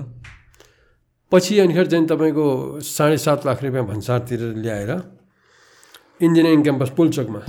[1.33, 2.47] पछि अनिखेर चाहिँ तपाईँको
[2.81, 4.93] साढे सात लाख रुपियाँ भन्सारतिर ल्याएर
[6.25, 7.41] इन्जिनियरिङ क्याम्पस पुलचोकमा।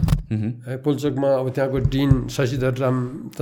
[0.67, 2.97] है पुलचोकमा अब त्यहाँको डिन शशिधर राम
[3.37, 3.39] त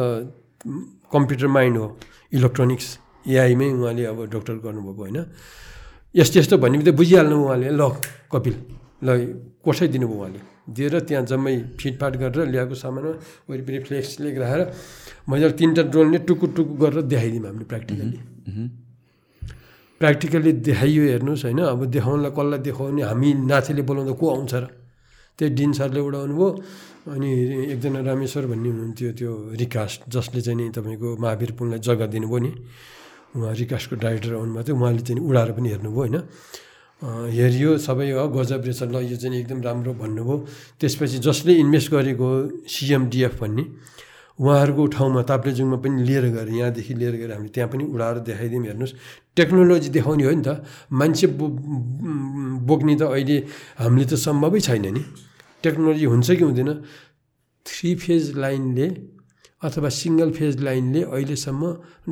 [1.10, 1.88] कम्प्युटर माइन्ड हो
[2.34, 2.88] इलेक्ट्रोनिक्स
[3.24, 5.20] एआईमै उहाँले अब डक्टर गर्नुभएको होइन।
[6.16, 7.82] यस्तो यस्तो भन्ने बित्तिकै बुझिहाल्नु उहाँले ल
[8.30, 8.56] कपिल
[9.04, 9.10] ल
[9.64, 10.40] कोठै दिनुभयो उहाँले।
[10.76, 13.14] दिएर त्यहाँ जम्मै फिटफाट गरेर ल्याएको सामानमा
[13.48, 14.62] वरिपरि फ्लेक्स लेख राखेर
[15.30, 18.18] मैले तिनवटा ड्रोनले टुकु टुकु गरेर देखाइदिउँ हामीले प्र्याक्टिकल्ली
[20.02, 24.66] प्र्याक्टिकल्ली देखाइयो हेर्नुहोस् होइन अब देखाउनलाई कसलाई देखाउने हामी नाथेले बोलाउँदा को आउँछ र?
[25.40, 26.48] त्यही डिन सरले उडाउनु भयो
[27.14, 27.30] अनि
[27.74, 29.32] एकजना रामेश्वर भन्ने हुनुहुन्थ्यो त्यो
[29.64, 32.52] रिकास्ट जसले चाहिँ नि तपाईँको महावीर पुललाई जग्गा दिनुभयो नि।
[33.34, 36.18] उहाँ रिकास्टको डाइरेक्टर आउनुभएको थियो उहाँले चाहिँ उडाएर पनि हेर्नुभयो होइन।
[37.34, 40.36] हेरियो सबै हो गजब रहेछ ल यो चाहिँ एकदम राम्रो भन्नुभयो।
[40.80, 42.28] त्यसपछि जसले इन्भेस्ट गरेको
[42.68, 43.64] सिएमडिएफ भन्ने।
[44.40, 48.94] उहाँहरूको ठाउँमा ताप्लेजुङमा पनि लिएर गएर यहाँदेखि लिएर गएर हामीले त्यहाँ पनि उडाएर देखाइदिउँ हेर्नुहोस्।
[49.38, 50.50] टेक्नोलोजी देखाउने हो नि त।
[50.90, 51.46] मान्छे बो
[52.66, 53.38] बोक्ने त अहिले
[53.78, 55.02] हामीले त सम्भवै छैन नि।
[55.64, 56.72] टेक्नोलोजी हुन्छ कि हुँदैन?
[57.66, 58.88] थ्री फेज लाइनले
[59.64, 61.62] अथवा सिङ्गल फेज लाइनले अहिलेसम्म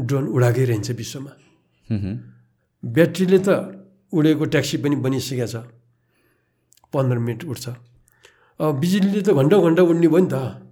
[0.07, 1.31] ड्रोन उडाएकै रहन्छ विश्वमा।
[2.83, 3.49] ब्याट्रीले त
[4.13, 5.55] उडेको ट्याक्सी पनि बनिसकेको छ।
[6.93, 7.41] पन्ध्र मिनट
[8.61, 10.70] अब बिजुलीले त घन्टा घन्टा उड्ने भयो नि त।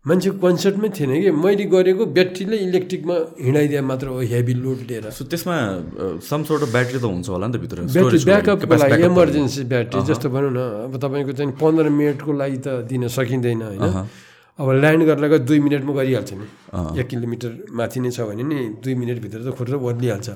[0.00, 1.30] मान्छेको कन्सेप्टमै थिएन कि?
[1.44, 5.56] मैले गरेको ब्याट्रीले इलेक्ट्रिकमा हिँडाइदिए मात्र हो हेभी लोड लिएर। सो त्यसमा
[6.24, 10.00] सम सोर्ट अफ ब्याट्री त हुन्छ होला नि त भित्र ब्याट्री ब्याकअपको लागि इमर्जेन्सी ब्याट्री
[10.08, 13.84] जस्तो भनौँ न अब तपाईँको चाहिँ पन्ध्र मिनटको लागि त दिन सकिँदैन होइन?
[14.56, 16.46] अब ल्यान्ड गर्नलाई दुई मिनटमा गरिहाल्छ नि।
[17.00, 20.28] एक किलोमिटर माथि नै छ भने नि दुई मिनटभित्र त खुट्रो बदलिहाल्छ।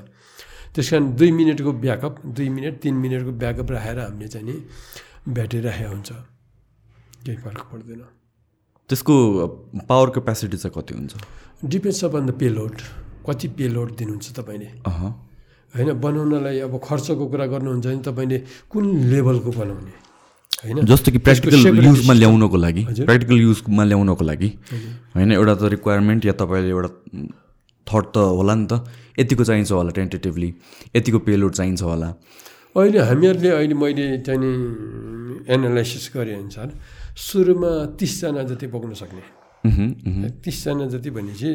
[0.77, 4.55] त्यस कारण दुई मिनटको ब्याकअप दुई मिनट तिन मिनटको ब्याकअप राखेर हामीले चाहिँ नि
[5.33, 6.11] ब्याट्री राखेको हुन्छ।
[7.25, 8.03] केही फरक पर्दैन।
[8.89, 9.15] त्यसको
[9.89, 11.13] पावर क्यापेसिटी चाहिँ कति हुन्छ?
[11.65, 12.75] डिपेन्ड्स अपन द पेलोड
[13.27, 14.69] कति पेलोड दिनुहुन्छ तपाईँले।
[15.75, 18.39] होइन बनाउनलाई अब खर्चको कुरा गर्नुहुन्छ भने तपाईँले
[18.71, 19.93] कुन लेभलको बनाउने?
[20.63, 20.85] होइन?
[20.85, 24.49] जस्तो कि प्र्याक्टिकल युजमा। ल्याउनको लागि। प्र्याक्टिकल युजमा ल्याउनको लागि।
[25.17, 26.91] होइन एउटा त रिक्वायरमेन्ट या तपाईँले एउटा
[27.87, 28.85] थट त होला नि त।
[29.19, 30.51] यतिको चाहिन्छ होला टेन्टेटिभली
[30.97, 32.09] यतिको पेलोड चाहिन्छ होला।
[32.77, 34.51] अहिले हामीहरूले अहिले मैले नि
[35.55, 36.69] एनालाइसिस गरेँ अनुसार
[37.17, 39.23] सुरुमा तिसजना जति बोक्न सक्ने।
[40.45, 41.51] तिसजना जति भनेपछि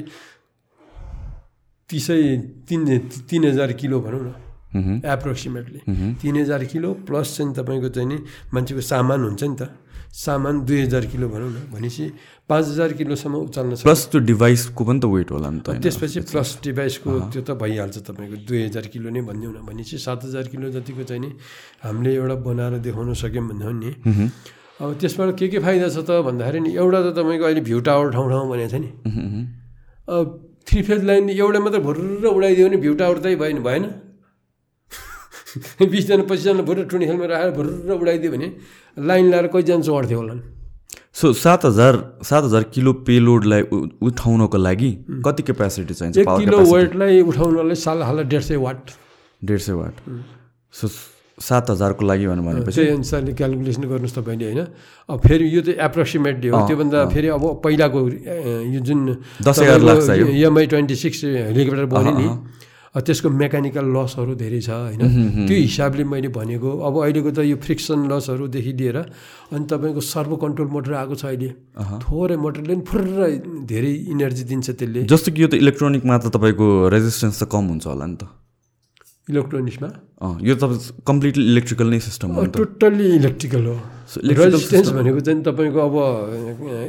[1.90, 2.22] तिसै
[2.70, 2.82] तिन
[3.30, 5.80] तिन हजार किलो भनौँ न। एप्रोक्सिमेटली
[6.22, 8.18] तिन हजार किलो प्लस चाहिँ तपाईँको चाहिँ नि
[8.54, 9.64] मान्छेको सामान हुन्छ नि त।
[10.10, 12.06] सामान दुई हजार किलो भनौँ न। भनेपछि
[12.50, 15.68] पाँच हजार किलोसम्म उचाल्न सक्छ। प्लस त्यो डिभाइसको पनि त वेट होला नि त?
[15.82, 20.26] त्यसपछि प्लस डिभाइसको त्यो त भइहाल्छ तपाईँको। दुई हजार किलो नै भनिदिउँ न। भनेपछि सात
[20.30, 21.30] हजार किलो जतिको चाहिँ नि
[21.86, 23.92] हामीले एउटा बनाएर देखाउन सक्यौँ भन्दा नि
[24.82, 26.12] अब त्यसबाट के के फाइदा छ त?
[26.28, 28.90] भन्दाखेरि नि एउटा त तपाईँको अहिले भ्यू टावर ठाउँ ठाउँ भनेको छ नि।
[30.08, 30.26] अब
[30.68, 33.84] थ्री फेज लाइन एउटा मात्रै भुर्र उडाइदियो भने भ्यू टावर चाहिँ भएन भएन।
[35.92, 38.48] बिसजना पच्चिसजना भुर्र टुनी खेलमा राखेर भुर्र उडाइदियो भने
[39.10, 40.34] लाइन लाएर कतिजना चढ्थ्यो होला
[41.20, 41.94] सो सात हजार
[42.24, 43.62] सात हजार किलो पेलोडलाई
[44.08, 44.92] उठाउनको लागि
[45.26, 46.18] कति क्यापेसिटी चाहिन्छ?
[46.18, 48.92] एक किलो वेटलाई उठाउनलाई साल हाल डेढ सय वाट।
[49.42, 49.94] डेढ सय वाट।
[50.74, 50.88] सो
[51.40, 54.62] सात हजारको लागि भनेर भनेपछि। त्यही अनुसारले क्यालकुलेसन गर्नुहोस् तपाईँले होइन?
[55.10, 58.00] अब फेरि यो त एप्रोक्सिमेटली हो। त्योभन्दा फेरि अब पहिलाको
[58.76, 59.00] यो जुन
[59.42, 59.98] दस एघार lakh.
[60.20, 62.28] Mi twenty six helicopter बन्यो नि
[62.90, 65.48] त्यसको मेकानिकल लसहरू धेरै छ होइन?
[65.48, 68.98] त्यो हिसाबले मैले भनेको। अब अहिलेको त यो फ्रिक्सन लसहरूदेखि लिएर
[69.56, 71.50] अनि तपाईँको सर्भो कन्ट्रोल मोटर आएको छ अहिले।
[72.04, 73.18] थोरै मोटरले पनि फुर्र
[73.70, 77.86] धेरै इनर्जी दिन्छ त्यसले। जस्तो कि यो त इलेक्ट्रोनिकमा त तपाईँको रेजिस्टेन्स त कम हुन्छ
[77.88, 78.28] होला नि त।
[79.30, 79.90] इलेक्ट्रोनिक्समा?
[80.42, 80.64] यो त
[81.08, 83.76] कम्प्लिटली इलेक्ट्रिकल नै सिस्टम हो टोटल्ली इलेक्ट्रिकल हो।
[84.10, 85.96] रेजिस्टेन्स भनेको चाहिँ तपाईँको अब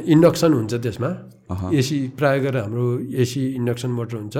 [0.09, 1.09] इन्डक्सन हुन्छ त्यसमा।
[1.79, 2.85] एसी प्राय गरेर हाम्रो
[3.23, 4.37] एसी इन्डक्सन मोटर हुन्छ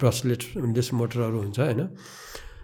[0.00, 1.82] ब्रसलेट लेस मोटरहरू हुन्छ होइन।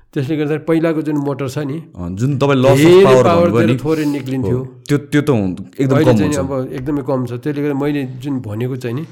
[0.09, 1.79] त्यसले गर्दा पहिलाको जुन मोटर छ नि
[2.17, 4.59] जुन तपाईँ पावर थोरै निक्लिन्थ्यो।
[4.89, 5.31] त्यो त्यो त
[5.77, 9.05] एकदम अब एकदमै कम छ। त्यसले गर्दा मैले जुन भनेको चाहिँ नि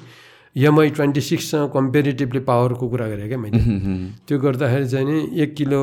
[0.56, 3.60] एमआई ट्वेन्टी सिक्ससँग कम्पेरिटिभली पावरको कुरा गरेँ क्या मैले।
[4.24, 5.80] त्यो गर्दाखेरि चाहिँ नि एक किलो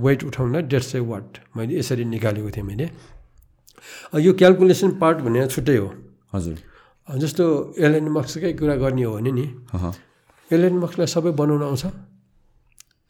[0.00, 2.88] वेट उठाउनलाई डेढ सय वाट मैले यसरी निकालेको थिएँ मैले।
[4.24, 5.88] यो क्यालकुलेसन पार्ट भने छुट्टै हो।
[6.32, 6.56] हजुर।
[7.08, 7.44] जस्तो
[7.76, 9.46] एलएन मक्सकै कुरा गर्ने हो भने नि
[10.50, 11.84] एलएन मक्सलाई सबै बनाउन आउँछ।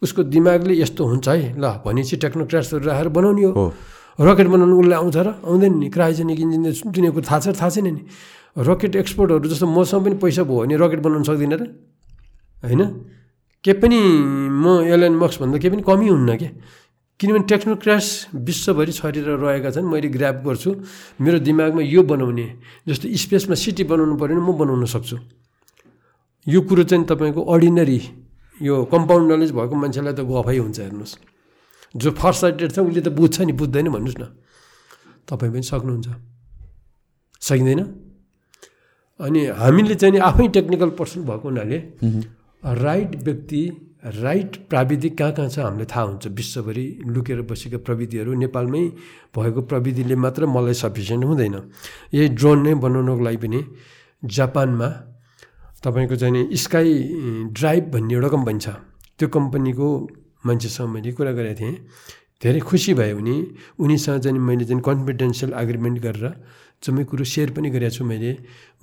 [0.02, 3.64] उसको दिमागले यस्तो हुन्छ है ल भनेपछि टेक्नोक्राट्सहरू राखेर बनाउने हो।
[4.18, 6.62] रकेट बनाउनु उसलाई आउँछ र आउँदैन नि। क्रायोजेनिक इन्जिन
[6.92, 8.02] दुनियाँको कुरो थाहा छ थाहा छैन नि।
[8.56, 11.62] रकेट एक्सपोर्टहरू जस्तो मसँग पनि पैसा भयो भने रकेट बनाउनु सक्दिनँ र
[12.64, 12.82] होइन?
[13.64, 14.00] के पनि
[14.48, 16.50] म एलएन मक्स भन्दा केही पनि कमी हुन्न क्या
[17.20, 20.70] किनभने टेक्नोक्रास विश्वभरि छरेर रहेका छन् मैले ग्राप गर्छु।
[21.20, 22.46] मेरो दिमागमा यो बनाउने
[22.88, 25.16] जस्तो स्पेसमा सिटी बनाउनु पऱ्यो भने म बनाउन सक्छु।
[26.46, 28.00] यो कुरो चाहिँ तपाईँको अर्डिनरी
[28.60, 31.14] यो कम्पाउन्ड नलेज भएको मान्छेलाई त गफै हुन्छ हेर्नुहोस्।
[31.96, 34.24] जो फर्स्ट साइडेड छ उसले त बुझ्छ नि बुझ्दैन भन्नुहोस् न।
[35.24, 36.08] तपाईँ पनि सक्नुहुन्छ।
[37.40, 37.80] सकिँदैन?
[39.20, 41.78] अनि हामीले चाहिँ नि आफै टेक्निकल पर्सन भएको हुनाले
[42.82, 43.62] राइट व्यक्ति
[44.06, 48.82] राइट प्राविधिक कहाँ कहाँ छ हामीलाई थाहा हुन्छ। विश्वभरि लुकेर बसेका प्रविधिहरू नेपालमै
[49.34, 51.56] भएको प्रविधिले मात्र मलाई सफिसियन्ट हुँदैन।
[52.14, 53.60] यही ड्रोन नै बनाउनको लागि पनि
[54.22, 54.88] जापानमा
[55.82, 56.92] तपाईँको चाहिँ नि स्काई
[57.56, 58.68] ड्राइभ भन्ने एउटा कम्पनी छ।
[59.18, 59.86] त्यो कम्पनीको
[60.46, 61.74] मान्छेसँग मैले कुरा गरेको थिएँ।
[62.42, 63.36] धेरै खुसी भयो उनी।
[63.80, 66.24] उनीसँग चाहिँ मैले चाहिँ कन्फिडेन्सियल एग्रिमेन्ट गरेर
[66.82, 68.32] जम्मै कुरो सेयर पनि गरेको छु मैले।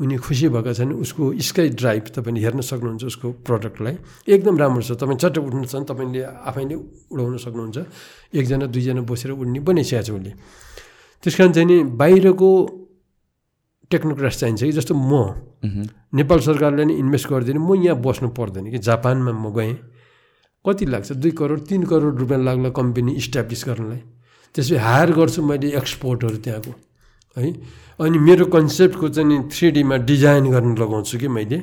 [0.02, 3.96] उनी खुसी भएका छन्। उसको स्काई ड्राइभ तपाईँले हेर्न सक्नुहुन्छ उसको प्रडक्टलाई
[4.34, 6.76] एकदम राम्रो छ। तपाईँ चट्ट उठ्नु छ भने तपाईँले आफैले
[7.14, 7.78] उडाउन सक्नुहुन्छ।
[8.34, 10.32] एकजना दुईजना बसेर उड्ने बनाइसकेको छ उसले
[11.24, 12.50] त्यस कारण चाहिँ नि बाहिरको
[13.92, 14.72] टेक्नोक्रास चाहिन्छ कि?
[14.74, 15.14] जस्तो म।
[16.18, 18.80] नेपाल सरकारले नै इन्भेस्ट गरिदिनु। म यहाँ बस्नु पर्दैन कि?
[18.82, 19.74] जापानमा म गएँ।
[20.66, 21.12] कति लाग्छ?
[21.22, 24.02] दुई करोड तिन करोड रुपियाँ लाग्ला कम्पनी इस्टाब्लिस गर्नलाई।
[24.56, 26.72] त्यसपछि हायर गर्छु मैले एक्सपोर्टहरू त्यहाँको।
[27.38, 27.54] है?
[28.02, 31.62] अनि मेरो कन्सेप्टको चाहिँ थ्री डीमा डिजाइन गर्न लगाउँछु कि मैले?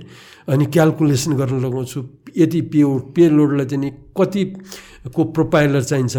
[0.48, 1.98] अनि क्यालकुलेसन गर्न लगाउँछु।
[2.38, 2.84] यति पे
[3.14, 6.16] पे लोडलाई चाहिँ नि कतिको प्रोपाइलर चाहिन्छ?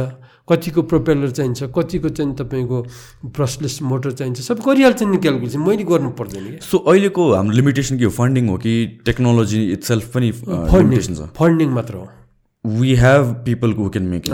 [0.49, 1.63] कतिको प्रोपेलर चाहिन्छ?
[1.77, 2.77] कतिको चाहिँ तपाईँको
[3.25, 4.39] ब्रसलेस मोटर चाहिन्छ?
[4.41, 8.11] सब गरिहाल्छ नि क्यालकुलेसन। मैले गर्नु पर्दैन कि सो अहिलेको हाम्रो लिमिटेसन के हो?
[8.11, 8.73] फन्डिङ हो कि
[9.05, 12.07] टेक्नोलोजी इट सेल्फ पनि फन्डिङ मात्र हो।
[12.65, 14.33] We have people who can make it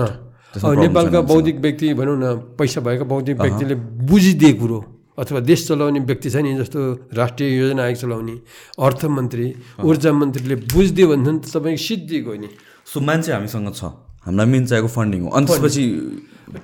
[0.57, 3.75] नेपालका बौद्धिक व्यक्ति भनौँ न पैसा भएका बौद्धिक व्यक्तिले
[4.09, 4.79] बुझिदिए कुरो
[5.17, 6.79] अथवा देश चलाउने व्यक्ति छ नि जस्तो
[7.13, 8.35] राष्ट्रिय योजना आयोग चलाउने
[8.79, 9.47] अर्थमन्त्री
[9.81, 12.49] ऊर्जा मन्त्रीले बुझिदियो भने त तपाईँको सिद्धि गयो नि।
[12.85, 13.83] सो मान्छे हामीसँग छ।
[14.25, 15.83] हामीलाई मेन चाहिएको फन्डिङ हो। अनि त्यसपछि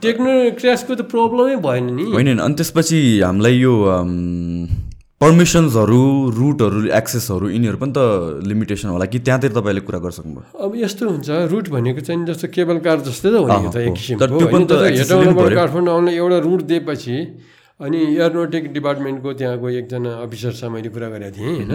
[0.03, 3.73] टेक्नो क्रासको त प्रब्लमै भएन नि। होइन अनि त्यसपछि हामीलाई यो
[5.21, 6.01] पर्मिसन्सहरू
[6.35, 7.99] रुटहरू एक्सेसहरू यिनीहरू पनि त
[8.43, 12.77] लिमिटेसन होला कि त्यहाँतिर तपाईँले कुरा गरिसक्नुभयो अब यस्तो हुन्छ रुट भनेको चाहिँ जस्तो केबल
[12.83, 17.15] कार जस्तै त हो। नि त एक। किसिमको। काठमाडौँ आउन एउटा रुट दिएपछि
[17.79, 21.71] अनि एयरोनोटिक डिपार्टमेन्टको त्यहाँको एकजना अफिसरसँग मैले कुरा गरेको थिएँ होइन?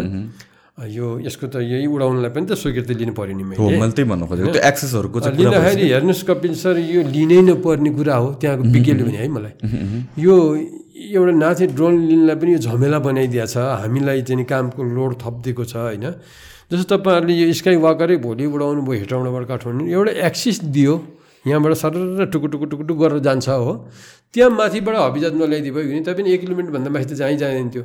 [0.78, 4.52] यो यसको त यही उडाउनलाई पनि त स्वीकृति लिनु पऱ्यो नि मैले। त्यही भन्नु खोजेको
[4.54, 9.26] त्यो एक्सेसहरूको लिँदाखेरि हेर्नुहोस् कपिल सर यो लिनै नपर्ने कुरा हो त्यहाँको विज्ञले भने है
[9.26, 9.54] मलाई।
[10.22, 10.34] यो
[11.18, 15.74] एउटा नाथे ड्रोन लिनलाई पनि यो झमेला बनाइदिएको छ। हामीलाई चाहिँ कामको लोड थपिदिएको छ
[15.98, 16.06] होइन?
[16.70, 20.94] जस्तो तपाईँहरूले यो स्काई वाकरै भोलि उडाउनु भयो हेटौँडाबाट काठमाडौँ एउटा एक्सिस दियो।
[21.46, 23.72] यहाँबाट सरर टुकु टुकु टुकु टुक गरेर जान्छ हो।
[24.34, 27.84] त्यहाँ माथिबाट हबिजात नल्याइदियो भयो भने तपाईँ एक किलोमिटरभन्दा माथि त जहीँ जाँदैन थियो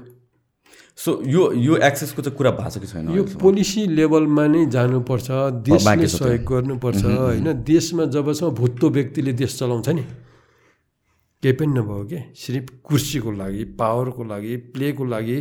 [0.98, 3.10] सो यो यो एक्सेसको चाहिँ कुरा भएको छ कि छैन?
[3.18, 5.28] यो पोलिसी लेभलमा नै जानुपर्छ
[5.66, 7.48] देशले। सहयोग गर्नुपर्छ होइन?
[7.66, 10.04] देशमा जबसम्म भुत्तो व्यक्तिले देश चलाउँछ नि।
[11.44, 12.20] केही पनि नभयो कि?
[12.38, 15.38] सिर्फ कुर्सीको लागि पावरको लागि प्लेको लागि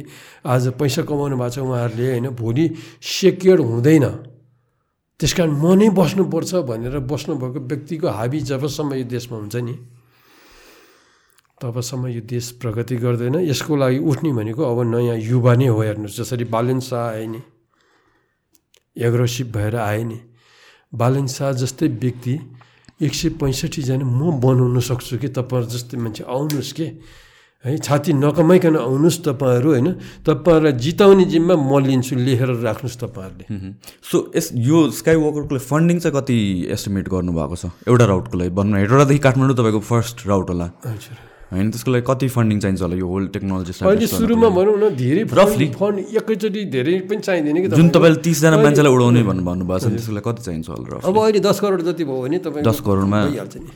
[0.47, 2.29] आज पैसा कमाउनु भएको छ उहाँहरूले होइन?
[2.33, 2.65] भोलि
[3.03, 4.05] सेक्योर हुँदैन।
[5.21, 9.75] त्यस कारण म नै बस्नुपर्छ भनेर बस्नुभएको व्यक्तिको हाबी जबसम्म यो देशमा हुन्छ नि
[11.63, 16.19] तबसम्म यो देश प्रगति गर्दैन। यसको लागि उठ्ने भनेको अब नयाँ युवा नै हो हेर्नुहोस्
[16.19, 17.41] जसरी बालन शाह आए नि
[18.99, 20.19] एग्रोसिभ भएर आए नि
[20.93, 22.35] बालन शाह जस्तै व्यक्ति
[23.03, 25.29] एक सय पैँसठीजना म बनाउन सक्छु कि?
[25.29, 26.87] तपाईँहरू जस्तै मान्छे आउनुहोस् के?
[27.65, 29.89] है छाती नकमाइकन आउनुहोस् तपाईँहरू होइन?
[30.27, 33.47] तपाईँहरूलाई जिताउने जिम्मा म लिन्छु लेखेर राख्नुहोस् तपाईँहरूले।
[34.03, 36.37] सो यस यो स्काई वकरको लागि फन्डिङ चाहिँ कति
[36.75, 37.65] एस्टिमेट गर्नुभएको छ?
[37.87, 41.17] एउटा राउटको लागि भन्नु हेटौँडादेखि काठमाडौँ तपाईँको फर्स्ट राउट होला। हजुर
[41.53, 45.23] होइन त्यसको लागि कति फन्डिङ चाहिन्छ होला यो होल टेक्नोलोजी अहिले सुरुमा भनौँ न धेरै
[45.31, 45.67] Roughly.
[45.79, 50.13] फन्ड एकैचोटि धेरै पनि चाहिँदैन कि जुन। तपाईँले तिसजना मान्छेलाई उडाउने भन्नु भन्नुभएको छ त्यसको
[50.19, 53.55] लागि कति चाहिन्छ होला अब अहिले दस करोड जति भयो भने तपाईँ 10 करोडमा- भइहाल्छ
[53.63, 53.71] नि।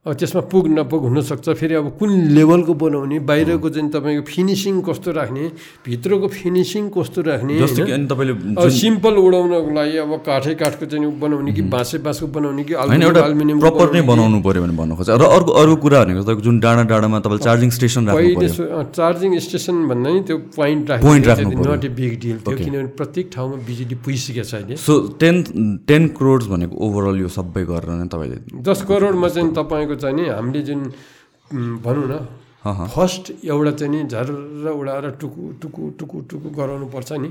[0.00, 5.12] अब त्यसमा पुग नपुग हुनसक्छ। फेरि अब कुन लेभलको बनाउने बाहिरको चाहिँ तपाईँको फिनिसिङ कस्तो
[5.12, 5.44] राख्ने
[5.84, 7.52] भित्रको फिनिसिङ कस्तो राख्ने
[8.80, 13.92] सिम्पल उडाउनको लागि अब काठै काठको चाहिँ बनाउने कि बाँसै बाँसको बनाउने कि अल्मुनियम प्रपर
[13.92, 17.20] नै बनाउने पऱ्यो भने भन्नु खोज्छ। र अर्को अर्को कुरा भनेको तपाईँको जुन डाँडा डाँडामा
[17.20, 18.48] तपाईँले चार्जिङ स्टेसन पहिले
[18.96, 23.26] चार्जिङ स्टेसन भन्दा नि त्यो पोइन्ट Point राख्नु। नट ए बिग डिल थियो किनभने प्रत्येक
[23.36, 25.36] ठाउँमा बिजुली पुगिसकेको छ अहिले। सो टेन
[25.84, 30.24] टेन क्रोड्स भनेको ओभरअल यो सबै गरेर नै तपाईँले दस करोडमा चाहिँ तपाईँको चाहिँ नि
[30.28, 30.80] हामीले जुन
[31.84, 32.14] भनौँ न।
[32.94, 37.30] फर्स्ट एउटा चाहिँ नि झर्र उडाएर टुकु टुकु टुकु टुकु गराउनु पर्छ नि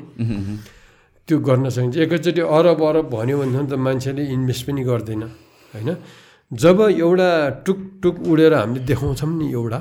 [1.28, 5.24] त्यो गर्न सकिन्छ। एकैचोटि अरब अरब भन्यो भने त मान्छेले इन्भेस्ट पनि गर्दैन
[5.74, 5.90] होइन?
[6.52, 7.30] जब एउटा
[7.66, 9.80] टुक टुक उडेर हामीले देखाउँछौँ नि एउटा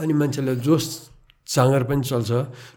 [0.00, 0.86] अनि मान्छेलाई जोस
[1.46, 2.30] जाँगर पनि चल्छ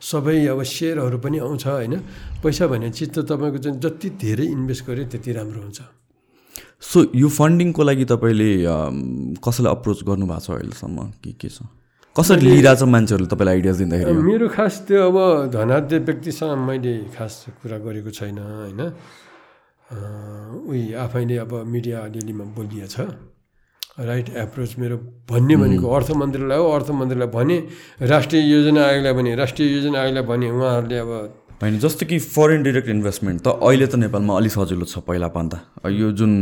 [0.03, 1.95] सबै अब सेयरहरू पनि आउँछ होइन?
[2.43, 5.79] पैसा भन्ने चिज त तपाईँको चाहिँ जति धेरै इन्भेस्ट गर्यो त्यति राम्रो हुन्छ।
[6.83, 8.49] सो यो फन्डिङको लागि तपाईँले
[9.39, 10.97] कसैलाई अप्रोच गर्नुभएको छ अहिलेसम्म?
[11.23, 11.63] के के छ?
[12.15, 14.21] कसरी लिइरहेछ मान्छेहरूले तपाईँलाई आइडियाज दिँदाखेरि?
[14.29, 15.17] मेरो खास त्यो अब
[15.51, 17.33] धनाढ्य व्यक्तिसँग मैले खास
[17.63, 18.81] कुरा गरेको छैन होइन?
[20.69, 22.95] उही आफैले अब मिडिया अलिअलिमा बोलिएछ
[23.99, 24.97] राइट एप्रोच मेरो
[25.29, 27.57] भन्ने भनेको अर्थ मन्त्रीलाई हो। अर्थ मन्त्रीलाई भने
[28.11, 31.11] राष्ट्रिय योजना आयोगलाई भने राष्ट्रिय योजना आयोगलाई भने उहाँहरूले अब
[31.63, 35.57] होइन जस्तो कि फरेन डिरेक्ट इन्भेस्टमेन्ट त अहिले त नेपालमा अलिक सजिलो छ पहिला भन्दा
[35.97, 36.33] यो जुन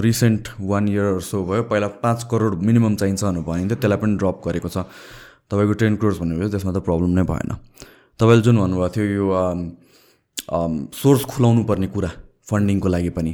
[0.00, 4.40] रिसेन्ट वान इयर सो भयो पहिला पाँच करोड मिनिमम चाहिन्छ भनेर भनिन्थ्यो त्यसलाई पनि ड्रप
[4.46, 4.88] गरेको छ।
[5.52, 7.50] तपाईँको टेन करोड भन्नुभयो त्यसमा त प्रब्लम नै भएन।
[8.20, 9.26] तपाईँले जुन भन्नुभएको थियो यो
[10.96, 12.10] सोर्स खुलाउनु पर्ने कुरा
[12.48, 13.32] फन्डिङको लागि पनि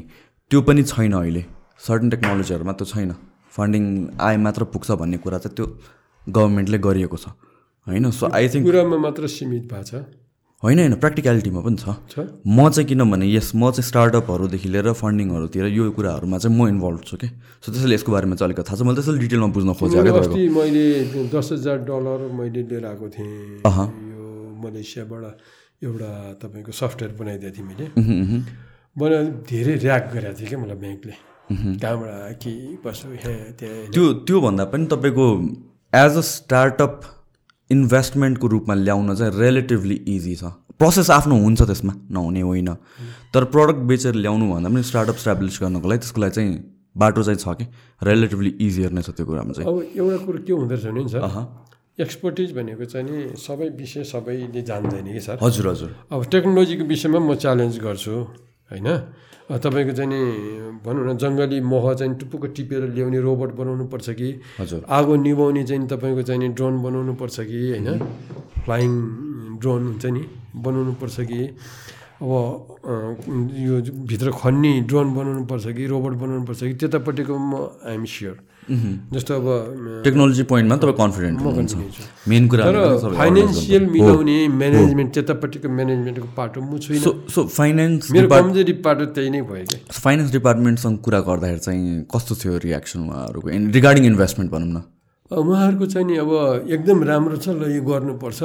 [0.50, 1.42] त्यो पनि छैन अहिले।
[1.86, 3.10] सर्टन टेक्नोलोजीहरूमा त्यो छैन।
[3.54, 3.84] फन्डिङ
[4.18, 5.66] आए मात्र पुग्छ भन्ने कुरा चाहिँ त्यो
[6.26, 7.38] गभर्मेन्टले गरिएको छ।
[7.86, 10.02] होइन सो आई थिङ्क कुरामा मात्र सीमित भएको छ।
[10.62, 11.88] होइन होइन प्र्याक्टिकलिटीमा पनि छ।
[12.46, 17.16] म चाहिँ किनभने यस म चाहिँ स्टार्टअपहरूदेखि लिएर फन्डिङहरूतिर यो कुराहरूमा चाहिँ म इन्भल्भ छु
[17.16, 17.28] कि
[17.64, 20.36] सो त्यसैले यसको बारेमा चाहिँ अलिकति थाहा छ। मैले त्यसैले डिटेलमा बुझ्न खोजेँ क्या तपाईँको।
[20.36, 20.84] अस्ति मैले
[21.32, 24.24] दस हजार डलर मैले लिएर आएको थिएँ। यो
[24.60, 25.24] मलेसियाबाट
[25.80, 26.10] एउटा
[26.44, 27.86] तपाईँको सफ्टवेयर बनाइदिएको थिएँ मैले।
[29.00, 31.14] बनाएर धेरै ऱ्याक गरेको थियो क्या मलाई ब्याङ्कले।
[31.80, 32.52] कहाँबाट के
[32.84, 35.26] कसो त्यहाँ। त्यो त्योभन्दा पनि तपाईँको
[35.92, 36.94] एज अ स्टार्टअप
[37.70, 40.44] इन्भेस्टमेन्टको रूपमा ल्याउन चाहिँ रिलेटिभली इजी छ।
[40.78, 42.74] प्रोसेस आफ्नो हुन्छ त्यसमा नहुने होइन।
[43.34, 46.50] तर प्रडक्ट बेचेर ल्याउनु भन्दा पनि स्टार्टअप स्ट्याब्लिस गर्नको लागि त्यसको लागि चाहिँ
[46.96, 47.64] बाटो चाहिँ छ कि?
[48.02, 51.08] रिलेटिभली इजियर नै छ त्यो कुरामा चाहिँ। अब एउटा कुरो के हुँदो रहेछ भने नि
[51.08, 51.22] सर।
[52.00, 55.38] एक्सपर्टिज भनेको चाहिँ नि सबै विषय सबैले जान्दैन कि सर?
[55.42, 58.14] हजुर हजुर। अब टेक्नोलोजीको विषयमा म च्यालेन्ज गर्छु
[58.72, 58.88] होइन?
[59.58, 60.20] तपाईँको चाहिँ नि
[60.84, 64.40] भनौँ न जङ्गली मह चाहिँ टुप्पुको टिपेर ल्याउने रोबोट बनाउनु पर्छ कि?
[64.60, 67.98] हजुर। आगो निभाउने चाहिँ तपाईँको चाहिँ नि ड्रोन बनाउनु पर्छ कि होइन?
[68.64, 68.90] फ्लाइङ
[69.58, 70.22] ड्रोन हुन्छ नि
[70.56, 71.40] बनाउनु पर्छ कि?
[72.22, 72.30] अब
[73.58, 73.74] यो
[74.06, 76.74] भित्र खन्ने ड्रोन बनाउनु पर्छ कि रोबोट बनाउनु पर्छ कि?
[76.74, 77.54] त्यतापट्टिको म
[77.86, 78.36] आइएम स्योर।
[78.68, 79.46] जस्तो अब
[80.04, 81.36] टेक्नोलोजी पोइन्टमा तपाईँ कन्फिडेन्ट
[81.70, 81.78] छु।
[82.30, 88.28] मेन कुरा तर फाइनेन्सियल। मिलाउने म्यानेजमेन्ट त्यतापट्टिको म्यानेजमेन्टको पाटो म छुइनँ। सो सो फाइनेन्स मेरो
[88.28, 93.48] कमजोरी पाटो त्यही नै भयो क्या फाइनेन्स डिपार्टमेन्टसँग कुरा गर्दाखेरि चाहिँ कस्तो थियो रियाक्सन उहाँहरूको?
[93.76, 94.82] रिगार्डिङ इन्भेस्टमेन्ट भनौँ न।
[95.30, 98.40] उहाँहरूको चाहिँ नि अब एकदम राम्रो छ ल यो गर्नुपर्छ।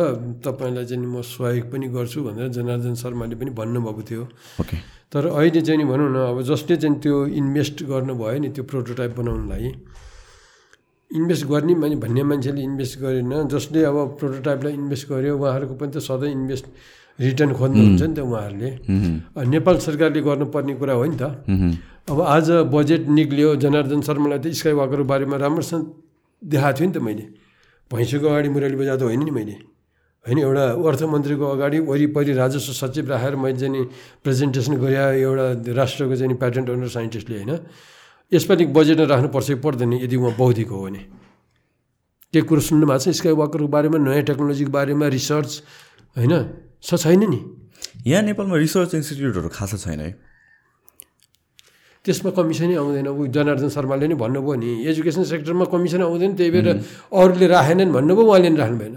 [0.46, 4.24] तपाईँलाई चाहिँ म सहयोग पनि गर्छु भनेर जनार्दन शर्माले पनि भन्नुभएको थियो।
[4.62, 4.78] ओके।
[5.10, 9.12] तर अहिले चाहिँ नि भनौँ न अब जसले चाहिँ त्यो इन्भेस्ट गर्नुभयो नि त्यो प्रोटोटाइप
[9.18, 9.66] बनाउनलाई
[11.12, 15.98] इन्भेस्ट गर्ने माने भन्ने मान्छेले इन्भेस्ट गरेन। जसले अब प्रोटोटाइपलाई इन्भेस्ट गर्यो उहाँहरूको पनि त
[16.06, 16.66] सधैँ इन्भेस्ट
[17.18, 18.70] रिटर्न खोज्नुहुन्छ नि त उहाँहरूले।
[19.42, 21.24] नेपाल सरकारले गर्नुपर्ने कुरा हो नि त।
[22.14, 26.05] अब आज बजेट निक्लियो जनार्दन शर्मालाई त स्काई वाकरको बारेमा राम्रोसँग
[26.46, 27.26] देखाएको थियो नि त मैले।
[27.92, 29.56] भैँसीको अगाडि मुरली बजाएको त होइन नि मैले।
[30.26, 33.84] होइन एउटा अर्थमन्त्रीको अगाडि वरिपरि राजस्व सचिव राखेर मैले चाहिँ
[34.24, 37.54] प्रेजेन्टेसन गरे एउटा राष्ट्रको चाहिँ प्याटेन्ट ओनर साइन्टिस्टले होइन।
[38.34, 41.02] यसपालि बजेटमा राख्नुपर्छ कि पर्दैन यदि उहाँ बौद्धिक हो भने।
[42.34, 45.52] के कुरो सुन्नु भएको छ स्काई वाकरको बारेमा नयाँ टेक्नोलोजीको बारेमा रिसर्च
[46.18, 46.34] होइन?
[46.82, 47.40] छ छैन नि?
[48.10, 50.25] यहाँ नेपालमा रिसर्च इन्स्टिट्युटहरू खासै छैन है।
[52.06, 56.68] त्यसमा कमिसनै आउँदैन। ऊ जनार्दन शर्माले नै भन्नुभयो नि एजुकेसन सेक्टरमा कमिसन आउँदैन त्यही भएर
[57.12, 58.96] अरूले राखेनन् भन्नुभयो उहाँले नि राख्नु भएन।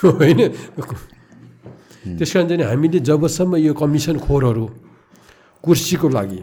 [0.20, 0.40] होइन?
[2.18, 4.66] त्यस कारण चाहिँ हामीले जबसम्म यो कमिसन खोरहरू
[5.64, 6.40] कुर्सीको लागि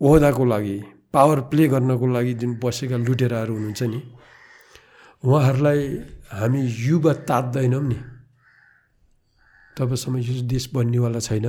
[0.00, 0.76] ओहदाको लागि
[1.12, 4.00] पावर प्ले गर्नको लागि जुन बसेका लुटेराहरू हुनुहुन्छ नि
[5.24, 5.80] उहाँहरूलाई
[6.32, 7.98] हामी युवा तात्दैनौँ नि।
[9.76, 11.46] तबसम्म यो देश बन्नेवाला छैन।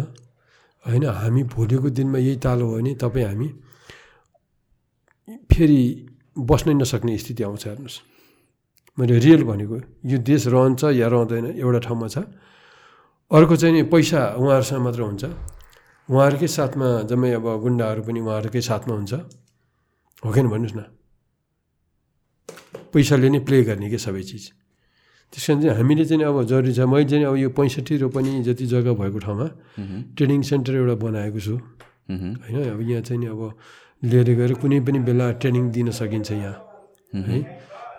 [0.85, 3.47] होइन हामी भोलिको दिनमा यही तालो हो भने तपाईँ हामी
[5.49, 5.81] फेरि
[6.37, 7.97] बस्नै नसक्ने स्थिति आउँछ हेर्नुहोस्।
[8.97, 12.17] मैले रियल भनेको यो देश रहन्छ या रहँदैन एउटा ठाउँमा छ।
[13.31, 15.23] अर्को चाहिँ नि पैसा उहाँहरूसँग मात्र हुन्छ।
[16.09, 19.13] उहाँहरूकै साथमा जम्मै अब गुन्डाहरू पनि उहाँहरूकै साथमा हुन्छ।
[20.23, 20.81] हो कि भन्नुहोस् न?
[22.93, 24.43] पैसाले नै प्ले गर्ने के सबै चिज?
[25.35, 28.65] त्यस कारण चाहिँ हामीले चाहिँ अब जरुरी छ। मैले चाहिँ अब यो पैँसठी रोपनी जति
[28.71, 29.47] जग्गा भएको ठाउँमा
[30.15, 31.55] ट्रेनिङ सेन्टर एउटा बनाएको छु।
[32.07, 33.41] होइन अब यहाँ चाहिँ नि अब
[34.07, 36.55] लिएर गएर कुनै पनि बेला ट्रेनिङ दिन सकिन्छ यहाँ।
[37.27, 37.37] है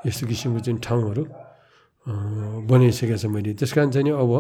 [0.08, 1.22] यस्तो किसिमको चाहिँ ठाउँहरू
[2.72, 4.32] बनाइसकेको छ मैले। त्यस कारण चाहिँ अब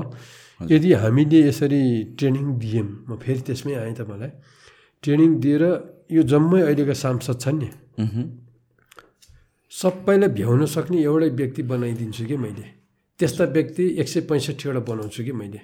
[0.72, 4.32] यदि हामीले यसरी ट्रेनिङ दियौँ म फेरि त्यसमै आएँ त मलाई
[5.04, 5.62] ट्रेनिङ दिएर
[6.16, 7.68] यो जम्मै अहिलेका सांसद छन् नि।
[9.72, 12.66] सबैलाई भ्याउन सक्ने एउटै व्यक्ति बनाइदिन्छु कि मैले।
[13.18, 15.60] त्यस्ता व्यक्ति एक सय पैँसठीवटा बनाउँछु कि मैले।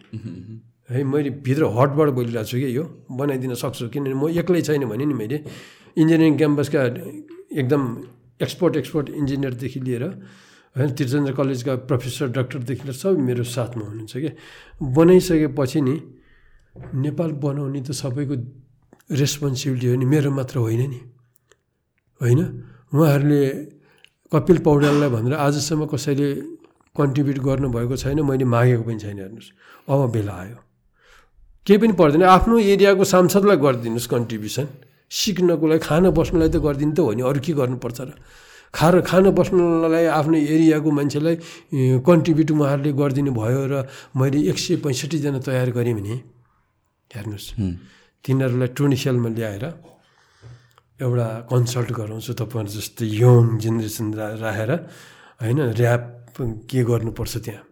[0.91, 5.05] है मैले भित्र हटबाट बोलिरहेको छु कि यो बनाइदिन सक्छु किनभने म एक्लै छैन भने
[5.05, 5.39] नि मैले
[5.97, 6.81] इन्जिनियरिङ क्याम्पसका
[7.61, 7.83] एकदम
[8.43, 10.05] एक्सपर्ट एक्सपर्ट इन्जिनियरदेखि लिएर
[10.77, 14.31] होइन त्रिचन्द्र कलेजका प्रोफेसर डक्टरदेखि लिएर सबै मेरो साथमा हुनुहुन्छ कि।
[14.81, 15.95] बनाइसकेपछि नि
[17.05, 18.35] नेपाल बनाउने त सबैको
[19.13, 21.01] रेस्पोन्सिबिलिटी हो नि मेरो मात्र होइन नि।
[22.21, 22.41] होइन?
[22.93, 23.43] उहाँहरूले
[24.33, 26.29] कपिल पौड्याललाई भनेर आजसम्म कसैले
[26.97, 29.51] कन्ट्रिब्युट गर्नुभएको छैन मैले मागेको पनि छैन हेर्नुहोस्।
[29.89, 30.59] अब बेला आयो।
[31.67, 34.67] केही पनि पर्दैन आफ्नो एरियाको सांसदलाई गरिदिनुहोस् कन्ट्रिब्युसन।
[35.09, 38.11] सिक्नको लागि खान बस्नलाई त गरिदिनु त हो नि अरू के गर्नुपर्छ र?
[38.75, 41.37] खाएर खान बस्नलाई आफ्नो एरियाको मान्छेलाई
[42.01, 43.75] कन्ट्रिब्युट उहाँहरूले गरिदिनु भयो र
[44.17, 46.17] मैले एक सय पैँसठीजना तयार गरेँ भने
[47.11, 47.49] हेर्नुहोस्।
[48.25, 49.65] तिनीहरूलाई टुनिसेलमा ल्याएर
[51.05, 54.07] एउटा कन्सल्ट गराउँछु तपाईँहरू जस्तै यङ जेनेरेसन
[54.41, 54.71] राखेर
[55.41, 56.03] होइन ऱ्याप
[56.39, 57.65] के गर्नुपर्छ त्यहाँ?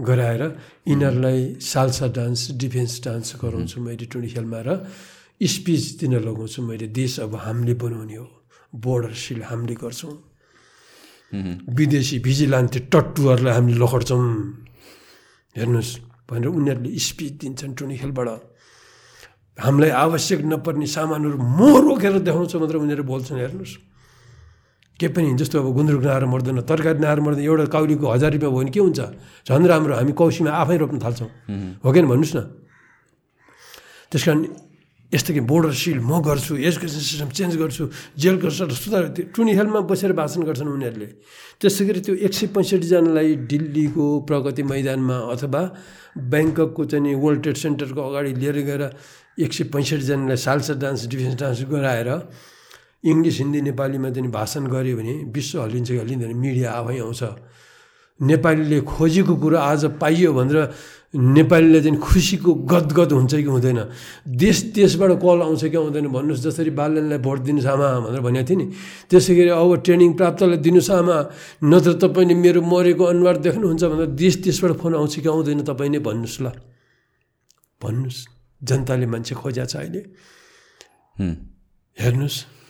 [0.00, 0.42] गराएर
[0.88, 4.68] यिनीहरूलाई सालसा डान्स डिफेन्स डान्स गराउँछु मैले टुनिखेलमा र
[5.42, 8.26] स्पिच दिन लगाउँछु मैले। देश अब हामीले बनाउने हो।
[8.72, 10.14] बोर्डर सिल हामीले गर्छौँ।
[11.76, 14.22] विदेशी भिजिलान्ते टट्टुहरूलाई हामीले लखड्छौँ
[15.56, 15.92] हेर्नुहोस्
[16.28, 18.28] भनेर उनीहरूले स्पिच दिन्छन् टुनिखेलबाट
[19.58, 23.91] हामीलाई आवश्यक नपर्ने सामानहरू म रोकेर देखाउँछ मात्र उनीहरू बोल्छन्। हेर्नुहोस्।
[25.02, 28.58] के पनि जस्तो अब गुन्द्रुक नआएर मर्दैन तरकारी नआएर मर्दैन एउटा काउलीको हजार रुपियाँ भयो
[28.62, 29.00] भने के हुन्छ?
[29.50, 31.30] झन् राम्रो हामी कौसीमा आफै रोप्न थाल्छौँ।
[31.82, 32.40] हो कि भन्नुहोस् न?
[34.14, 34.40] त्यस कारण
[35.12, 37.84] यस्तो कि बोर्डर सिल म गर्छु एजुकेसन सिस्टम चेन्ज गर्छु
[38.16, 39.04] जेल गर्छु सुधार
[39.36, 41.08] टुनी हेलमा बसेर भाषण गर्छन् उनीहरूले।
[41.60, 45.62] त्यसै गरी त्यो एक सय पैँसठीजनालाई दिल्लीको प्रगति मैदानमा अथवा
[46.16, 48.82] ब्याङ्ककको चाहिँ वर्ल्ड ट्रेड सेन्टरको अगाडि लिएर गएर
[49.36, 52.08] एक सय पैँसठीजनालाई सालसा डान्स डिफेन्स डान्स गराएर
[53.04, 57.22] इङ्ग्लिस हिन्दी नेपालीमा चाहिँ भाषण गऱ्यो भने विश्व हल्लिन्छ कि हल्लिँदैन मिडिया आफै आउँछ।
[58.20, 60.58] नेपालीले खोजेको कुरो आज पाइयो भनेर
[61.12, 63.80] नेपालीले चाहिँ खुसीको गदगद हुन्छ कि हुँदैन?
[64.24, 68.58] देश देशबाट कल आउँछ कि आउँदैन भन्नुहोस् जसरी बालनलाई भोट दिनुहोस् आमा भनेर भनेको थिएँ
[68.62, 68.66] नि।
[69.10, 71.16] त्यसै गरी अब ट्रेनिङ प्राप्तलाई दिनुहोस् आमा
[71.66, 76.00] नत्र तपाईँले मेरो मरेको अनुहार देख्नुहुन्छ भनेर देश देशबाट फोन आउँछ कि आउँदैन तपाईँ नै
[76.06, 76.46] भन्नुहोस् ल।
[77.82, 78.18] भन्नुहोस्।
[78.62, 80.00] जनताले मान्छे खोज्या छ अहिले।
[81.96, 82.61] हेर्नुहोस्।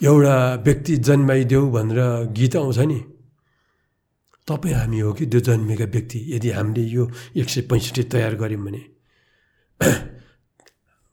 [0.00, 2.00] एउटा व्यक्ति जन्माइदेऊ भनेर
[2.32, 3.00] गीत आउँछ नि।
[4.48, 7.04] तपाईँ हामी हो कि त्यो जन्मेका व्यक्ति यदि हामीले यो
[7.36, 8.82] एक सय पैँसठी तयार गऱ्यौँ भने।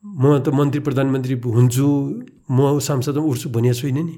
[0.03, 1.87] म त मन्त्री प्रधानमन्त्री हुन्छु
[2.47, 4.15] म सांसदमा उठ्छु भनेको छुइनँ नि।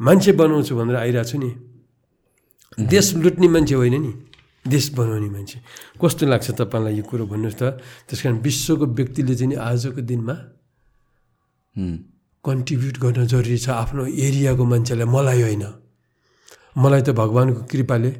[0.00, 1.50] मान्छे बनाउँछु भनेर आइरहेको छु नि।
[2.78, 4.12] देश लुट्ने मान्छे होइन नि।
[4.68, 5.58] देश बनाउने मान्छे।
[5.96, 7.80] कस्तो लाग्छ तपाईँलाई यो कुरो भन्नुहोस् त?
[8.04, 10.36] त्यस कारण विश्वको व्यक्तिले चाहिँ आजको दिनमा
[12.44, 15.64] कन्ट्रिब्युट गर्न जरुरी छ आफ्नो एरियाको मान्छेलाई मलाई होइन।
[16.78, 18.10] मलाई त भगवान्को कृपाले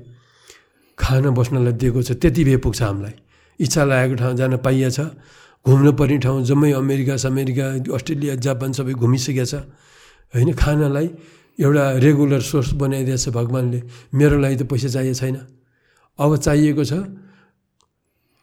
[0.98, 3.14] खान बस्नलाई दिएको छ त्यति भए पुग्छ हामीलाई।
[3.60, 5.00] इच्छा लागेको ठाउँ जान पाइया छ।
[5.66, 9.54] घुम्नु पर्ने ठाउँ जम्मै अमेरिका समेरिका अस्ट्रेलिया जापान सबै घुमिसकेको छ।
[10.34, 11.06] होइन खानालाई
[11.58, 13.80] एउटा रेगुलर सोर्स बनाइदिएको छ भगवान्ले।
[14.14, 15.36] मेरो लागि त पैसा चाहिएको छैन।
[16.18, 16.92] अब चाहिएको छ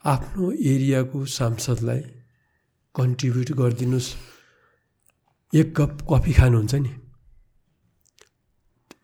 [0.04, 2.02] आफ्नो एरियाको सांसदलाई
[2.96, 4.08] कन्ट्रिब्युट गरिदिनुहोस्।
[5.56, 6.91] एक कप कफी खानुहुन्छ नि।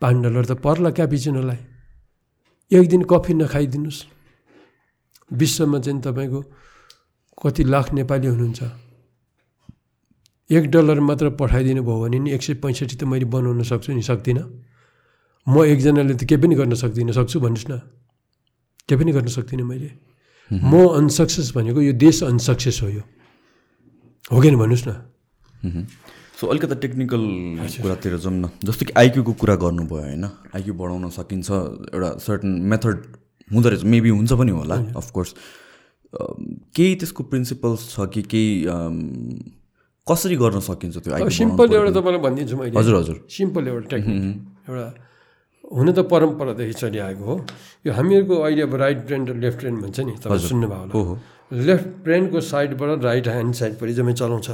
[0.02, 1.60] पाँच डलर त पर्ला क्यापिचिनोलाई
[2.72, 4.00] एक दिन कफी नखाइदिनुहोस्।
[5.32, 6.42] विश्वमा चाहिँ तपाईँको
[7.40, 8.62] कति लाख नेपाली हुनुहुन्छ।
[10.50, 14.04] एक डलर मात्र पठाइदिनु भयो भने नि एक सय पैँसठी त मैले बनाउन सक्छु नि
[14.04, 14.44] सक्दिनँ।
[15.48, 17.80] म एकजनाले त केही पनि गर्न सक्दिनँ सक्छु भन्नुहोस् न।
[18.90, 19.90] केही पनि गर्न सक्दिनँ मैले।
[20.52, 23.04] म अनसक्सेस भनेको यो देश अनसक्सेस हो यो।
[24.28, 24.92] हो कि भन्नुहोस् न।
[26.42, 27.24] सो अलिकति टेक्निकल
[27.82, 30.26] कुरातिर जाउँ न। जस्तो कि आइक्यूको कुरा गर्नुभयो होइन
[30.58, 31.50] आइक्यू बढाउन सकिन्छ
[31.94, 32.98] एउटा सर्टन मेथड
[33.48, 35.34] हुँदो रहेछ। मेबी हुन्छ पनि होला अफकोर्स
[36.76, 38.66] केही त्यसको प्रिन्सिपल्स छ कि केही
[40.08, 44.86] कसरी गर्न सकिन्छ त्यो सिम्पल एउटा तपाईँलाई भनिदिन्छु मैले हजुर हजुर। सिम्पल एउटा टेक्निक एउटा
[45.72, 47.36] हुन त परम्परादेखि चलिआएको हो।
[47.86, 51.88] यो हामीहरूको अहिले अब राइट ब्रेन र लेफ्ट ब्रेन भन्छ नि तपाईँ सुन्नुभयो होला। लेफ्ट
[52.04, 54.50] ब्रेनको साइडबाट राइट ह्यान्ड साइडपट्टि जम्मै चलाउँछ।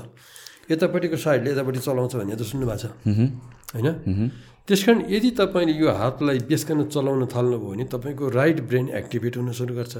[0.70, 2.86] यतापट्टिको साइडले यतापट्टि चलाउँछ भन्ने त सुन्नुभएको छ।
[3.74, 3.90] होइन?
[4.68, 9.52] त्यस कारण यदि तपाईँले यो हातलाई बेसकन चलाउन थाल्नुभयो भने तपाईँको राइट ब्रेन एक्टिभेट हुन
[9.56, 9.96] सुरु गर्छ।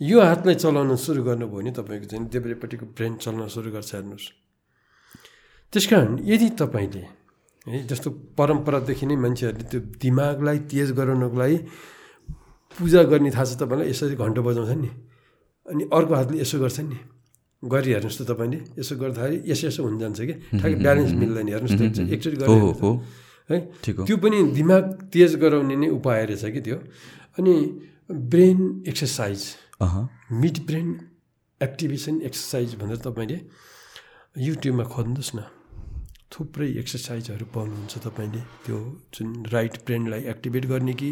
[0.00, 4.26] यो हातलाई चलाउन सुरु गर्नुभयो भने तपाईँको चाहिँ देब्रेपट्टिको ब्रेन चल्न सुरु गर्छ हेर्नुहोस्।
[5.72, 7.04] त्यस कारण यदि तपाईँले
[7.66, 8.08] है जस्तो
[8.38, 11.58] परम्परादेखि नै मान्छेहरूले त्यो दिमागलाई तेज गराउनको लागि
[12.78, 14.90] पूजा गर्ने थाहा छ तपाईँलाई यसरी घन्टो बजाउँछ नि।
[15.66, 16.96] अनि अर्को हातले यसो गर्छ नि।
[17.72, 21.82] गरिहेर्नुहोस् त तपाईँले। यसो गर्दाखेरि यसो यसो हुन जान्छ कि ठ्याक्कै ब्यालेन्स मिल्दैन हेर्नुहोस् त
[21.86, 22.36] एकचोटि- एकचोटि
[22.80, 22.90] हो
[24.06, 26.78] त्यो पनि दिमाग तेज गराउने नै उपाय रहेछ कि त्यो।
[27.38, 27.54] अनि
[28.10, 29.40] brain exercise
[30.32, 30.88] mid brain
[31.60, 33.38] activation exercise भनेर तपाईँले
[34.46, 35.40] युट्युबमा खोज्नुहोस् न।
[36.32, 38.78] थुप्रै एक्सर्साइजहरू पाउनुहुन्छ तपाईँले। त्यो
[39.14, 41.10] जुन राइट ब्रेनलाई एक्टिभेट गर्ने कि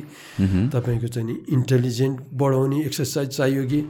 [0.75, 3.81] तपाईँको चाहिँ नि इन्टेलिजेन्ट बढाउने एक्सर्साइज चाहियो कि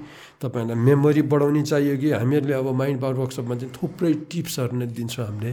[0.42, 5.26] तपाईँलाई मेमोरी बढाउने चाहियो कि हामीहरूले अब माइन्ड पावर वर्कसपमा चाहिँ थुप्रै टिप्सहरू नै दिन्छौँ
[5.26, 5.52] हामीले।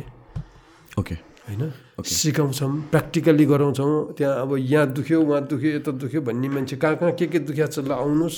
[1.00, 1.16] ओके
[1.48, 1.64] होइन?
[2.04, 7.14] सिकाउँछौँ प्र्याक्टिकल्ली गराउँछौँ। त्यहाँ अब यहाँ दुख्यो उहाँ दुख्यो यता दुख्यो भन्ने मान्छे कहाँ कहाँ
[7.16, 8.38] के के दुखिएको छ ल आउनुहोस्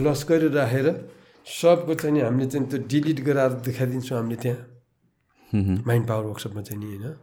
[0.00, 0.86] लस्करी राखेर
[1.46, 4.73] सबको चाहिँ हामीले चाहिँ त्यो डिलिट गराएर देखाइदिन्छौँ हामीले त्यहाँ।
[5.52, 7.14] माइन्ड पावर वर्कसपमा चाहिँ नि होइन?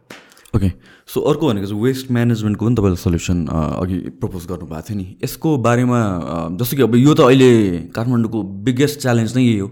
[0.56, 0.68] ओके
[1.08, 5.56] सो अर्को भनेको चाहिँ वेस्ट म्यानेजमेन्टको पनि तपाईँले सल्युसन अघि प्रपोज गर्नुभएको थियो नि। यसको
[5.58, 6.00] बारेमा
[6.60, 7.50] जस्तो कि अब यो त अहिले
[7.96, 9.70] काठमाडौँको बिगेस्ट च्यालेन्ज नै यही हो।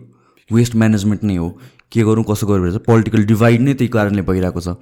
[0.50, 1.48] वेस्ट म्यानेजमेन्ट नै हो।
[1.92, 4.76] के गरौँ कसो गरौँ भनेर पोलिटिकल डिभाइड नै त्यही कारणले भइरहेको छ।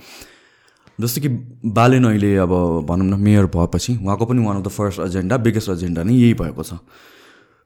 [0.98, 1.28] जस्तो कि
[1.74, 2.52] बालेन अहिले अब
[2.88, 6.34] भनौँ न मेयर भएपछि उहाँको पनि one of the first agenda biggest agenda नै यही
[6.34, 6.78] भएको छ।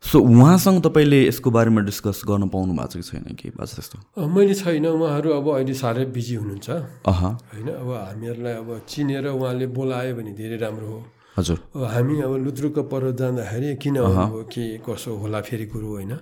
[0.02, 3.22] सो उहाँसँग तपाईँले यसको बारेमा डिस्कस गर्न पाउनु भएको छ कि छैन?
[3.38, 4.26] के भएको छ त्यस्तो?
[4.26, 6.68] मैले छैन। उहाँहरू अब अहिले साह्रै बिजी हुनुहुन्छ।
[7.06, 10.98] होइन अब हामीहरूलाई अब चिनेर उहाँले बोलायो भने धेरै राम्रो हो।
[11.38, 16.12] हजुर। अब हामी अब लुत्रुको पर जाँदाखेरि किन अब के कसो होला फेरि कुरो होइन।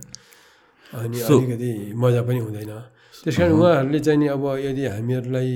[1.00, 2.72] अनि अलिकति मजा पनि हुँदैन।
[3.24, 5.50] त्यस कारण उहाँहरूले चाहिँ नि अब यदि हामीहरूलाई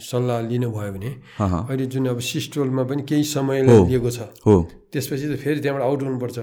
[0.00, 1.10] सल्लाह लिनुभयो भने
[1.40, 4.54] अह। अहिले जुन अब सिस्टोलमा पनि केही समयलाई लिएको छ हो।
[4.92, 6.38] त्यसपछि त फेरि त्यहाँबाट आउट हुनुपर्छ।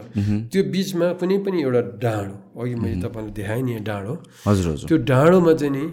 [0.51, 4.13] त्यो बिचमा पनि पनि एउटा डाँडो अघि मैले तपाईँलाई देखाएँ नि डाँडो।
[4.47, 5.83] हजुर हजुर। त्यो डाँडोमा चाहिँ नि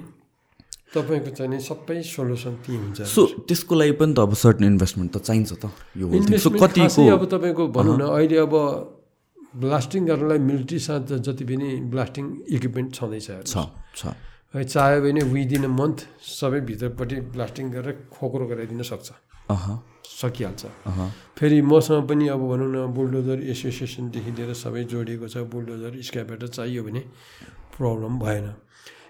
[0.95, 5.11] तपाईँको चाहिँ नि सबै सोल्युसन त्यहीँ हुन्छ सो त्यसको लागि पनि त अब सर्टन इन्भेस्टमेन्ट
[5.11, 5.65] त चाहिन्छ त
[5.99, 6.07] यो
[6.62, 8.55] कतिको अब तपाईँको भनौँ न अहिले अब
[9.55, 12.24] ब्लास्टिङ गर्नलाई मिलिट्री साथ जति पनि ब्लास्टिङ
[12.55, 13.55] इक्विपमेन्ट छँदैछ छ।
[14.55, 19.09] चाह्यो भने विदिन अ मन्थ सबै भित्रपट्टि ब्लास्टिङ गरेर खोक्रो गराइदिन सक्छ।
[20.14, 20.62] सकिहाल्छ।
[21.39, 26.82] फेरि मसँग पनि अब भनौँ न बुलडोजर एसोसिएसनदेखि लिएर सबै जोडिएको छ बुलडोजर स्क्यापेटर चाहियो
[26.86, 27.01] भने
[27.74, 28.47] प्रब्लम भएन।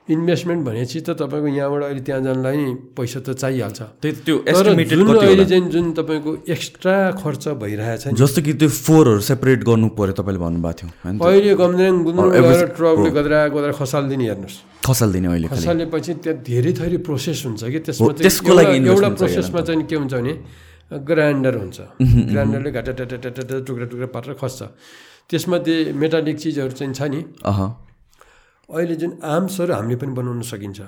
[0.08, 5.08] इन्भेस्टमेन्ट भनेपछि त तपाईँको यहाँबाट अहिले त्यहाँ जानलाई नि पैसा त चाहिहाल्छ त्यही त्यो जुन
[5.16, 10.12] अहिले होला चाहिँ जुन तपाईँको एक्स्ट्रा खर्च भइरहेछ जस्तो कि त्यो फोरहरू सेपरेट गर्नु पर्यो
[10.20, 10.88] तपाईँले भन्नुभएको थियो?
[11.24, 11.50] अहिले
[12.36, 17.62] every- गएर ट्रकले गदरा गदरा खसालिदिने हेर्नुहोस् खसालिदिने अहिले खसालेपछि त्यहाँ धेरै थरी प्रोसेस हुन्छ
[17.64, 20.32] कि हो, त्यसमा त्यसको चाहिँ लागि एउटा- प्रोसेसमा चाहिँ के हुन्छ भने
[21.08, 21.78] ग्राइन्डर हुन्छ
[22.28, 24.60] ग्राइन्डरले घाटा टाटा टाटा टाटा टुक्रा टुक्रा पारेर खस्छ
[25.32, 27.60] त्यसमा त्यो मेटालिक चिजहरू चाहिँ छ नि अह
[28.70, 30.80] अहिले जुन आर्म्सहरू हामीले पनि बनाउन सकिन्छ।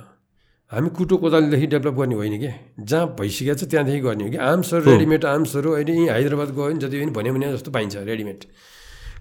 [0.72, 2.50] हामी कुटो कोदालीदेखि डेभलप गर्ने होइन कि?
[2.80, 4.38] जहाँ भइसकेको छ त्यहाँदेखि गर्ने हो कि?
[4.40, 8.40] आर्म्सहरू रेडिमेड आर्म्सहरू अहिले यहीँ हैदराबाद गयो भने जति पनि भन्यो भने जस्तो पाइन्छ रेडिमेड।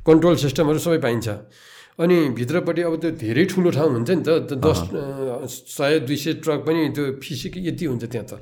[0.07, 1.27] कन्ट्रोल सिस्टमहरू सबै पाइन्छ।
[1.99, 4.79] अनि भित्रपट्टि अब त्यो धेरै ठुलो ठाउँ हुन्छ नि त। दस
[5.77, 8.33] सय दुई सय ट्रक पनि त्यो फिसिक यति हुन्छ त्यहाँ त।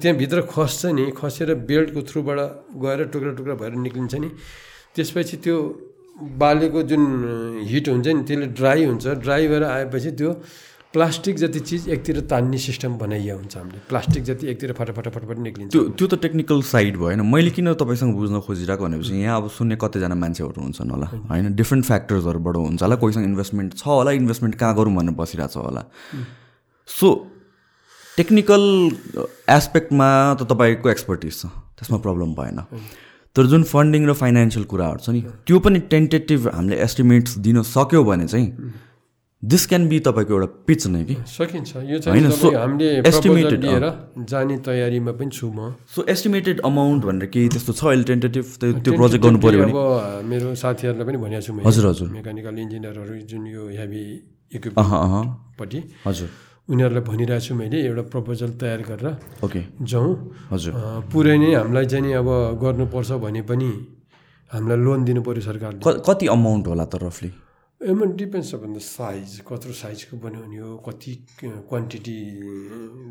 [0.00, 2.38] त्यहाँभित्र खस्छ नि खसेर बेल्टको थ्रुबाट
[2.80, 4.28] गएर टुक्रा टुक्रा भएर निक्लिन्छ नि।
[4.96, 5.56] त्यसपछि त्यो
[6.14, 7.02] बालेको जुन
[7.68, 10.30] हिट हुन्छ नि त्यसले ड्राई हुन्छ। ड्राई भएर आएपछि त्यो
[10.94, 15.72] प्लास्टिक जति चिज एकतिर तान्ने सिस्टम बनाइया हुन्छ हामीले। प्लास्टिक जति एकतिर फटाफट फटाफट निक्लिन्छ।
[15.72, 19.76] त्यो त्यो त टेक्निकल साइड होइन मैले किन तपाईँसँग बुझ्न खोजिरहेको भनेपछि यहाँ अब सुन्ने
[19.82, 24.74] कतिजना मान्छेहरू हुन्छन् होला। होइन डिफ्रेन्ट फ्याक्टर्सहरूबाट हुन्छ होला। कोहीसँग इन्भेस्टमेन्ट छ होला इन्भेस्टमेन्ट कहाँ
[24.78, 25.82] गरौँ भनेर बसिरहेको छ होला
[26.88, 27.08] सो
[28.16, 28.62] टेक्निकल
[29.50, 30.08] एस्पेक्टमा
[30.38, 32.58] त तपाईँको एक्सपर्टिज छ। त्यसमा प्रब्लम भएन।
[33.36, 38.02] तर जुन फन्डिङ र फाइनेन्सियल कुराहरू छ नि त्यो पनि टेन्टेटिभ हामीले एस्टिमेट्स दिन सक्यो
[38.04, 38.48] भने चाहिँ
[39.42, 43.84] दिस क्यान बी तपाईँको एउटा पिच नै कि। सकिन्छ। यो होइन, चाहिँ हामीले estimated लिएर
[44.30, 48.44] जाने तयारीमा पनि छु म। सो एस्टिमेटेड अमाउन्ट भनेर केही त्यस्तो छ अहिले टेन्टेटिभ
[48.80, 49.72] त्यो प्रोजेक्ट गर्नु पऱ्यो भने?
[49.74, 54.56] अब मेरो साथीहरूलाई पनि भनेको छु मैले। हजुर हजुर। मेकानिकल इन्जिनियरहरू जुन यो हेभी अह
[54.56, 55.14] इक्विपमेन्ट अह।
[55.60, 56.28] पट्टि हजुर।
[56.68, 59.06] उनीहरूलाई भनिरहेको छु मैले एउटा प्रपोजल तयार गरेर
[59.44, 60.12] ओके जाउँ।
[60.50, 60.72] हजुर।
[61.12, 62.28] पुरै नै हामीलाई चाहिँ नि अब
[62.62, 63.70] गर्नुपर्छ भने पनि
[64.50, 67.30] हामीलाई लोन दिनु पऱ्यो सरकारले। कति अमाउन्ट होला त रफली
[67.80, 71.12] एमा डिपेन्ड्स अपन द साइज कत्रो साइजको बनाउने हो कति
[71.68, 72.16] क्वान्टिटी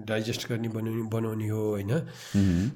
[0.09, 1.93] डाइजेस्ट गर्ने बनाउने बनाउने हो होइन?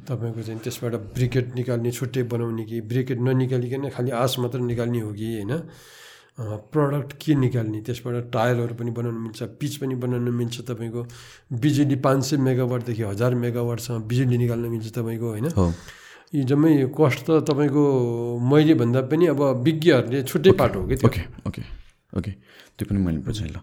[0.05, 5.11] तपाईँको चाहिँ त्यसबाट ब्रिकेट निकाल्ने छुट्टै बनाउने कि ब्रिकेट ननिकालिकन खालि आँस मात्र निकाल्ने हो
[5.17, 5.53] कि होइन?
[6.39, 11.01] प्रडक्ट के निकाल्ने त्यसबाट टायरहरू पनि बनाउनु मिल्छ पिच पनि बनाउनु मिल्छ तपाईँको।
[11.51, 15.47] बिजुली पाँच सय मेगावाटदेखि हजार मेगावाटसम्म बिजुली निकाल्न मिल्छ तपाईँको होइन?
[15.57, 15.73] हो।
[16.35, 17.83] यी जम्मै कस्ट त तपाईँको
[18.39, 21.07] मैले भन्दा पनि अब विज्ञहरूले छुट्टै पाटो हो कि त्यो?
[21.09, 21.61] Okay okay.
[22.13, 22.31] ओके
[22.77, 23.59] त्यो पनि मैले बुझेँ ल।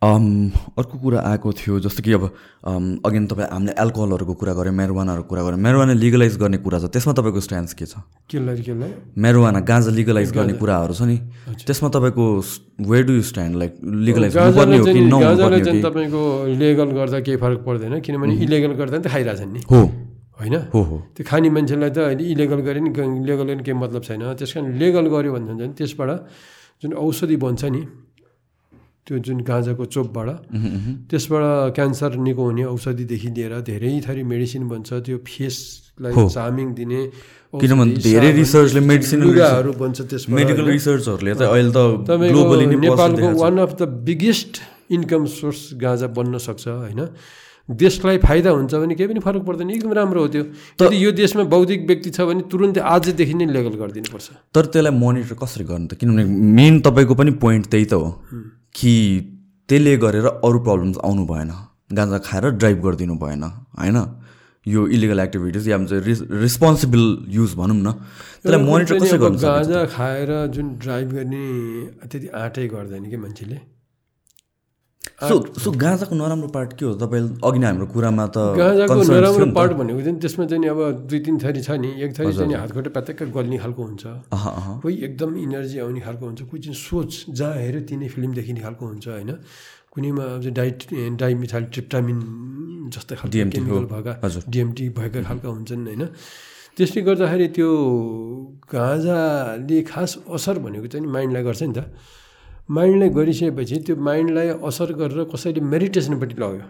[0.00, 2.24] अर्को कुरा आएको थियो जस्तो कि अब
[3.04, 7.12] अगेन तपाईँ हामीले एल्कोहलहरूको कुरा गऱ्यौँ मेरोवानाहरूको कुरा गऱ्यौँ मेरोवाना लिगलाइज गर्ने कुरा छ त्यसमा
[7.12, 8.00] तपाईँको स्ट्यान्स के छ?
[9.18, 11.16] मेरोवाना गाँजा लिगलाइज गर्ने कुराहरू छ नि
[11.66, 12.24] त्यसमा तपाईँको
[12.88, 14.32] where do you stand like legalize
[15.84, 19.80] तपाईँको लिगल गर्दा केही फरक पर्दैन किनभने इलिगल गर्दा नि त खाइरहेछन् नि। हो।
[20.40, 20.56] होइन?
[20.72, 22.90] हो हो। त्यो खाने मान्छेलाई त अहिले इलिगल गरे नि
[23.28, 26.10] लिगल गर्ने केही मतलब छैन। त्यस कारण लिगल गऱ्यो भने त्यसबाट
[26.82, 27.82] जुन औषधि बन्छ नि
[29.06, 30.28] त्यो जुन गाँजाको चोपबाट
[31.10, 31.44] त्यसबाट
[31.76, 37.00] क्यान्सर निको हुने औषधिदेखि लिएर धेरै थरी मेडिसिन बन्छ त्यो फेसलाई। चामिङ दिने
[37.52, 38.80] किनभने धेरै रिसर्चले
[39.20, 40.64] लुगाहरू बन्छ त्यसबाट मेडिकल?
[40.70, 41.78] रिसर्चहरूले त अहिले त
[42.08, 42.54] तपाईँको
[42.86, 44.52] नेपालको one of the biggest
[44.96, 47.00] income source गाँजा बन्न सक्छ होइन
[47.70, 50.44] देशलाई फाइदा हुन्छ भने केही पनि फरक पर्दैन एकदम राम्रो हो त्यो।
[50.82, 55.34] यदि यो देशमा बौद्धिक व्यक्ति छ भने तुरुन्तै आजदेखि नै लेगल गरिदिनुपर्छ तर त्यसलाई मोनिटर
[55.42, 55.94] कसरी गर्नु त?
[56.00, 56.24] किनभने
[56.58, 58.08] मेन तपाईँको पनि पोइन्ट त्यही त हो
[58.74, 58.94] कि
[59.68, 61.52] त्यसले गरेर अरू प्रब्लम्स आउनु भएन
[61.94, 63.44] गाँजा खाएर ड्राइभ गरिदिनु भएन
[63.78, 63.98] होइन?
[64.66, 67.92] यो इलिगल एक्टिभिटिज या रिस रिस्पोन्सिबल युज भनौँ न
[68.42, 69.38] त्यसलाई मोनिटर कसरी गर्नु?
[69.38, 71.44] गाँजा खाएर जुन ड्राइभ गर्ने
[72.10, 73.58] त्यति आँटै गर्दैन कि मान्छेले?
[75.00, 76.92] सो सो गाँजाको नराम्रो पार्ट के हो?
[77.00, 81.20] तपाईँ अघि नै हाम्रो कुरामा त गाँजाको नराम्रो। पार्ट भनेको चाहिँ त्यसमा चाहिँ अब दुई
[81.24, 84.04] तिन थरी छ नि। एक थरी चाहिँ हातखुट्टा प्यात्याक्क गल्ने खालको हुन्छ।
[84.84, 88.84] कोही एकदम इनर्जी आउने खालको हुन्छ। कोही चाहिँ सोच जहाँ हेऱ्यो तिनै फिल्म देखिने खालको
[88.86, 89.30] हुन्छ होइन?
[89.88, 90.78] कुनैमा अब चाहिँ डाइट
[91.16, 92.18] डाइमिथाइल ट्रिप्टामिन
[92.92, 94.12] जस्तै खालको केमिकल भएका।
[94.52, 96.04] डिएमटी भएका खालका हुन्छन् होइन?
[96.76, 97.68] त्यसले गर्दाखेरि त्यो
[98.68, 101.88] गाँजाले खास असर भनेको चाहिँ माइन्डलाई गर्छ नि त।
[102.70, 106.66] माइन्डलाई गरिसकेपछि त्यो माइन्डलाई असर गरेर कसैले मेडिटेसनपट्टि लग्यो।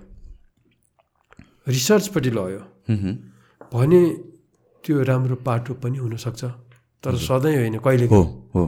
[1.68, 3.12] रिसर्चपट्टि लग्यो। हुँ,
[3.72, 4.00] भने
[4.84, 6.42] त्यो राम्रो पाटो पनि हुनसक्छ।
[7.04, 8.24] तर सधैँ होइन हो कहिलेकाहीँ
[8.54, 8.62] हो।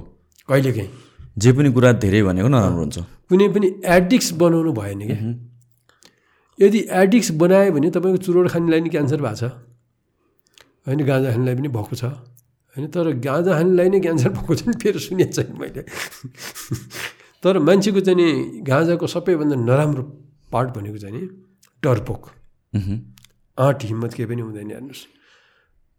[0.49, 0.91] कहिलेकाहीँ।
[1.39, 2.99] जे पनि कुरा धेरै भनेको नराम्रो हुन्छ।
[3.29, 5.17] कुनै पनि एडिक्स बनाउनु भएन कि
[6.59, 9.45] यदि एडिक्स बनायो भने तपाईँको चुरोट खानेलाई नि क्यान्सर भएको छ।
[10.85, 12.05] होइन गाँजा खानेलाई पनि भएको छ।
[12.77, 15.83] होइन तर गाँजा खानेलाई नै क्यान्सर भएको चाहिँ फेरि सुनेको छैन मैले।
[17.43, 18.27] तर मान्छेको चाहिँ नि
[18.63, 20.03] गाँजाको सबैभन्दा नराम्रो
[20.53, 21.23] पार्ट भनेको चाहिँ नि
[21.83, 22.23] डरपोक।
[23.59, 25.03] आँट हिम्मत केही पनि हुँदैन हेर्नुहोस्।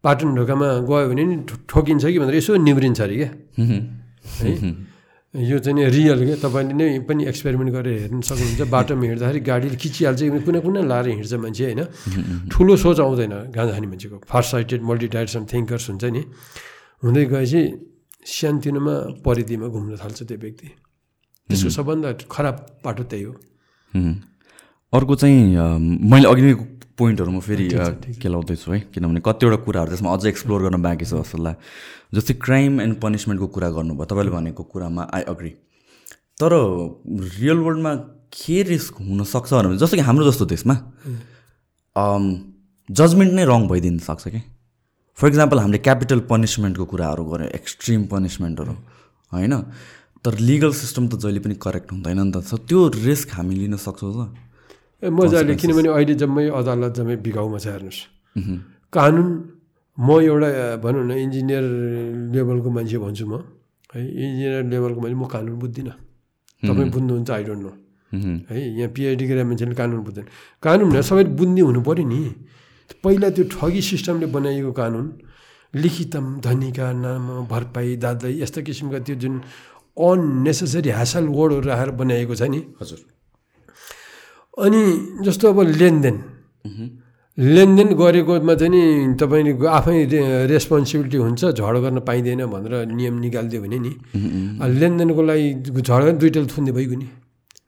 [0.03, 1.35] पाटन ढोकामा गयो भने नि
[1.67, 3.29] ठोकिन्छ कि भनेर यसो निम्रिन्छ अरे क्या।
[3.59, 4.51] है?
[5.33, 9.77] यो चाहिँ नि रियल क्या। तपाईँले नै पनि एक्सपेरिमेन्ट गरेर हेर्नु सक्नुहुन्छ। बाटोमा हिँड्दाखेरि गाडीले
[9.83, 11.81] खिचिहाल्छ कुनै कुनै लाएर हिँड्छ मान्छे होइन।
[12.51, 16.21] ठुलो सोच आउँदैन गाँजा खाने मान्छेको। Farsighted multi direction thinkers हुन्छ नि।
[17.03, 17.61] हुँदै गएपछि
[18.21, 18.95] सानतिनोमा
[19.25, 20.67] परिधिमा घुम्न थाल्छ त्यो व्यक्ति।
[21.49, 22.55] त्यसको सबभन्दा खराब
[22.85, 23.33] बाटो त्यही हो.
[24.93, 25.39] अर्को चाहिँ
[26.11, 26.53] मैले अघि नै
[26.97, 27.65] पोइन्टहरू म फेरि
[28.21, 31.57] केलाउँदैछु है किनभने कतिवटा कुराहरू त्यसमा अझै एक्सप्लोर गर्न बाँकी छ जस्तो लाग्छ
[32.15, 35.51] जस्तै क्राइम एन्ड पनिसमेन्टको कुरा गर्नुभयो तपाईँले भनेको कुरामा आई अग्री
[36.37, 36.53] तर
[37.37, 37.93] रियल वर्ल्डमा
[38.37, 40.75] के रिस्क हुनसक्छ भने जस्तो कि हाम्रो जस्तो देशमा
[42.89, 44.41] जजमेन्ट नै रङ भइदिन सक्छ कि?
[45.17, 48.73] फर इक्जाम्पल हामीले क्यापिटल पनिसमेन्टको कुराहरू गऱ्यौँ एक्सट्रिम पनिसमेन्टहरू
[49.31, 49.53] होइन?
[50.23, 53.75] तर लिगल सिस्टम त जहिले पनि करेक्ट हुँदैन नि त। सो त्यो रिस्क हामी लिन
[53.75, 54.19] सक्छौँ त।
[55.03, 57.99] ए, मजाले किनभने अहिले जम्मै अदालत जम्मै बिगाउमा छ हेर्नुहोस्।
[58.87, 59.27] कानुन
[59.99, 61.63] म एउटा भनौँ न इन्जिनियर
[62.33, 63.33] लेभलको मान्छे भन्छु म।
[63.91, 65.95] है इन्जिनियर लेभलको मान्छे म कानुन बुझ्दिनँ।
[66.63, 67.71] तपाईँ बुझ्नुहुन्छ आई डोन्ट नो.
[68.47, 70.25] है यहाँ पिएचडी गरेर मान्छेले कानुन बुझ्दैन।
[70.63, 72.19] कानुन भनेर सबैले बुझ्ने हुनु पऱ्यो नि।
[73.03, 75.05] पहिला त्यो ठगी सिस्टमले बनाइएको कानुन
[75.73, 79.33] लिखितम धनीका नाम भरपाई दादाई यस्ता किसिमका त्यो जुन
[79.97, 82.99] अननेसेसरी ह्यासल वर्डहरू राखेर बनाइएको छ नि हजुर
[84.57, 84.81] अनि
[85.23, 86.17] जस्तो अब लेनदेन
[87.37, 88.81] लेनदेन गरेकोमा चाहिँ नि
[89.17, 89.97] तपाईँले आफै
[90.49, 93.91] रेस्पोन्सिबिलिटी हुन्छ झड गर्न पाइँदैन भनेर नियम निकालिदियो भने नि
[94.77, 95.47] लेनदेनको लागि
[95.81, 97.07] झड गर्ने दुइटाले थुन्ने भइगयो नि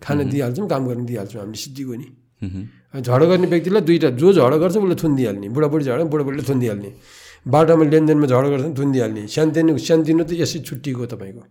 [0.01, 2.07] खाना दिइहाल्छौँ काम गर्न दिइहाल्छौँ हामीले सिद्धिगयो नि
[3.01, 6.91] झड गर्ने व्यक्तिलाई दुइटा जो झड गर्छ उसले थुनिदिइहाल्ने बुढाबुढी झड बुढाबुढीले थुनिदिइहाल्ने
[7.45, 11.41] बाटोमा लेनदेनमा झड गर्छ थुनिदिइहाल्ने सानतिनो सानतिनो त यसै छुट्टिएको तपाईँको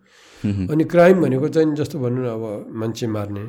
[0.44, 3.44] अनि क्राइम भनेको चाहिँ जस्तो भनौँ न अब मान्छे मार्ने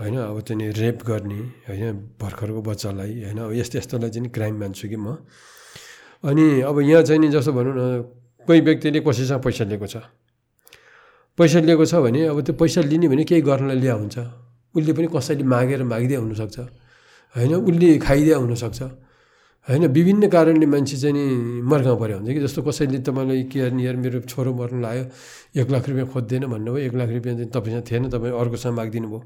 [0.00, 4.88] होइन अब चाहिँ रेप गर्ने होइन भर्खरको बच्चालाई होइन अब यस्तो यस्तोलाई चाहिँ क्राइम मान्छु
[4.88, 5.20] कि म।
[6.24, 8.02] अनि अब यहाँ चाहिँ नि जस्तो भनौँ न
[8.48, 9.96] कोही व्यक्तिले कसैसँग पैसा लिएको छ।
[11.38, 14.16] पैसा लिएको छ भने अब त्यो पैसा लिने भने केही गर्नलाई ल्या हुन्छ।
[14.74, 16.58] उसले पनि कसैले मागेर मागिदिया हुनसक्छ।
[17.36, 18.80] होइन उसले खाइदिया हुनसक्छ।
[19.68, 21.24] होइन विभिन्न कारणले मान्छे चाहिँ नि
[21.62, 25.04] मर्कामा पऱ्यो हुन्छ कि जस्तो कसैले तपाईँलाई के यार मेरो छोरो मर्नु लाग्यो
[25.60, 29.20] एक लाख रुपियाँ खोज्दैन भन्नुभयो एक लाख रुपियाँ चाहिँ तपाईँसँग थिएन तपाईँ अर्कोसँग मागिदिनु भयो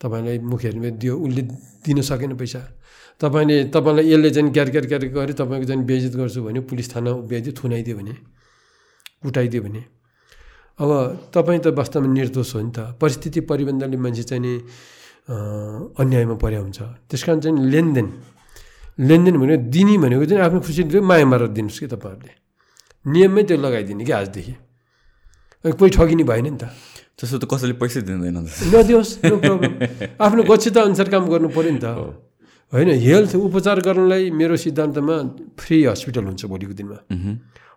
[0.00, 1.42] तपाईँलाई मुखेहरूमा दियो उसले
[1.84, 2.60] दिन सकेन पैसा।
[3.20, 7.10] तपाईँले तपाईँलाई यसले चाहिँ क्यार क्यार क्यार गऱ्यो तपाईँको चाहिँ बेइज्जत गर्छु भने पुलिस थाना
[7.20, 8.14] उभ्याइदियो थुनाइदियो भने
[9.24, 9.82] कुटाइदियो भने।
[10.80, 10.90] अब
[11.34, 14.52] तपाईँ त वास्तवमा निर्दोष हो नि त। परिस्थिति परिबन्धले मान्छे चाहिँ नि
[16.00, 18.08] अन्यायमा पर्या हुन्छ। त्यस कारण चाहिँ लेनदेन
[19.00, 22.32] लेनदेन भनेको दिने भनेको चाहिँ आफ्नो खुसीले माया मारेर दिनुहोस् कि तपाईँहरूले
[23.04, 24.54] नियममै त्यो लगाइदिने कि आजदेखि
[25.64, 26.68] कोही ठगिने भएन नि त
[27.16, 28.38] त्यसो त कसैले पैसै दिँदैन
[28.70, 29.72] नदियोस् नो प्रब्लम
[30.18, 31.86] आफ्नो गच्छता अनुसार काम गर्नु पऱ्यो नि त
[32.72, 35.16] होइन हेल्थ उपचार गर्नलाई मेरो सिद्धान्तमा
[35.56, 36.98] फ्री हस्पिटल हुन्छ भोलिको दिनमा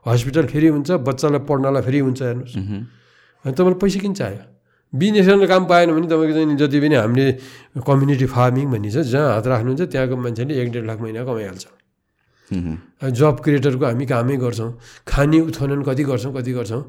[0.06, 4.44] हस्पिटल फ्री हुन्छ बच्चालाई पढ्नलाई फ्री हुन्छ हेर्नुहोस् अनि तपाईँलाई पैसा किन चाहियो
[4.94, 7.32] बिजनेस गर्न काम पाएन भने तपाईँको चाहिँ जति पनि हामीले
[7.82, 11.65] कम्युनिटी फार्मिङ भन्ने छ जहाँ हात राख्नुहुन्छ त्यहाँको मान्छेले एक डेढ लाख महिना कमाइहाल्छ.
[13.18, 14.72] जब क्रिएटरको हामी कामै गर्छौँ
[15.07, 16.82] खाने उत्खनन कति गर्छौँ कति गर्छौँ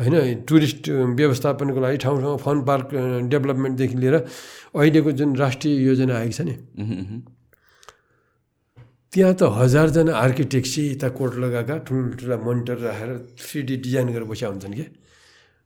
[0.00, 0.14] होइन
[0.48, 2.86] टुरिस्ट व्यवस्थापनको लागि ठाउँ ठाउँमा फन पार्क
[3.28, 6.54] डेभलपमेन्टदेखि लिएर अहिलेको जुन राष्ट्रिय योजना आएको छ नि.
[9.12, 14.48] त्यहाँ त हजारजना आर्किटेक्ट यता कोट लगाएका ठुल्ठुला मोनिटर राखेर थ्री डी डिजाइन गरेर बसेका
[14.48, 14.84] हुन्छन् कि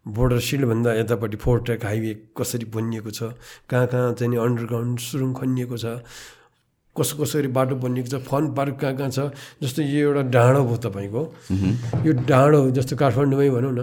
[0.06, 3.32] बोर्डर सिलभन्दा यतापट्टि फोर ट्र्याक हाइवे कसरी बनिएको छ?
[3.68, 5.86] कहाँ कहाँ चाहिँ नि अन्डरग्राउन्ड सुरुङ खनिएको छ?
[6.96, 8.20] कसो कसरी बाटो बनिएको छ?
[8.20, 9.32] फन पार्क कहाँ कहाँ छ?
[9.64, 11.22] जस्तो यो एउटा डाँडो भयो तपाईँको।
[12.04, 13.82] यो डाँडो जस्तो काठमाडौँमै भनौँ न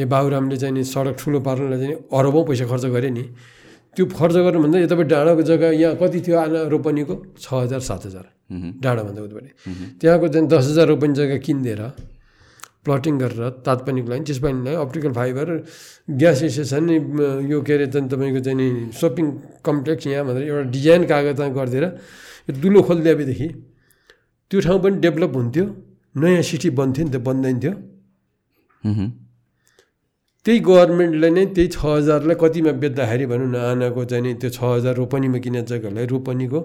[0.00, 3.24] यो बाबुरामले चाहिँ नि सडक ठुलो पार्नलाई चाहिँ अरबौँ पैसा खर्च गरे नि।
[3.96, 7.14] त्यो खर्च गर्नुभन्दा यतापट्टि डाँडाको जग्गा यहाँ कति थियो आना रोपनीको?
[7.36, 8.26] छ हजार सात हजार।
[8.80, 9.52] डाँडाभन्दा उतापट्टि।
[10.00, 11.82] त्यहाँको चाहिँ दस हजार रोपनी जग्गा किनिदिएर
[12.86, 15.46] प्लटिङ गरेर तात्पानीको लागि चिसपानीको लागि अप्टिकल फाइबर
[16.20, 16.84] ग्यास स्टेसन
[17.52, 18.68] यो के अरे चाहिँ तपाईँको चाहिँ नि
[19.00, 19.26] सपिङ
[19.68, 21.84] कम्प्लेक्स यहाँ भनेर एउटा डिजाइन कागजमा गरिदिएर
[22.48, 23.48] यो दुलो खोलिदिएपछि
[24.50, 25.64] त्यो ठाउँ पनि डेभलप हुन्थ्यो
[26.14, 27.74] नयाँ सिटी बन्थ्यो नि त बन्दैन थियो.
[30.46, 34.58] त्यही गभर्मेन्टले नै त्यही छ हजारलाई कतिमा बेच्दाखेरि भनौँ न आनाको चाहिँ नि त्यो छ
[34.64, 36.60] हजार रोपनीमा किने जग्गालाई रोपनीको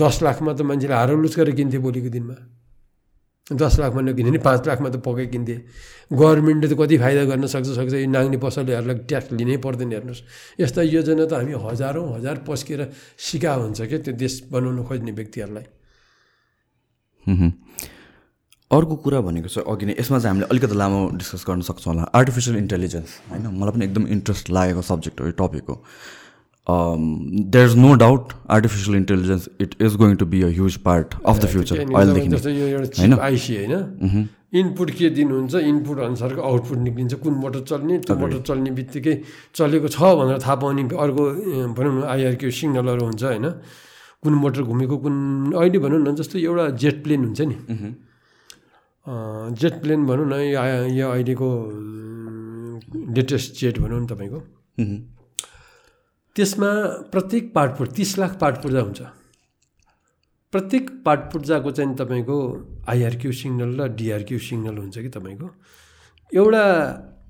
[0.00, 2.36] दस लाखमा त मान्छेले हारलुच गरेर किन्थे भोलिको दिनमा।
[3.50, 5.56] दस लाखमा नकिने पाँच लाखमा त पक्कै किन्थे।
[6.14, 10.22] गभर्मेन्टले त कति फाइदा गर्न सक्छ सक्छ यो नाङ्ने पसलेहरूलाई ट्याक्स लिनै पर्दैन हेर्नुहोस्।
[10.62, 12.80] यस्ता योजना त हामी हजारौँ हजार पस्केर
[13.18, 15.66] सिका हुन्छ क्या त्यो देश बनाउन खोज्ने व्यक्तिहरूलाई.
[18.72, 22.02] अर्को कुरा भनेको चाहिँ अघि नै। यसमा चाहिँ हामीले अलिकति लामो डिस्कस गर्न सक्छौँ होला।
[22.14, 23.44] आर्टिफिसियल इन्टेलिजेन्स होइन?
[23.52, 25.76] मलाई पनि एकदम इन्ट्रेस्ट लागेको सब्जेक्ट हो यो टपिक हो।
[26.70, 31.36] There is no doubt artificial intelligence it is going to be a huge part of
[31.38, 34.28] the future अहिलेदेखि आइसी होइन
[34.60, 39.14] इनपुट के दिनुहुन्छ इनपुट अनुसारको आउटपुट निक्लिन्छ कुन मोटर चल्ने त्यो मोटर चल्ने बित्तिकै
[39.54, 41.24] चलेको छ भनेर थाहा पाउने अर्को
[41.78, 43.46] भनौँ न आइआरक्यू सिग्नलहरू हुन्छ होइन?
[44.22, 45.16] कुन मोटर घुमेको कुन
[45.56, 47.56] अहिले भनौँ न जस्तो एउटा जेट प्लेन हुन्छ नि।
[49.60, 50.60] जेट प्लेन भनौँ न यो
[51.00, 51.48] यो अहिलेको
[53.16, 54.38] लेटेस्ट जेट भनौँ न तपाईँको।
[54.80, 54.96] मह्म।
[56.36, 56.70] त्यसमा
[57.12, 59.00] प्रत्येक पार्ट पुर्जा तिस लाख पार्ट पुर्जा हुन्छ।
[60.52, 62.36] प्रत्येक पार्ट पुर्जाको चाहिँ तपाईँको
[62.88, 65.48] आइआरक्यू सिग्नल र डिआरक्यू सिग्नल हुन्छ कि तपाईँको।
[66.32, 66.64] एउटा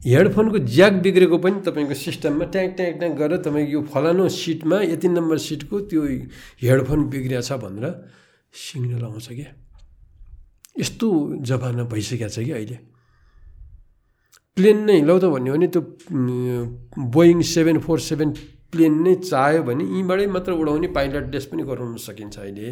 [0.07, 5.09] हेडफोनको ज्याक बिग्रेको पनि तपाईँको सिस्टममा ट्याङ ट्याङ ट्याङ गरेर तपाईँको यो फलानु सिटमा यति
[5.09, 6.03] नम्बर सिटको त्यो
[6.63, 7.87] हेडफोन बिग्रिएको छ भनेर
[8.55, 9.51] सिग्नल आउँछ क्या।
[10.79, 11.07] यस्तो
[11.47, 12.79] जमाना भइसकेको छ कि अहिले।
[14.57, 15.83] प्लेन नै लौ त भन्यो भने त्यो
[16.99, 18.31] Boeing seven four seven
[18.73, 22.67] plane नै चाह्यो भने यहीँबाटै मात्र उडाउने पाइलट डेस पनि गराउन सकिन्छ अहिले।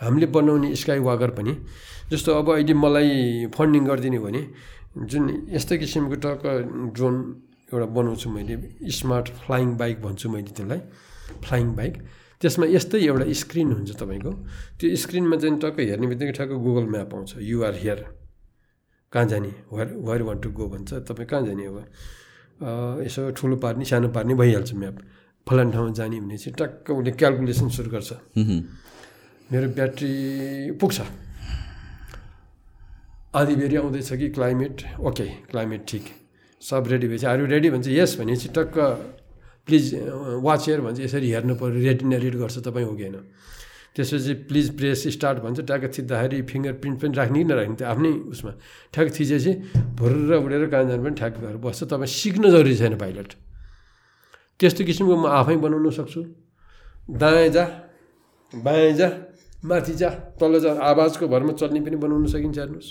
[0.00, 1.52] हामीले बनाउने स्काई वाकर पनि।
[2.10, 4.42] जस्तो अब अहिले मलाई फन्डिङ गरिदिने भने
[5.10, 6.44] जुन यस्तो किसिमको टक्क
[6.96, 7.16] ड्रोन
[7.72, 8.56] एउटा बनाउँछु मैले
[8.96, 10.80] स्मार्ट फ्लाइङ बाइक भन्छु मैले त्यसलाई
[11.44, 11.94] फ्लाइङ बाइक।
[12.40, 14.32] त्यसमा यस्तै एउटा स्क्रिन हुन्छ तपाईँको।
[14.78, 18.00] त्यो स्क्रिनमा चाहिँ टक्क हेर्ने बित्तिकै ठक्क गुगल म्याप आउँछ। युआर हियर
[19.12, 19.52] कहाँ जाने?
[19.72, 21.76] Where where want to go भन्छ। तपाईँ कहाँ जाने अब?
[23.06, 24.96] यसो ठुलो पार्ने सानो पार्ने भइहाल्छ म्याप।
[25.46, 28.12] फलान ठाउँमा जाने भने चाहिँ टक्क उसले क्यालकुलेसन सुरु गर्छ।
[29.50, 30.12] मेरो ब्याट्री
[30.80, 31.00] पुग्छ।
[33.34, 36.04] आधी बेरी आउँदैछ कि क्लाइमेट ओके क्लाइमेट ठिक।
[36.62, 37.88] सब रेडी भएपछि आरु रेडी भन्छ?
[37.88, 38.76] यस भनेपछि टक्क
[39.66, 39.84] प्लिज
[40.46, 43.16] वाच हेयर भन्छ। यसरी हेर्नु पऱ्यो रेटिना रिड गर्छ तपाईँ हो कि होइन?
[43.96, 48.12] त्यसपछि प्लिज प्रेस स्टार्ट भन्छ। ट्याक्क थिच्दाखेरि फिङ्गर प्रिन्ट पनि राख्ने कि नराख्ने त्यो आफ्नै
[48.30, 48.52] उसमा।
[48.94, 49.52] ठ्याक्क थिचेपछि
[49.98, 53.32] भुर्र उडेर कहाँ जानु पनि ठ्याक्क गरेर बस्छ। तपाईँ सिक्न जरुरी छैन पाइलट।
[54.62, 56.22] त्यस्तो किसिमको म आफै बनाउन सक्छु।
[57.18, 57.64] दायाँ जा
[58.54, 59.08] बायाँ जा
[59.66, 60.08] माथि जा
[60.38, 62.90] तल जा आवाजको भरमा चल्ने पनि बनाउन सकिन्छ हेर्नुहोस्।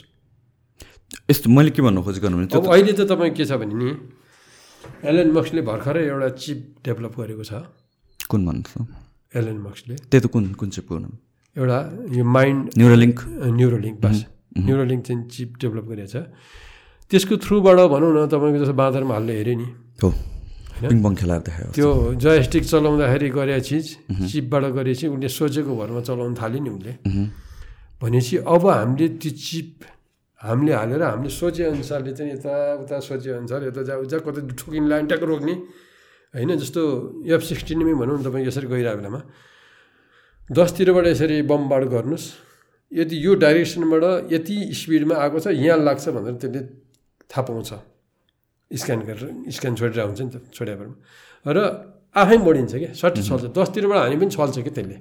[1.32, 3.90] यस्तो मैले के भन्नु खोजेको भने त्यो अब अहिले त तपाईँ के छ भने नि
[5.08, 7.52] एलन मक्सले भर्खरै एउटा चिप डेभलप गरेको छ।
[8.28, 8.72] कुन भन्नु त?
[9.36, 11.04] एलन मक्सले त्यही त कुन कुन चाहिँ कुन
[11.56, 11.78] एउटा
[12.16, 13.18] यो माइन्ड न्युरोलिङ्क
[13.60, 14.18] न्युरोलिङ्क बस।
[14.60, 16.16] न्युरोलिङ्क चाहिँ चिप डेभलप गरेको छ।
[17.12, 19.68] त्यसको थ्रुबाट भनौँ न तपाईँको जस्तो बाँदरमा हाल्ने हेऱ्यो नि।
[20.04, 20.10] हो।
[20.90, 21.90] पिङपङ खेलाएर देखायो त्यो
[22.24, 23.86] जयस्टिक चलाउँदाखेरि गरेको चिज
[24.32, 26.94] चिपबाट गरेपछि उसले सोचेको भरमा चलाउन थाल्यो नि उसले।
[28.02, 29.72] भनेपछि अब हामीले त्यो चिप
[30.42, 35.06] हामीले हालेर हामीले सोचे अनुसारले चाहिँ यताउता सोचे अनुसार यता जा उता कतै ठोकिन लाइन
[35.06, 35.54] ट्याक्क रोक्ने।
[36.34, 36.82] होइन जस्तो
[37.30, 39.22] एफ सिक्सटिनमै भनौँ न तपाईँ यसरी गइरहेको बेलामा।
[40.50, 42.28] दसतिरबाट यसरी बमबाड गर्नुहोस्
[42.92, 46.62] यदि यो डाइरेक्सनबाट यति स्पिडमा आएको छ यहाँ लाग्छ भनेर त्यसले
[47.30, 47.72] थाहा पाउँछ।
[48.72, 50.90] स्क्यान गरेर स्क्यान छोडेर हुन्छ नि त छोड्याबाट
[51.46, 51.60] र
[52.16, 54.98] आफै मोडिन्छ क्या सट्ट छल्छ दसतिरबाट हामी पनि छल्छ क्या त्यसले।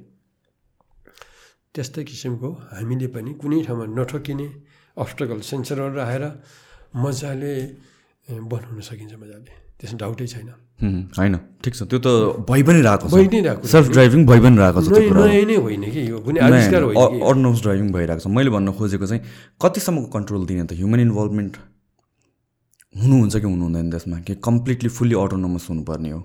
[1.75, 4.49] त्यस्तै किसिमको हामीले पनि कुनै ठाउँमा नठोकिने
[4.97, 6.25] अब्स्टकल सेन्सरहरू राखेर
[6.99, 7.55] मजाले
[8.27, 10.51] बनाउन सकिन्छ मजाले। त्यसमा डाउटै छैन।
[11.19, 12.09] होइन। ठिक छ। त्यो त
[12.43, 15.57] भइ पनि रहेको भइ छ नै रहेको। सेल्फ ड्राइभिङ भइ पनि रहेको छ नयाँ नै
[15.57, 19.23] होइन कि यो। कुनै आविष्कार होइन कि अटोनोमस ड्राइभिङ भइरहेको छ। मैले भन्न खोजेको चाहिँ
[19.63, 21.55] कतिसम्मको कन्ट्रोल दिने त ह्युमन इन्भल्भमेन्ट
[22.95, 24.19] हुनुहुन्छ कि हुनुहुँदैन त्यसमा?
[24.27, 26.21] कि कम्प्लिटली फुल्ली अटोनोमस हुनुपर्ने हो?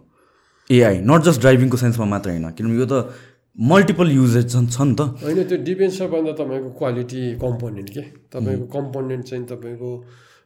[0.69, 3.13] एआई नट जस्ट ड्राइभिङको सेन्समा मात्र होइन किनभने यो त
[3.55, 8.01] मल्टिपल युजेज छन् छ नि त। होइन त्यो डिपेन्ड्स भन्दा तपाईँको क्वालिटी कम्पोनेन्ट के?
[8.33, 9.89] तपाईँको कम्पोनेन्ट चाहिँ तपाईँको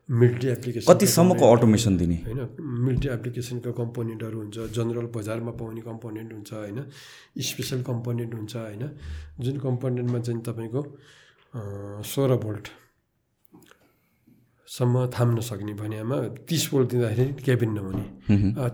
[0.09, 2.17] मिलिट्री एप्लिकेसन कतिसम्मको अटोमेसन दिने?
[2.27, 6.79] होइन मिलिट्री एप्लिकेसनको कम्पोनेन्टहरू हुन्छ जनरल बजारमा पाउने कम्पोनेन्ट हुन्छ होइन
[7.49, 8.83] स्पेसल कम्पोनेन्ट हुन्छ होइन।
[9.39, 10.81] जुन कम्पोनेन्टमा चाहिँ तपाईँको
[12.11, 12.67] सोह्र भोल्ट
[14.69, 18.05] सम्म थाम्न सक्ने भनेमा तिस भोल्ट दिँदाखेरि केबिन नहुने।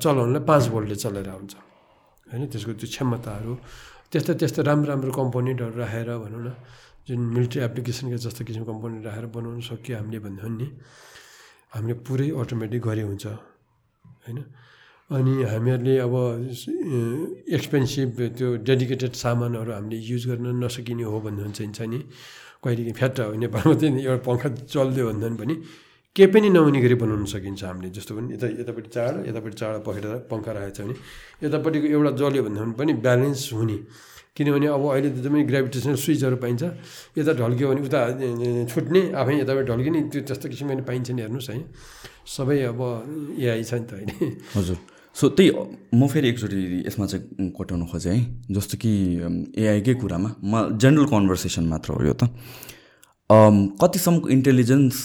[0.04, 1.54] चलाउनलाई पाँच भोल्टले चलेर हुन्छ
[2.28, 3.54] होइन त्यसको त्यो क्षमताहरू।
[4.12, 6.50] त्यस्तो त्यस्तो राम्रो राम्रो कम्पोनेन्टहरू राखेर भनौँ न
[7.08, 10.68] जुन मिलिट्री एप्लिकेसनका जस्तो किसिमको कम्पोनेन्ट राखेर बनाउन सक्यो हामीले भन्दा नि
[11.74, 13.26] हामीले पुरै अटोमेटिक गरे हुन्छ।
[14.26, 14.40] होइन?
[15.06, 16.16] अनि हामीहरूले अब
[17.56, 22.00] एक्सपेन्सिभ त्यो डेडिकेटेड सामानहरू हामीले युज गर्न नसकिने हो भन्नु चाहिँ छ नि
[22.64, 25.56] कहिलेकाहीँ फ्याट नेपालमा चाहिँ एउटा पङ्खा चल्दियो भन्दा पनि
[26.16, 30.06] केही पनि नहुने गरी बनाउन सकिन्छ हामीले जस्तो पनि यता यतापट्टि चाड यतापट्टि चाड पखेर
[30.32, 30.96] पङ्खा राखेको छ भने
[31.44, 33.78] यतापट्टिको एउटा जल्यो भन्दा पनि ब्यालेन्स हुने।
[34.36, 36.64] किनभने अब अहिले त एकदमै ग्राभिटेसनल स्विचहरू पाइन्छ।
[37.20, 38.00] यता ढल्क्यो भने उता
[38.72, 41.60] छुट्ने आफै यताबाट ढल्किने त्यो त्यस्तो किसिमको पनि पाइन्छ नि हेर्नुहोस् है।
[42.36, 42.80] सबै अब
[43.40, 44.16] एआई छ नि त अहिले।
[44.56, 44.78] हजुर।
[45.16, 45.50] सो त्यही
[45.96, 48.20] म फेरि एकचोटि यसमा चाहिँ कोट्याउन खोजेँ है।
[48.56, 48.92] जस्तो कि
[49.56, 52.24] एआईकै कुरामा म जेनरल कन्भर्सेसन मात्र हो यो त।
[53.80, 54.96] कतिसम्मको इन्टेलिजेन्स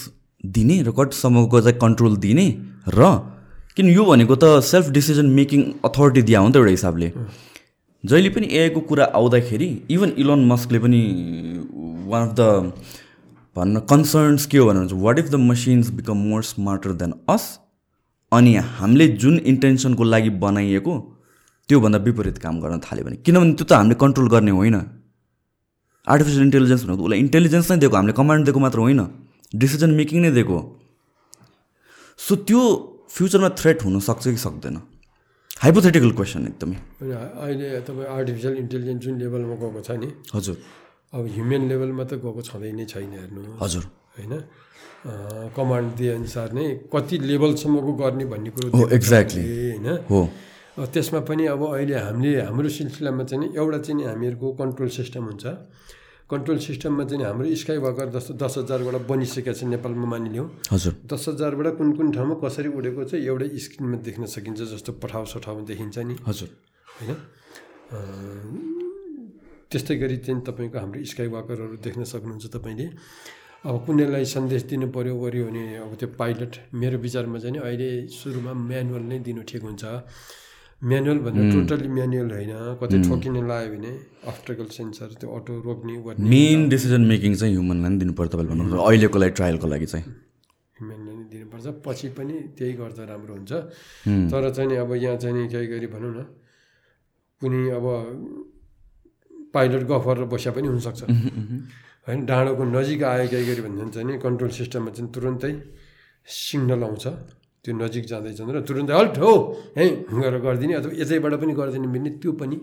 [0.43, 2.47] दिने र कतिसम्मको चाहिँ कन्ट्रोल दिने
[2.89, 3.09] र
[3.77, 7.11] किन यो भनेको त सेल्फ डिसिजन मेकिङ अथोरिटी दिया हो नि त एउटा हिसाबले।
[8.03, 11.01] जहिले पनि एआईको कुरा आउँदाखेरि इभन इलोन मस्कले पनि
[12.07, 12.73] वान अफ द
[13.55, 17.43] भन्न कन्सर्न्स के हो भनेर what if the machines become more smarter than us
[18.31, 20.93] अनि हामीले जुन इन्टेन्सनको लागि बनाइएको
[21.69, 24.75] त्योभन्दा विपरीत काम गर्न थाल्यो भने। किनभने त्यो त हामीले कन्ट्रोल गर्ने होइन।
[26.07, 29.01] आर्टिफिसियल इन्टेलिजेन्स भनेको उसलाई इन्टेलिजेन्स नै दिएको हामीले कमान्ड दिएको मात्र होइन।
[29.53, 30.57] डिसिजन मेकिङ नै दिएको
[32.19, 32.61] सो त्यो
[33.09, 34.75] फ्युचरमा थ्रेट हुनसक्छ कि सक्दैन?
[35.63, 40.57] हाइपोथेटिकल क्वेसन एकदमै। अहिले तपाईँ आर्टिफिसियल इन्टेलिजेन्स जुन लेभलमा गएको छ नि हजुर।
[41.13, 43.83] अब ह्युमन लेभलमा त गएको छँदै नै छैन हेर्नु। हजुर।
[44.15, 44.33] होइन
[45.57, 50.19] कमान्ड दिएअनुसार नै कति लेभलसम्मको गर्ने भन्ने कुरो एक्ज्याक्टली होइन। हो।
[50.93, 55.23] त्यसमा पनि अब अहिले हामीले हाम्रो सिलसिलामा चाहिँ नि एउटा चाहिँ नि हामीहरूको कन्ट्रोल सिस्टम
[55.29, 55.45] हुन्छ।
[56.31, 61.25] कन्ट्रोल सिस्टममा चाहिँ हाम्रो स्काई वाकर जस्तो दस हजारबाट बनिसकेको छ नेपालमा मानिलिउँ हजुर। दस
[61.29, 65.97] हजारबाट कुन कुन ठाउँमा कसरी उडेको चाहिँ एउटै स्क्रिनमा देख्न सकिन्छ जस्तो पठाउ सठाउमा देखिन्छ
[66.07, 66.49] नि। हजुर।
[66.87, 67.15] होइन?
[69.71, 72.87] त्यस्तै गरी चाहिँ तपाईँको हाम्रो स्काई वाकरहरू देख्न सक्नुहुन्छ तपाईँले।
[73.61, 78.53] अब कुनैलाई सन्देश दिनु पऱ्यो वर्यो भने अब त्यो पाइलट मेरो विचारमा चाहिँ अहिले सुरुमा
[78.57, 79.83] म्यानुअल नै दिनु ठिक हुन्छ।
[80.81, 83.91] म्यानुअल भन्दा टोटल्ली म्यानुअल होइन। कतै ठोकिन लाग्यो भने
[84.29, 85.93] अब्स्ट्रकल सेन्सर त्यो अटो रोक्ने
[86.33, 90.05] मेन डिसिजन मेकिङ चाहिँ ह्युमनलाई नै दिनु पर्यो तपाईँले भन्नु अहिलेको लागि ट्रायलको लागि चाहिँ।
[90.81, 93.51] म्यानुअल नै दिनुपर्छ। पछि पनि त्यही गर्दा राम्रो हुन्छ।
[94.31, 96.19] तर चाहिँ नि अब यहाँ चाहिँ नि केही गरी भनौँ न
[97.41, 97.85] कुनै अब
[99.53, 101.01] पाइलट गफ गरेर बसिया पनि हुनसक्छ।
[102.07, 105.53] होइन डाँडोको नजिक आयो केही गरी भन्दा चाहिँ नि कन्ट्रोल सिस्टममा चाहिँ तुरुन्तै
[106.25, 107.05] सिग्नल आउँछ।
[107.61, 109.33] त्यो नजिक जाँदैछ र तुरुन्तै हल्ट हो
[109.77, 112.57] है गरेर गरिदिने अथवा यतैबाट पनि गरिदिने भने त्यो पनि।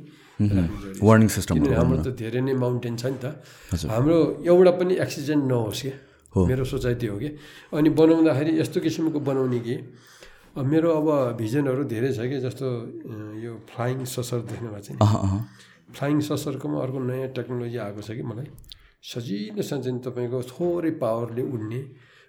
[1.07, 3.39] वार्निङ सिस्टम हाम्रो त धेरै नै माउन्टेन छ नि त।
[3.87, 5.91] हाम्रो एउटा पनि एक्सिडेन्ट नहोस् कि
[6.35, 7.31] हो। मेरो सोचाइ त्यो हो कि।
[7.79, 9.77] अनि बनाउँदाखेरि यस्तो किसिमको बनाउने कि
[10.66, 11.09] मेरो अब
[11.39, 12.66] भिजनहरू धेरै छ कि जस्तो
[13.39, 14.99] यो फ्लाइङ ससर देख्नुभएको छ
[15.95, 18.51] फ्लाइङ ससरकोमा अर्को नयाँ टेक्नोलोजी आएको छ कि मलाई।
[18.99, 21.81] सजिलोसँग चाहिँ तपाईँको थोरै पावरले उड्ने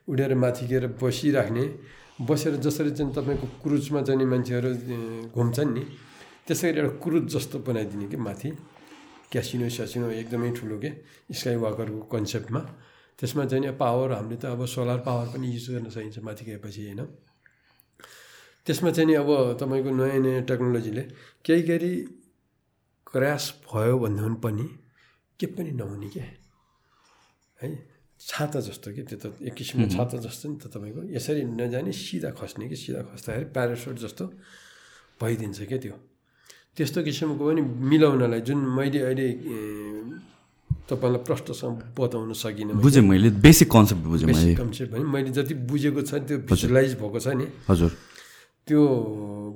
[0.05, 1.65] उडेर माथि गएर बसिराख्ने
[2.21, 4.69] बसेर जसरी चाहिँ तपाईँको क्रुजमा चाहिँ नि मान्छेहरू
[5.31, 5.83] घुम्छन् नि
[6.47, 8.49] त्यसरी एउटा क्रुज जस्तो बनाइदिने कि माथि?
[9.31, 10.89] क्यासिनो स्यासिनो एकदमै ठुलो के?
[11.31, 12.61] स्काई वाकरको कन्सेप्टमा।
[13.19, 17.01] त्यसमा चाहिँ पावर हामीले त अब सोलर पावर पनि युज गर्न सकिन्छ माथि गएपछि होइन?
[18.65, 21.03] त्यसमा चाहिँ नि अब तपाईँको नयाँ नयाँ टेक्नोलोजीले
[21.45, 21.93] केही गरी
[23.11, 24.65] क्रास भयो भन्दा पनि
[25.39, 26.25] के पनि नहुने क्या
[27.61, 27.69] है?
[28.19, 32.29] छाता जस्तो कि त्यो त एक किसिमको छाता जस्तो नि त तपाईँको। यसरी नजाने सिधा
[32.35, 34.23] खस्ने कि सिधा खस्दाखेरि प्यारासुट जस्तो
[35.23, 35.95] भइदिन्छ क्या त्यो।
[36.75, 39.27] त्यस्तो किसिमको पनि मिलाउनलाई जुन मैले अहिले
[40.89, 46.01] तपाईँलाई प्रष्टसँग बताउन सकिनँ। बुझेँ मैले बेसिक कन्सेप्ट बुझेँ बेसिक कन्सेप्ट भने मैले जति बुझेको
[46.03, 47.91] छ त्यो भिजुलाइज भएको छ नि हजुर।
[48.67, 48.81] त्यो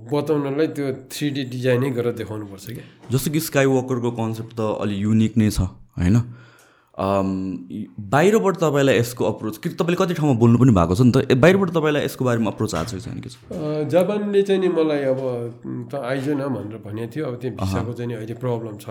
[0.09, 4.61] बताउनलाई त्यो थ्री डी डिजाइनै गरेर देखाउनु पर्छ क्या। जस्तो कि स्काई वकरको कन्सेप्ट त
[4.81, 5.67] अलि युनिक नै छ
[5.99, 6.17] होइन?
[6.93, 11.33] बाहिरबाट तपाईँलाई यसको अप्रोच कि तपाईँले कति ठाउँमा बोल्नु पनि भएको छ नि त?
[11.33, 13.29] बाहिरबाट तपाईँलाई यसको बारेमा अप्रोच आएको छैन कि
[13.89, 15.21] जापानले चाहिँ नि मलाई अब
[15.89, 18.85] त आइज न भनेर भनेको थियो। अब त्यो भिसाको चाहिँ नि अहिले प्रब्लम छ।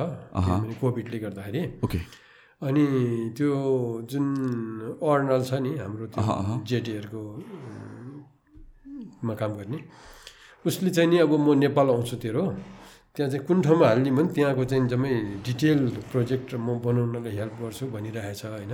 [0.82, 1.98] कोभिडले गर्दाखेरि। ओके।
[2.62, 2.84] अनि
[3.38, 3.54] त्यो
[4.10, 4.26] जुन
[4.98, 7.22] अर्नल छ नि हाम्रो त्यो जेटीहरूको
[9.22, 9.78] मा काम गर्ने
[10.66, 12.44] उसले चाहिँ नि अब म नेपाल आउँछु तेरो।
[13.16, 15.12] त्यहाँ चाहिँ कुन ठाउँमा हाल्ने भने त्यहाँको चाहिँ जम्मै
[15.44, 15.80] डिटेल
[16.12, 18.72] प्रोजेक्ट म बनाउनलाई हेल्प गर्छु भनिरहेछ होइन।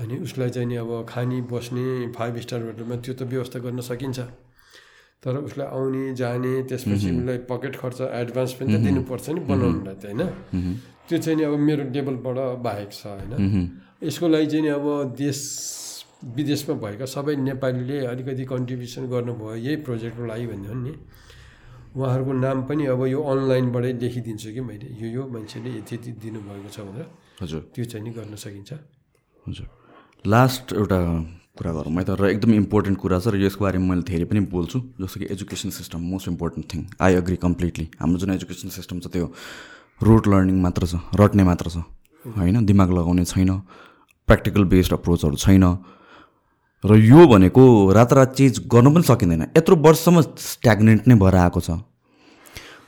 [0.00, 4.20] अनि उसलाई चाहिँ नि अब खाने बस्ने फाइभ स्टार होटलमा त्यो त व्यवस्था गर्न सकिन्छ।
[5.20, 10.04] तर उसलाई आउने जाने त्यसपछि उसलाई पकेट खर्च एडभान्स पनि त दिनुपर्छ नि बनाउनुलाई त
[10.08, 10.22] होइन।
[11.04, 13.32] त्यो चाहिँ नि अब मेरो लेभलबाट बाहेक छ होइन।
[14.00, 15.38] यसको लागि चाहिँ नि अब देश
[16.24, 20.92] विदेशमा भएका सबै नेपालीले अलिकति कन्ट्रिब्युसन गर्नुभयो यही प्रोजेक्टको लागि भन्यो भने नि
[21.96, 24.88] उहाँहरूको नाम पनि अब यो अनलाइनबाटै लेखिदिन्छु कि मैले?
[25.00, 27.06] यो यो मान्छेले यति यति दिनुभएको छ भनेर।
[27.42, 28.70] हजुर। त्यो चाहिँ नि गर्न सकिन्छ।
[29.46, 29.66] हजुर।
[30.26, 30.98] लास्ट एउटा
[31.58, 34.40] कुरा गरौँ। है त र एकदम इम्पोर्टेन्ट कुरा छ र यसको बारेमा मैले धेरै पनि
[34.54, 39.00] बोल्छु जस्तो कि education system most important thing I agree completely हाम्रो जुन एजुकेसन सिस्टम
[39.00, 39.26] छ त्यो
[40.00, 41.76] रोड लर्निङ मात्र छ रट्ने मात्र छ।
[42.24, 42.64] होइन?
[42.64, 43.50] दिमाग लगाउने छैन।
[44.28, 45.64] प्र्याक्टिकल बेस्ड अप्रोचहरू छैन।
[46.84, 47.62] र यो भनेको
[47.92, 51.70] रातारात चेन्ज गर्न पनि सकिँदैन। यत्रो वर्षसम्म स्ट्याग्नेन्ट नै भएर आएको छ।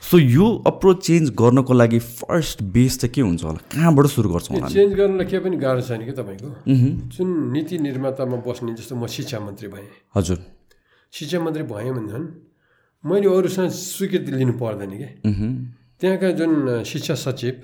[0.03, 3.59] सो यो अप्रोच चेन्ज गर्नको लागि फर्स्ट बेस चाहिँ के हुन्छ होला?
[3.71, 4.67] कहाँबाट सुरु गर्छौँ?
[4.67, 6.49] चेन्ज गर्नलाई केही पनि गाह्रो छैन कि तपाईँको?
[7.13, 10.37] जुन नीति निर्मातामा बस्ने जस्तो म शिक्षा मन्त्री भएँ। हजुर।
[11.13, 12.19] शिक्षा मन्त्री भएँ भने
[13.03, 15.49] मैले अरूसँग स्वीकृति लिनु पर्दैन कि। मह्म.
[16.01, 17.55] त्यहाँका जुन शिक्षा सचिव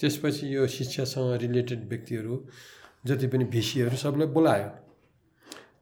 [0.00, 2.34] त्यसपछि यो शिक्षासँग रिलेटेड व्यक्तिहरू
[3.06, 4.87] जति पनि भिसीहरू सबलाई बोलायो।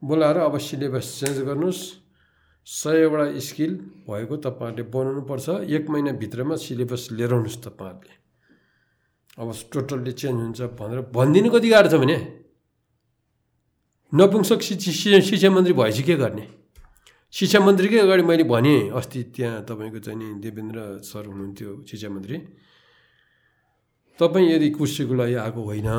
[0.06, 1.82] बोलाएर अब सिलेबस चेन्ज गर्नुहोस्।
[2.66, 3.72] सयवटा स्किल
[4.06, 8.14] भएको तपाईँहरूले बनाउनुपर्छ। एक महिनाभित्रमा सिलेबस लिएर आउनुहोस् तपाईँहरूले।
[9.38, 12.16] अब टोटल्ली चेन्ज हुन्छ भनेर भनिदिनु कति गाह्रो छ भने?
[14.12, 16.46] नपुंसक शिक्षा शिक्षा मन्त्री भएपछि के गर्ने?
[17.34, 22.36] शिक्षा मन्त्रीकै अगाडि मैले भनेँ अस्ति त्यहाँ तपाईँको चाहिँ नि देवेन्द्र सर हुनुहुन्थ्यो शिक्षा मन्त्री।
[24.18, 25.90] तपाईँ यदि कुर्सीको लागि आएको होइन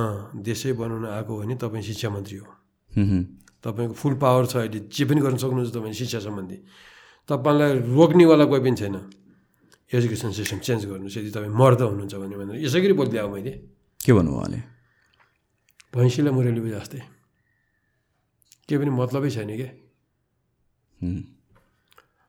[0.41, 2.47] देशै बनाउन आएको होइन तपाईँ शिक्षा मन्त्री हो।
[2.91, 3.23] हुँ, हुँ।
[3.68, 6.57] तपाईँको फुल पावर छ अहिले जे पनि गर्न सक्नुहुन्छ तपाईँले शिक्षा सम्बन्धी।
[7.30, 8.95] तपाईँलाई रोक्नेवाला कोही पनि छैन।
[9.91, 13.52] एजुकेसन सिस्टम चेन्ज गर्नुहोस् यदि तपाईँ मर्द हुनुहुन्छ भने भनेर। यसै गरी बोलिदिएँ अब मैले।
[14.02, 14.60] के भन्नु उहाँले?
[15.91, 17.02] भैँसीलाई मुरली बजे जस्तै
[18.68, 19.69] केही पनि मतलबै छैन क्या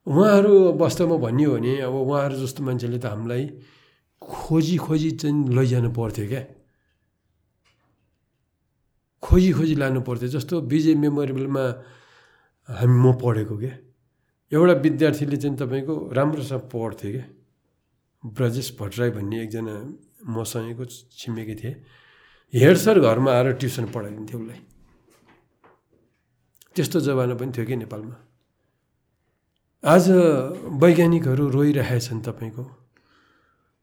[0.06, 3.44] उहाँहरू वास्तवमा भन्ने हो भने अब उहाँहरू जस्तो मान्छेले त हामीलाई
[4.22, 6.42] खोजी खोजी चाहिँ लैजानु पर्थ्यो क्या
[9.22, 11.64] खोजी खोजी लानु पर्थ्यो जस्तो विजय मेमोरियलमा
[12.68, 13.74] हामी म पढेको क्या
[14.52, 17.26] एउटा विद्यार्थीले चाहिँ तपाईँको राम्रोसँग पढ्थ्यो क्या
[18.22, 19.74] ब्रजेश भट्टराई भन्ने एकजना
[20.26, 20.84] मसँगैको
[21.18, 21.72] छिमेकी थिए।
[22.52, 24.60] हेड सर घरमा आएर ट्युसन पढाइदिन्थ्यो उसलाई।
[26.74, 28.16] त्यस्तो जमाना पनि थियो कि नेपालमा?
[29.84, 30.04] आज
[30.82, 32.64] वैज्ञानिकहरू रोइरहेछन् तपाईँको।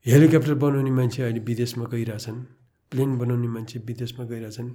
[0.05, 2.39] हेलिकप्टर बनाउने मान्छे अहिले विदेशमा गइरहेछन्।
[2.91, 4.69] प्लेन बनाउने मान्छे विदेशमा गइरहेछन्।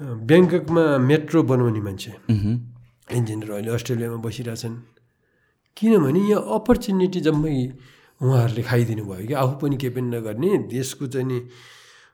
[0.00, 2.12] ब्याङ्ककमा मेट्रो बनाउने मान्छे।
[3.16, 4.76] इन्जिनियर अहिले अस्ट्रेलियामा बसिरहेछन्
[5.76, 7.54] किनभने यहाँ अपर्च्युनिटी जम्मै
[8.20, 11.38] उहाँहरूले खाइदिनु भयो कि। आफू पनि केही पनि नगर्ने। देशको चाहिँ नि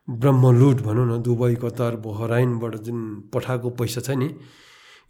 [0.07, 2.99] ब्रह्मलुट भनौँ न दुबई कतार बहराइनबाट जुन
[3.31, 4.35] पठाएको पैसा छ नि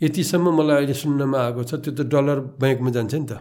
[0.02, 3.34] यतिसम्म मलाई अहिले सुन्नमा आएको छ। त्यो त डलर ब्याङ्कमा जान्छ नि त।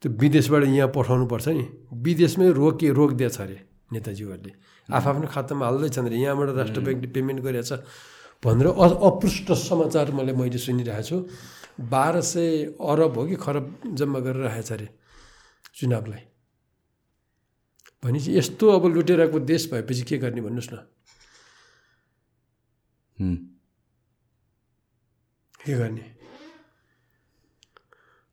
[0.00, 1.64] त्यो विदेशबाट यहाँ पठाउनु पर्छ नि।
[1.96, 3.58] विदेशमै रोके रोकिदिएछ अरे
[3.92, 4.52] नेताजीहरूले।
[4.88, 7.72] आफ्नो खातामा हाल्दैछन् अरे। यहाँबाट राष्ट्र ब्याङ्कले पेमेन्ट गरेको छ।
[8.44, 11.16] भनेर अ- अपुष्ट समाचार मैले मैले सुनिरहेको छु।
[11.80, 14.88] बाह्र सय अरब हो कि खरब जम्मा गरेर राखेको छ अरे
[15.74, 16.22] चुनावलाई।
[18.04, 20.76] भनेपछि यस्तो अब लुटेराको देश भएपछि के गर्ने भन्नुहोस् न।
[25.64, 26.06] के गर्ने?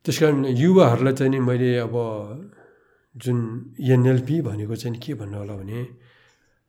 [0.04, 1.94] त्यस कारण युवाहरूलाई चाहिँ नि मैले अब
[3.16, 3.38] जुन
[3.80, 5.80] एनएलपी भनेको चाहिँ के भन्नु होला भने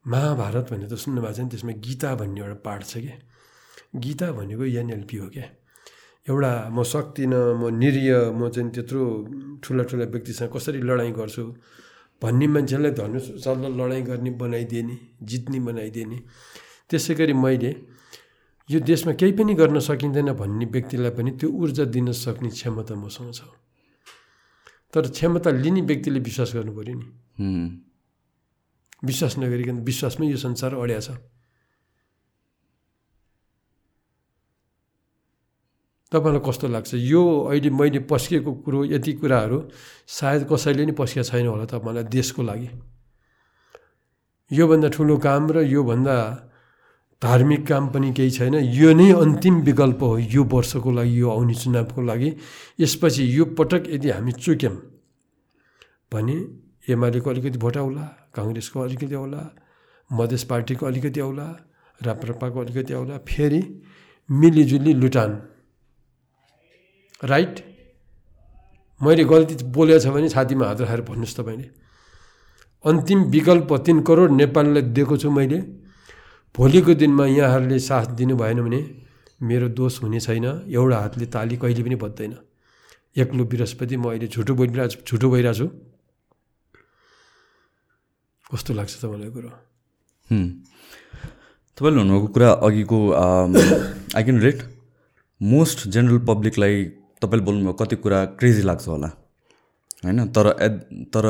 [0.07, 3.17] महाभारत भनेर त सुन्नुभएको छ नि त्यसमा गीता भन्ने एउटा पाठ छ क्या
[4.03, 5.45] गीता भनेको एनएलपी हो क्या?
[6.29, 9.01] एउटा म सक्दिनँ म निरीय म चाहिँ त्यत्रो
[9.63, 11.43] ठुला ठुला व्यक्तिसँग कसरी लडाइँ गर्छु
[12.21, 16.17] भन्ने मान्छेलाई धनुष सल्ल लडाइँ गर्ने बनाइदिए नि जित्ने बनाइदिए नि
[16.89, 17.71] त्यसै गरी मैले
[18.69, 23.31] यो देशमा केही पनि गर्न सकिँदैन भन्ने व्यक्तिलाई पनि त्यो ऊर्जा दिन सक्ने क्षमता मसँग
[23.31, 23.41] छ।
[24.91, 27.07] तर क्षमता लिने व्यक्तिले विश्वास गर्नु पऱ्यो नि।
[29.07, 31.09] विश्वास नगरिकन विश्वासमै यो संसार अड्या छ।
[36.11, 36.93] तपाईँलाई कस्तो लाग्छ?
[36.93, 37.21] यो
[37.51, 39.57] अहिले मैले पस्किएको कुरो यति कुराहरू
[40.07, 42.69] सायद कसैले नि पस्किएको छैन होला तपाईँलाई देशको लागि।
[44.51, 46.15] योभन्दा ठुलो काम र योभन्दा
[47.21, 51.53] धार्मिक काम पनि केही छैन। यो नै अन्तिम विकल्प हो यो वर्षको लागि यो आउने
[51.53, 52.29] चुनावको लागि।
[52.79, 54.75] यसपछि यो पटक यदि हामी चुक्यौँ
[56.13, 56.35] भने
[56.87, 59.41] एमालेको अलिकति भोट आउला काङ्ग्रेसको अलिकति आउला
[60.09, 61.47] मधेस पार्टीको अलिकति आउला
[61.99, 63.61] राप्रपाको अलिकति आउला फेरि
[64.29, 65.31] मिलिजुली लुटान।
[67.21, 67.55] राइट
[69.01, 71.69] मैले गल्ती बोलेको छ भने छातीमा हात राखेर भन्नुहोस् तपाईँले।
[72.85, 75.59] अन्तिम विकल्प तिन करोड नेपाललाई दिएको छु मैले।
[76.55, 78.81] भोलिको दिनमा यहाँहरूले साथ दिनु भएन भने
[79.41, 82.33] मेरो दोष हुने छैन। एउटा हातले ताली कहिले पनि बज्दैन।
[83.17, 85.67] एक्लो बृहस्पति म अहिले झुटो बोलिरहेको छु झुटो भइरहेको छु।
[88.49, 89.49] कस्तो लाग्छ तपाईँलाई कुरो।
[91.77, 94.59] तपाईँले भन्नुभएको कुरा अघिको I can rate
[95.41, 96.75] most general पब्लिकलाई
[97.21, 99.07] तपाईँले बोल्नुभयो कति कुरा क्रेजी लाग्छ होला।
[100.03, 100.27] होइन?
[100.35, 100.73] तर एट
[101.13, 101.25] तर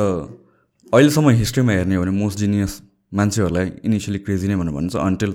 [0.92, 2.82] अहिलेसम्म हिस्ट्रीमा हेर्ने हो भने मोस्ट जिनियस
[3.14, 5.34] मान्छेहरूलाई इनिसियली क्रेजी नै भनेर भन्छ until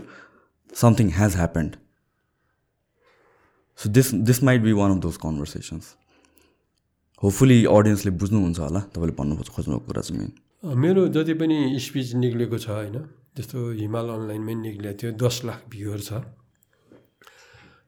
[0.72, 1.76] something has happened
[3.80, 5.86] so this this might be one of those conversations
[7.24, 10.32] hopefully अडियन्सले बुझ्नुहुन्छ होला तपाईँले भन्नु खोज्नुभएको कुरा चाहिँ मेन
[10.80, 12.98] मेरो जति पनि स्पिच निक्लेको छ होइन?
[13.38, 16.22] जस्तो हिमाल अनलाइनमै निक्लेको थियो दस लाख भ्युहरू छ।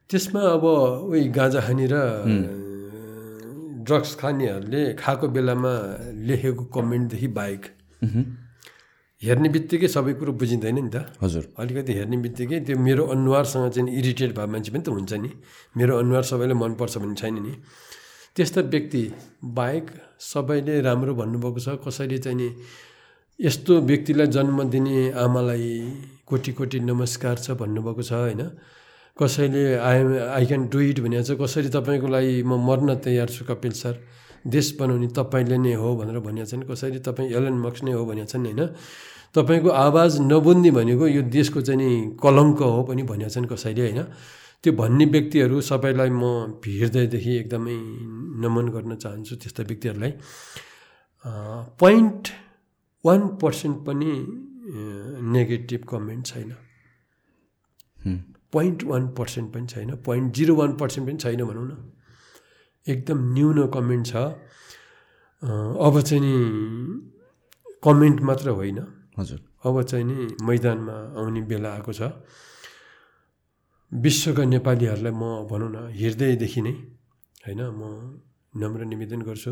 [0.10, 0.64] त्यसमा अब
[1.10, 1.95] उही गाँजा खाने र
[3.86, 5.73] ड्रग्स खानेहरूले खाएको बेलामा
[6.27, 7.61] लेखेको कमेन्टदेखि बाहेक
[9.22, 13.90] हेर्ने बित्तिकै सबै कुरो बुझिँदैन नि त। हजुर। अलिकति हेर्ने बित्तिकै त्यो मेरो अनुहारसँग चाहिँ
[13.90, 15.30] इरिटेट भए मान्छे पनि त हुन्छ नि।
[15.77, 17.53] मेरो अनुहार सबैलाई मनपर्छ भन्ने छैन नि।
[18.36, 19.03] त्यस्ता व्यक्ति
[19.41, 19.86] बाहेक
[20.22, 22.48] सबैले राम्रो भन्नुभएको छ। कसैले चाहिँ नि
[23.40, 25.69] यस्तो व्यक्तिलाई जन्म दिने आमालाई
[26.26, 28.41] कोटी कोटी नमस्कार छ भन्नुभएको छ होइन?
[29.16, 33.46] कसैले I I can do it भनेको छ कसरी तपाईँको लागि म मर्न तयार छु
[33.48, 33.96] कपिल सर।
[34.44, 38.28] देश बनाउने तपाईँले नै हो भनेर भनेको छन्। कसैले तपाईँ एलन मक्स नै हो भनेको
[38.28, 38.62] छन् होइन?
[39.32, 44.04] तपाईँको आवाज नबुझ्ने भनेको यो देशको चाहिँ नि कलङ्क हो पनि भनेको छन् कसैले होइन?
[44.64, 47.78] त्यो भन्ने व्यक्तिहरू सबैलाई म हृदयदेखि एकदमै
[48.44, 50.12] नमन गर्न चाहन्छु त्यस्ता व्यक्तिहरूलाई।
[51.80, 52.24] पोइन्ट
[53.06, 54.12] वान पर्सेन्ट पनि
[55.36, 56.52] नेगेटिभ कमेन्ट छैन।
[58.56, 61.73] पोइन्ट वान पर्सेन्ट पनि छैन पोइन्ट जिरो वान पर्सेन्ट पनि छैन भनौँ न।
[62.88, 64.15] एकदम न्यून कमेन्ट छ।
[65.86, 66.34] अब चाहिँ नि
[67.84, 68.80] कमेन्ट मात्र होइन।
[69.19, 70.15] हजुर। अब चाहिँ नि
[70.48, 72.02] मैदानमा आउने बेला आएको छ।
[73.91, 76.73] विश्वका नेपालीहरूलाई म भनौँ न हृदयदेखि नै
[77.45, 77.82] होइन म
[78.53, 79.52] नम्र निवेदन गर्छु।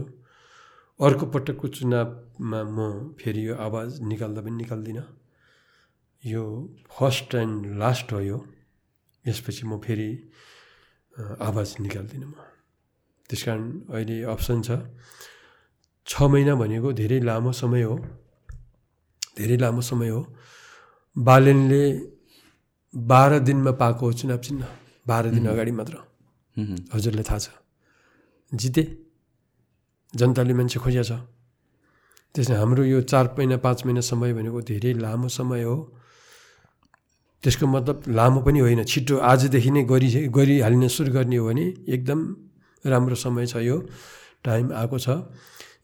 [1.00, 2.78] अर्को पटकको चुनावमा म
[3.20, 5.06] फेरि यो आवाज निकाल्दा पनि निकाल्दिनँ।
[6.24, 6.44] यो
[6.90, 8.38] फर्स्ट एन्ड लास्ट हो यो।
[9.26, 10.10] यसपछि म फेरि
[11.40, 12.36] आवाज निकाल्दिनँ म।
[13.30, 14.70] त्यस कारण अहिले अप्सन छ।
[16.08, 17.96] छ महिना भनेको धेरै लामो समय हो।
[19.38, 20.22] धेरै लामो समय हो।
[21.16, 21.84] बालेनले
[22.94, 24.64] बाह्र दिनमा पाएको हो चुनाव चिन्ह
[25.08, 25.96] बाह्र दिन अगाडि मात्र।
[26.94, 27.48] हजुरलाई थाहा छ।
[28.52, 28.84] जिते
[30.14, 31.12] जनताले मान्छे खोजिया छ
[32.36, 35.76] त्यसमा हाम्रो यो चार महिना पाँच महिना समय भनेको धेरै लामो समय हो।
[37.44, 42.20] त्यसको मतलब लामो पनि होइन छिटो आजदेखि नै गरि गरिहाल्न सुरु गर्ने हो भने एकदम
[42.86, 43.78] राम्रो समय छ यो
[44.44, 45.10] टाइम आएको छ।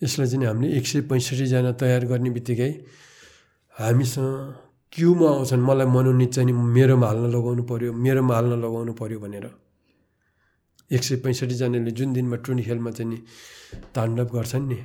[0.04, 2.72] यसलाई चाहिँ हामीले एक सय पैँसठीजना तयार गर्ने बित्तिकै
[3.76, 4.56] हामीसँग
[4.94, 9.46] क्युमा आउँछन्। मलाई मनोनित चाहिँ मेरोमा हाल्न लगाउनु पऱ्यो मेरोमा हाल्न लगाउनु पऱ्यो भनेर।
[10.92, 13.18] एक सय पैँसठीजनाले जुन दिनमा टुर्नी खेलमा चाहिँ नि
[13.96, 14.80] ताण्डव गर्छन् नि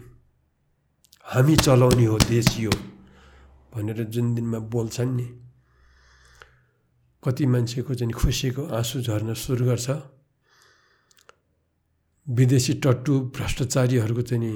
[1.26, 2.70] हामी चलाउने हो देश यो
[3.72, 5.26] भनेर जुन दिनमा बोल्छन् नि।
[7.24, 9.90] कति मान्छेको चाहिँ खुसीको आँसु झर्न सुरु गर्छ।
[12.26, 14.52] विदेशी टट्टु भ्रष्टाचारीहरूको चाहिँ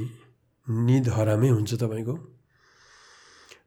[0.66, 2.14] निद हरामै हुन्छ तपाईँको।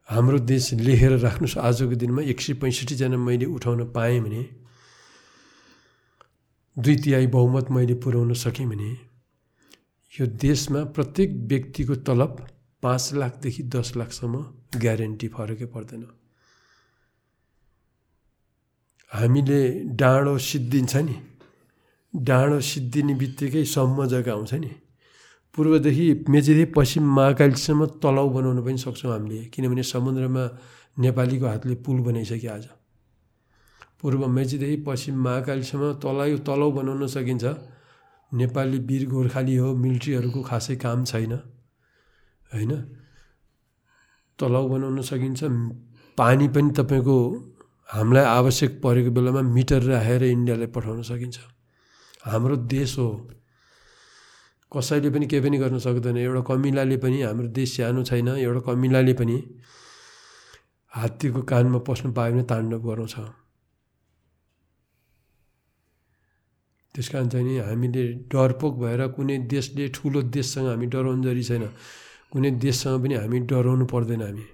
[0.09, 4.41] हाम्रो देश लेखेर राख्नुहोस् आजको दिनमा एक सय पैँसठीजना मैले उठाउन पाएँ भने
[6.77, 8.89] दुई तिहाई बहुमत मैले पुर्याउन सकेँ भने
[10.13, 12.47] यो देशमा प्रत्येक व्यक्तिको तलब
[12.83, 14.35] पाँच लाखदेखि दस लाखसम्म
[14.75, 16.03] ग्यारेन्टी फरकै पर्दैन।
[19.11, 19.59] हामीले
[19.99, 21.15] डाँडो सिद्धिन्छ नि।
[22.13, 24.71] डाँडो सिद्धिने बित्तिकै सम्म जग्गा आउँछ नि।
[25.55, 30.43] पूर्वदेखि मेचीदेखि पश्चिम महाकालीसम्म तलाउ बनाउन पनि सक्छौँ हामीले किनभने समुद्रमा
[30.99, 32.65] नेपालीको हातले पुल बनाइसक्यो आज।
[34.01, 37.45] पूर्व मेचीदेखि पश्चिम महाकालीसम्म तलाउ तलाउ बनाउन सकिन्छ।
[38.31, 41.33] नेपाली वीर गोर्खाली हो मिलिट्रीहरूको खासै काम छैन
[42.51, 42.71] होइन?
[44.39, 45.43] तलाउ बनाउन सकिन्छ।
[46.17, 47.17] पानी पनि तपाईँको
[47.91, 51.39] हामीलाई आवश्यक परेको बेलामा मिटर राखेर इन्डियालाई पठाउन सकिन्छ।
[52.23, 53.07] हाम्रो देश हो।
[54.71, 59.13] कसैले पनि केही पनि गर्न सक्दैन। एउटा कमिलाले पनि हाम्रो देश सानो छैन। एउटा कमिलाले
[59.13, 59.37] पनि
[60.93, 63.15] हात्तीको कानमा पस्नु पायो भने ताण्डव गराउँछ।
[66.95, 71.63] त्यस कारण चाहिँ नि हामीले डरपोक भएर कुनै देशले ठुलो देशसँग हामी डराउन्जरी छैन।
[72.31, 74.45] कुनै देशसँग पनि हामी डराउनु पर्दैन हामी।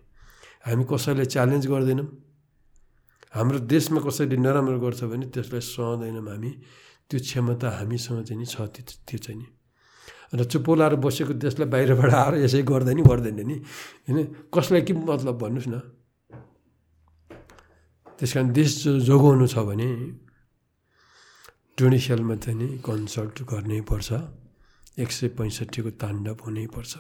[0.65, 2.26] हामी कसैलाई च्यालेन्ज गर्दैनौँ।
[3.38, 6.51] हाम्रो देशमा कसैले नराम्रो गर्छ भने त्यसलाई सहँदैनौँ हामी।
[7.07, 9.47] त्यो क्षमता हामीसँग चाहिँ नि छ त्यो त्यो चाहिँ नि।
[10.34, 13.55] अन्त चुप्पो लाएर बसेको देशलाई बाहिरबाट आएर यसै गर्दा नि गर्दैन नि।
[14.09, 14.18] होइन?
[14.51, 15.76] कसलाई के मतलब भन्नुहोस् न।
[18.19, 18.72] त्यस कारण देश
[19.07, 19.88] जोगाउनु छ भने
[21.77, 24.09] टुर्नी खेलमा चाहिँ नि कन्सल्ट गर्नै पर्छ।
[24.97, 26.93] एक सय पैँसठीको ताण्डव हुनैपर्छ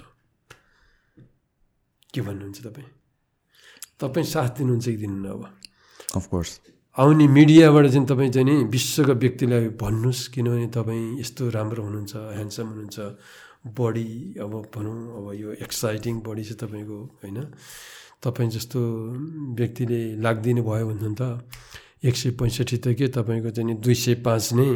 [2.13, 2.89] के भन्नुहुन्छ तपाईँ?
[3.99, 5.43] तपाईँ साथ दिनुहुन्छ कि दिनुहुन्न अब?
[6.15, 6.61] अफकोर्स
[6.97, 12.67] आउने मिडियाबाट चाहिँ तपाईँ चाहिँ नि विश्वका व्यक्तिलाई भन्नुहोस् किनभने तपाईँ यस्तो राम्रो हुनुहुन्छ ह्यान्डसम
[12.67, 12.99] हुनुहुन्छ
[13.77, 17.43] बडी अब भनौँ अब यो एक्साइटिङ बडी छ तपाईँको होइन?
[18.23, 18.79] तपाईँ जस्तो
[19.53, 21.21] व्यक्तिले लाग्दिनु भयो भने त
[22.05, 24.69] एक सय पैँसठी त के तपाईँको चाहिँ नि दुई सय पाँच नै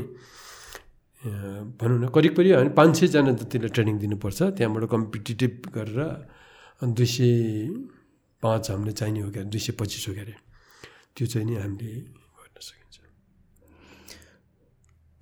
[1.78, 6.00] भनौँ न करिब करिब हामी पाँच सयजना जतिलाई ट्रेनिङ दिनुपर्छ त्यहाँबाट कम्पिटिटिभ गरेर
[6.84, 7.32] दुई सय
[8.44, 10.51] पाँच हामीले चाहिने हो क्या दुई सय पच्चिस हो क्या अरे।
[11.16, 11.92] त्यो चाहिँ नि हामीले
[12.38, 12.96] गर्न सकिन्छ।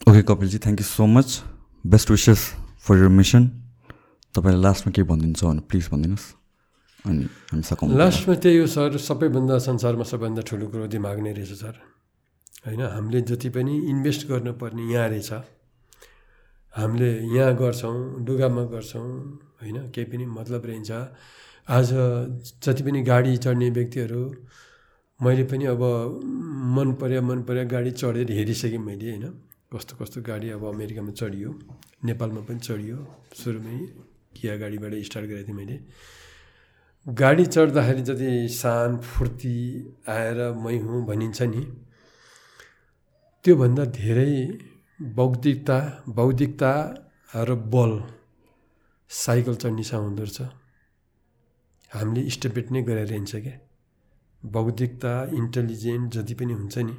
[0.08, 1.30] Okay Kapil ji thank you so much
[1.84, 2.42] best wishes
[2.86, 3.44] for your mission
[4.36, 6.28] तपाईँलाई लास्टमा के भनिदिन्छ भने प्लिज भनिदिनुहोस्।
[7.06, 11.54] अनि हामी सघाउँ लास्टमा त्यही हो सर सबैभन्दा संसारमा सबैभन्दा ठुलो कुरो दिमाग नै रहेछ
[11.64, 11.76] सर।
[12.66, 15.32] होइन हामीले जति पनि इन्भेस्ट गर्नुपर्ने यहाँ रहेछ।
[16.74, 17.98] हामीले यहाँ गर्छौँ
[18.28, 19.08] लुगामा गर्छौँ
[19.62, 20.92] होइन केही पनि मतलब रहन्छ।
[21.70, 21.88] आज
[22.64, 24.24] जति पनि गाडी चढ्ने व्यक्तिहरू
[25.20, 25.82] मैले पनि अब
[26.76, 29.26] मन पर्यो मन पर्यो गाडी चढेर हेरिसकेँ मैले होइन?
[29.74, 31.50] कस्तो कस्तो गाडी अब अमेरिकामा चढियो
[32.08, 32.98] नेपालमा पनि चढियो।
[33.36, 33.78] सुरुमै
[34.36, 35.78] किया गाडीबाट स्टार्ट गरेको थिएँ मैले।
[37.06, 39.56] गाडी चढ्दाखेरि जति सान फुर्ती
[40.08, 41.64] आएर मै हुँ भनिन्छ नि
[43.46, 44.34] त्योभन्दा धेरै
[45.00, 45.78] बौद्धिकता
[46.18, 46.72] बौद्धिकता
[47.48, 47.92] र बल
[49.12, 50.42] साइकल चढ्नेसँग हुँदो रहेछ
[51.92, 53.58] हामीले स्टेपेट नै गरेर हिँड्छ क्या।
[54.46, 56.94] बौद्धिकता इन्टेलिजेन्ट जति पनि हुन्छ नि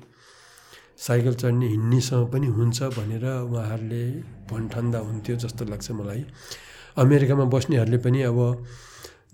[0.98, 4.04] साइकल चढ्ने हिँड्नेसँग पनि हुन्छ भनेर उहाँहरूले
[4.50, 6.24] भन्ठान्दा हुन्थ्यो जस्तो लाग्छ मलाई।
[6.96, 8.66] अमेरिकामा बस्नेहरूले पनि अब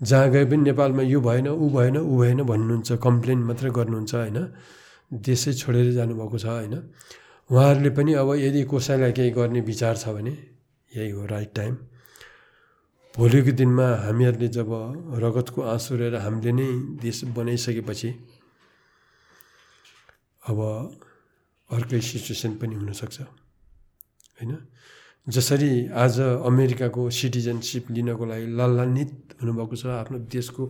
[0.03, 4.37] जहाँ गए पनि नेपालमा यो भएन ऊ भएन ऊ भएन भन्नुहुन्छ कम्प्लेन मात्रै गर्नुहुन्छ होइन?
[5.13, 6.75] देशै छोडेर जानुभएको छ होइन?
[7.49, 10.37] उहाँहरूले पनि अब यदि कसैलाई केही गर्ने विचार छ भने
[10.91, 11.77] यही हो राइट टाइम
[13.17, 14.69] भोलिको दिनमा हामीहरूले जब
[15.17, 16.67] रगतको आँसु रहेर हामीले नै
[17.01, 18.09] देश बनाइसकेपछि
[20.49, 20.59] अब
[21.69, 24.51] अर्कै सिचुएसन पनि हुनसक्छ होइन?
[25.27, 29.11] जसरी आज अमेरिकाको सिटिजनसिप लिनको लागि लल्लान्वित
[29.41, 30.63] हुनुभएको छ आफ्नो देशको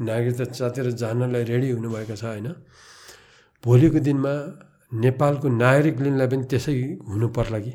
[0.00, 2.48] नागरिकता चातेर जानलाई रेडी हुनुभएको छ होइन?
[3.64, 4.32] भोलिको दिनमा
[5.04, 7.72] नेपालको नागरिक लिनलाई पनि त्यसै हुनु पर्ला कि?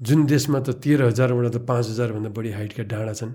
[0.00, 3.34] जुन देशमा त तेह्र हजारबाट त पाँच हजारभन्दा बढी हाइटका डाँडा छन्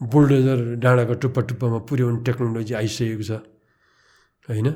[0.00, 3.32] बुलडोजर डाँडाको टुप्पा टुप्पामा पुर्याउने टेक्नोलोजी आइसकेको छ
[4.50, 4.68] होइन?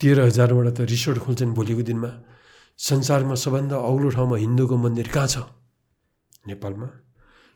[0.00, 2.10] तेह्र हजारबाट त रिसोर्ट खोल्छन् भोलिको दिनमा।
[2.78, 5.36] संसारमा सबभन्दा अग्लो ठाउँमा हिन्दूको मन्दिर कहाँ छ?
[6.46, 6.88] नेपालमा।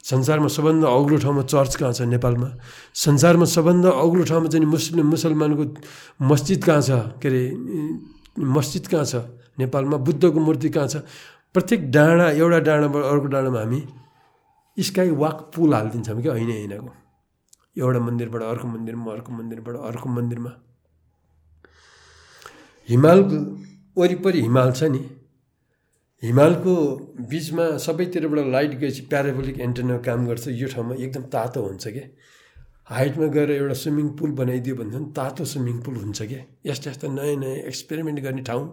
[0.04, 2.00] संसारमा सबभन्दा अग्लो ठाउँमा चर्च कहाँ छ?
[2.14, 2.48] नेपालमा।
[2.94, 5.64] संसारमा सबभन्दा अग्लो ठाउँमा चाहिँ मुस्लिम मुसलमानको
[6.24, 6.90] मस्जिद कहाँ छ?
[7.20, 7.42] के अरे
[8.38, 9.14] मस्जिद कहाँ छ?
[9.58, 10.96] नेपालमा बुद्धको मूर्ति कहाँ छ?
[11.54, 13.80] प्रत्येक डाँडा एउटा डाँडाबाट अर्को डाँडामा हामी
[14.76, 16.90] स्काई वाक पुल हालिदिन्छौँ क्या होइन ऐनाको
[17.80, 20.50] एउटा मन्दिरबाट अर्को मन्दिरमा अर्को मन्दिरबाट अर्को मन्दिरमा।
[22.88, 23.20] हिमाल
[23.96, 25.02] वरिपरि हिमाल छ नि।
[26.22, 26.74] हिमालको
[27.30, 32.06] बिचमा सबैतिरबाट लाइट गएपछि प्याराबोलिक एन्टेना काम गर्छ। यो ठाउँमा एकदम तातो हुन्छ क्या
[32.94, 37.36] हाइटमा गएर एउटा स्विमिङ पुल बनाइदियो भने तातो स्विमिङ पुल हुन्छ क्या यस्ता यस्ता नयाँ
[37.42, 38.66] नयाँ एक्सपेरिमेन्ट गर्ने ठाउँ।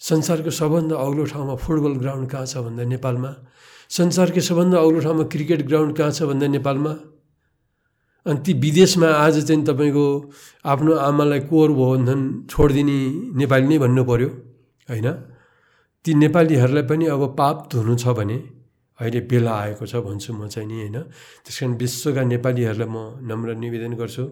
[0.00, 3.30] संसारको सबभन्दा अग्लो ठाउँमा फुटबल ग्राउन्ड कहाँ छ भन्दा नेपालमा?
[3.88, 6.92] संसारको सबभन्दा अग्लो ठाउँमा क्रिकेट ग्राउन्ड कहाँ छ भन्दा नेपालमा?
[8.26, 10.04] अनि ती विदेशमा आज चाहिँ तपाईँको
[10.64, 12.14] आफ्नो आमालाई कोर भयो भने
[12.48, 12.96] छोडिदिने
[13.36, 14.28] नेपाली नै भन्नु पऱ्यो
[14.88, 15.08] होइन?
[16.04, 18.36] ती नेपालीहरूलाई पनि अब पाप धुनु छ भने
[19.00, 20.96] अहिले बेला आएको छ भन्छु म चाहिँ नि होइन?
[21.44, 24.24] त्यस कारण विश्वका नेपालीहरूलाई म नम्र निवेदन गर्छु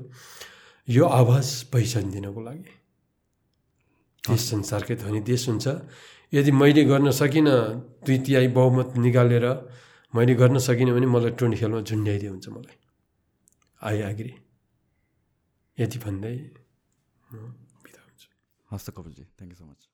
[0.89, 2.78] यो आवाज पहिचान दिनको लागि।
[4.29, 5.67] देश संसारकै धनी देश हुन्छ।
[6.33, 7.57] यदि मैले गर्न सकिनँ
[8.05, 9.47] दुई तिहाई बहुमत निकालेर
[10.15, 12.77] मैले गर्न सकिनँ भने मलाई टोनी खेलमा झुन्ड्याइदियो हुन्छ मलाई।
[13.81, 14.33] आई एग्री
[15.79, 16.35] यति भन्दै
[17.85, 18.01] बिदा
[18.71, 19.88] हस् Kapil ji thank you so much